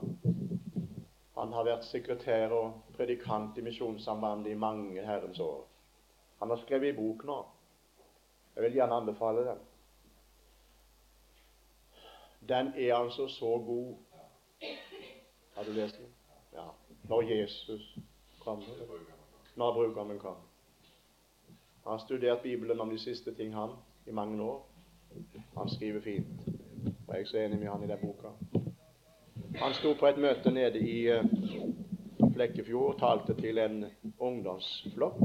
Han 1.38 1.52
har 1.54 1.64
vært 1.64 1.86
sekretær 1.86 2.50
og 2.52 2.96
predikant 2.96 3.58
i 3.58 3.62
Misjonssambandet 3.62 4.52
i 4.52 4.58
mange 4.58 5.06
herrens 5.06 5.38
år. 5.40 5.62
Han 6.42 6.50
har 6.50 6.60
skrevet 6.64 6.92
i 6.92 6.96
bok 6.98 7.22
nå. 7.24 7.38
Jeg 8.58 8.64
vil 8.64 8.72
gjerne 8.72 8.94
anbefale 8.94 9.38
den. 9.46 9.58
Den 12.48 12.66
er 12.76 12.94
altså 12.94 13.28
så 13.28 13.62
god. 13.66 13.96
Har 15.56 15.64
du 15.64 15.70
lest 15.70 15.96
den? 15.96 16.06
Ja. 16.52 16.64
Når 17.08 17.22
Jesus 17.22 17.98
kommer. 18.40 18.64
Når 19.56 19.72
brukeren 19.72 20.18
kommer. 20.18 20.42
Han 21.82 21.92
har 21.92 21.98
studert 21.98 22.42
Bibelen 22.42 22.80
om 22.80 22.90
de 22.90 22.98
siste 22.98 23.34
ting, 23.34 23.54
han, 23.54 23.70
i 24.06 24.10
mange 24.10 24.42
år. 24.42 24.68
Han 25.58 25.68
skriver 25.68 26.00
fint. 26.00 26.26
Og 27.08 27.14
jeg 27.14 27.20
er 27.20 27.26
så 27.26 27.38
enig 27.38 27.58
med 27.58 27.68
han 27.68 27.84
i 27.84 27.86
den 27.86 27.98
boka. 27.98 28.28
Han 29.54 29.74
sto 29.74 29.94
på 30.00 30.06
et 30.06 30.18
møte 30.18 30.50
nede 30.50 30.78
i 30.78 31.18
uh, 31.18 31.24
Flekkefjord 32.34 32.94
og 32.94 33.00
talte 33.00 33.40
til 33.40 33.58
en 33.58 33.84
ungdomsflokk, 34.18 35.22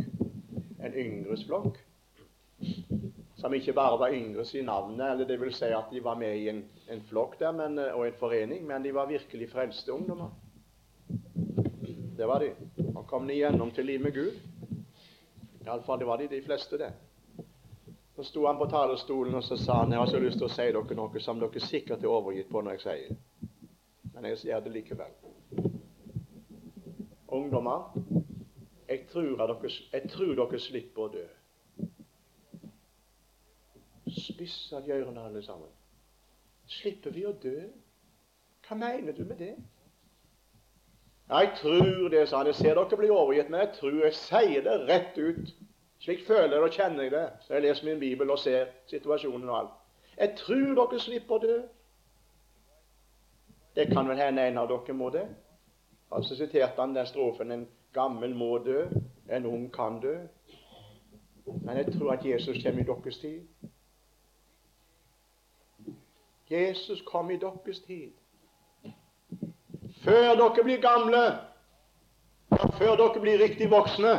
en 0.85 0.93
yngres 0.93 1.45
flokk, 1.45 1.92
som 3.43 3.53
ikke 3.53 3.73
bare 3.75 3.99
var 3.99 4.13
yngres 4.15 4.53
i 4.55 4.61
navnet, 4.63 5.03
eller 5.11 5.27
det 5.27 5.35
vil 5.41 5.51
si 5.51 5.67
at 5.75 5.89
de 5.91 5.99
var 6.03 6.15
med 6.15 6.37
i 6.39 6.45
en, 6.47 6.61
en 6.89 7.01
flokk 7.09 7.35
der 7.41 7.51
men, 7.51 7.75
eh, 7.79 7.91
og 7.91 8.07
en 8.07 8.15
forening, 8.19 8.61
men 8.67 8.83
de 8.83 8.93
var 8.95 9.09
virkelig 9.09 9.49
frelste 9.51 9.91
ungdommer. 9.93 10.29
Det 12.17 12.27
var 12.27 12.39
de. 12.39 12.53
Og 12.95 13.03
kom 13.07 13.27
de 13.27 13.35
gjennom 13.35 13.71
til 13.71 13.85
liv 13.85 13.99
med 13.99 14.15
Gud. 14.15 14.39
Iallfall 15.65 15.99
det 15.99 16.07
var 16.07 16.23
de, 16.23 16.29
de 16.31 16.41
fleste, 16.45 16.79
det. 16.79 16.93
Så 18.15 18.23
sto 18.23 18.45
han 18.47 18.57
på 18.57 18.69
talerstolen 18.71 19.35
og 19.35 19.43
så 19.43 19.57
sa 19.59 19.81
han, 19.81 19.91
jeg 19.91 19.99
har 19.99 20.07
så 20.15 20.23
lyst 20.23 20.39
til 20.39 20.47
å 20.47 20.53
si 20.55 20.71
dere 20.71 20.95
noe 21.01 21.27
som 21.27 21.43
dere 21.43 21.67
sikkert 21.67 22.03
er 22.03 22.15
overgitt 22.15 22.51
på 22.51 22.63
når 22.63 22.77
jeg 22.77 22.85
sier. 22.87 23.61
Men 24.13 24.31
jeg 24.31 24.39
sier 24.39 24.63
det 24.63 24.71
likevel. 24.71 25.19
Ungdommer, 27.27 27.91
jeg 28.87 29.07
tror, 29.11 29.35
dere, 29.35 29.77
jeg 29.91 30.11
tror 30.15 30.35
dere 30.45 30.67
slipper 30.71 31.09
å 31.09 31.13
dø. 31.19 31.31
Spissa 34.23 34.79
de 34.81 34.93
ørene 34.95 35.25
alle 35.27 35.43
sammen. 35.43 35.69
Slipper 36.67 37.11
vi 37.11 37.25
å 37.27 37.33
dø? 37.43 37.57
Hva 38.63 38.77
mener 38.79 39.15
du 39.17 39.23
med 39.27 39.37
det? 39.43 39.55
Jeg 41.29 41.51
tror 41.59 42.09
det, 42.09 42.27
sa 42.29 42.37
han. 42.37 42.47
Jeg 42.47 42.55
ser 42.55 42.75
dere 42.77 42.97
blir 42.99 43.11
overgitt, 43.11 43.49
men 43.49 43.63
jeg 43.63 43.71
tror 43.79 43.99
jeg 44.05 44.15
sier 44.19 44.63
det 44.63 44.79
rett 44.87 45.17
ut. 45.17 45.53
Slik 46.03 46.25
føler 46.27 46.57
jeg 46.57 46.65
og 46.67 46.75
kjenner 46.75 47.05
jeg 47.05 47.11
det 47.13 47.27
så 47.45 47.53
jeg 47.55 47.63
leser 47.63 47.87
min 47.87 47.99
bibel 47.99 48.31
og 48.33 48.39
ser 48.39 48.73
situasjonen 48.91 49.49
og 49.49 49.57
alt. 49.57 49.77
Jeg 50.17 50.35
tror 50.41 50.73
dere 50.79 50.99
slipper 50.99 51.35
å 51.35 51.43
dø. 51.43 51.55
Det 53.75 53.87
kan 53.89 54.09
vel 54.09 54.19
hende 54.19 54.43
en 54.47 54.59
av 54.61 54.67
dere 54.69 54.95
må 54.99 55.09
det. 55.15 55.23
Altså 56.13 56.35
siterte 56.37 56.81
han 56.81 56.93
den 56.93 57.07
strofen 57.09 57.51
En 57.51 57.67
gammel 57.93 58.35
må 58.35 58.57
dø, 58.65 58.83
en 59.29 59.45
ung 59.45 59.69
kan 59.73 59.99
dø. 60.03 60.17
Men 61.45 61.77
jeg 61.77 61.93
tror 61.95 62.13
at 62.13 62.25
Jesus 62.25 62.59
kommer 62.63 62.83
i 62.83 62.85
deres 62.85 63.17
tid. 63.17 63.69
Jesus 66.49 67.01
kom 67.05 67.31
i 67.31 67.37
deres 67.37 67.79
tid. 67.79 68.11
Før 70.03 70.35
dere 70.35 70.63
blir 70.63 70.81
gamle, 70.81 71.23
og 72.51 72.73
før 72.77 72.95
dere 72.99 73.21
blir 73.21 73.39
riktig 73.39 73.69
voksne, 73.71 74.17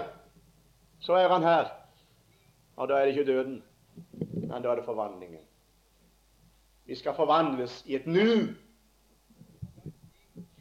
så 1.01 1.19
er 1.21 1.29
han 1.29 1.43
her. 1.43 1.69
Og 2.77 2.89
da 2.89 2.95
er 2.95 3.05
det 3.05 3.17
ikke 3.17 3.33
døden, 3.33 3.63
men 4.33 4.63
da 4.63 4.71
er 4.71 4.75
det 4.75 4.85
forvandlingen. 4.85 5.45
Vi 6.87 6.95
skal 6.95 7.15
forvandles 7.15 7.83
i 7.87 7.95
et 7.97 8.07
nu, 8.07 8.55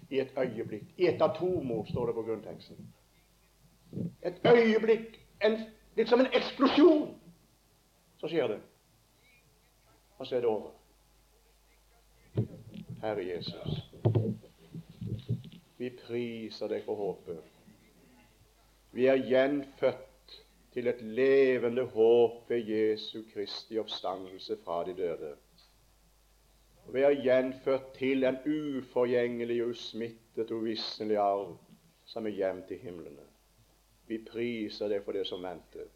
i 0.10 0.20
et 0.20 0.32
øyeblikk. 0.38 0.84
I 0.98 1.08
et 1.08 1.22
atomord, 1.22 1.88
står 1.88 2.06
det 2.06 2.16
på 2.16 2.22
grunnteksten. 2.22 2.94
Et 4.24 4.40
øyeblikk, 4.46 5.20
en, 5.44 5.60
liksom 5.96 6.20
en 6.20 6.32
eksplosjon. 6.34 7.18
Så 8.18 8.28
skjer 8.28 8.48
det. 8.48 8.62
Og 10.18 10.28
så 10.28 10.36
er 10.36 10.40
det 10.40 10.50
over. 10.50 10.70
Herre 13.02 13.26
Jesus. 13.28 13.82
Vi 15.78 15.90
priser 15.90 16.72
deg 16.72 16.86
for 16.86 16.96
håpet. 16.96 17.40
Vi 18.94 19.06
er 19.12 19.22
gjenfødt 19.28 20.38
til 20.74 20.88
et 20.88 21.02
levende 21.02 21.86
håp 21.94 22.50
ved 22.50 22.70
Jesu 22.70 23.22
Kristi 23.34 23.78
oppstandelse 23.82 24.58
fra 24.64 24.84
de 24.88 24.96
døde. 24.98 25.34
Vi 26.94 27.02
er 27.02 27.22
gjenfødt 27.24 27.94
til 27.98 28.24
en 28.24 28.38
uforgjengelig, 28.46 29.66
usmittet, 29.66 30.52
uvisselig 30.52 31.18
arv 31.18 31.58
som 32.06 32.26
er 32.28 32.38
gjemt 32.38 32.72
i 32.72 32.78
himlene. 32.78 33.28
Vi 34.08 34.20
priser 34.28 34.92
deg 34.92 35.06
for 35.06 35.16
det 35.16 35.28
som 35.28 35.44
venter. 35.44 35.88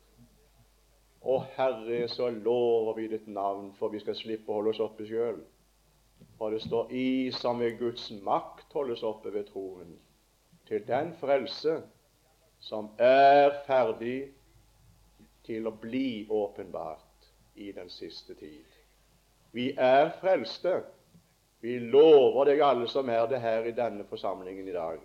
Å 1.28 1.40
Herre, 1.58 2.06
så 2.08 2.30
lover 2.30 2.96
vi 2.96 3.08
ditt 3.12 3.28
navn, 3.28 3.74
for 3.76 3.92
vi 3.92 4.00
skal 4.00 4.16
slippe 4.16 4.52
å 4.52 4.60
holde 4.60 4.76
oss 4.76 4.84
oppe 4.86 5.08
sjøl. 5.08 5.42
Og 6.40 6.52
det 6.52 6.62
står 6.62 6.92
'i 6.92 7.32
som 7.32 7.60
ved 7.60 7.80
Guds 7.80 8.12
makt 8.12 8.74
holdes 8.74 9.04
oppe 9.04 9.34
ved 9.34 9.44
troen', 9.44 10.00
til 10.68 10.88
den 10.88 11.14
frelse 11.14 11.82
som 12.60 12.90
er 13.00 13.52
ferdig 13.66 14.32
til 15.44 15.68
å 15.68 15.72
bli 15.72 16.28
åpenbart 16.30 17.30
i 17.56 17.72
den 17.72 17.90
siste 17.90 18.36
tid. 18.36 18.66
Vi 19.52 19.72
er 19.78 20.12
frelste. 20.22 20.84
Vi 21.62 21.80
lover 21.80 22.46
deg 22.46 22.62
alle 22.62 22.88
som 22.88 23.10
er 23.10 23.26
det 23.26 23.40
her 23.42 23.66
i 23.66 23.72
denne 23.72 24.06
forsamlingen 24.06 24.68
i 24.68 24.76
dag. 24.76 25.00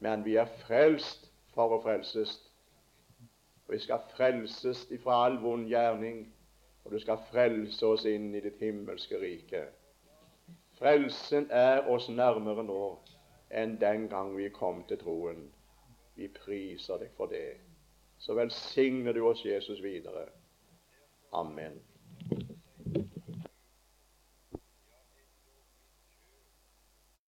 Men 0.00 0.24
vi 0.24 0.36
er 0.36 0.48
frelst 0.62 1.30
for 1.54 1.76
å 1.76 1.82
frelses. 1.82 2.38
Og 3.66 3.74
vi 3.74 3.78
skal 3.82 4.04
frelses 4.16 4.86
ifra 4.94 5.24
all 5.26 5.40
vond 5.42 5.68
gjerning, 5.68 6.26
og 6.84 6.92
du 6.92 7.00
skal 7.02 7.24
frelse 7.32 7.86
oss 7.86 8.06
inn 8.06 8.30
i 8.34 8.40
ditt 8.40 8.60
himmelske 8.62 9.18
rike. 9.20 9.66
Frelsen 10.78 11.46
er 11.50 11.86
oss 11.88 12.08
nærmere 12.12 12.64
nå 12.64 12.80
enn 13.50 13.76
den 13.80 14.08
gang 14.12 14.34
vi 14.36 14.50
kom 14.52 14.82
til 14.88 15.00
troen. 15.00 15.46
Vi 16.16 16.28
priser 16.28 17.00
deg 17.00 17.12
for 17.16 17.32
det. 17.32 17.56
Så 18.18 18.34
velsigner 18.36 19.16
du 19.16 19.22
oss, 19.28 19.44
Jesus, 19.44 19.82
videre. 19.82 20.26
Amen. 21.32 21.80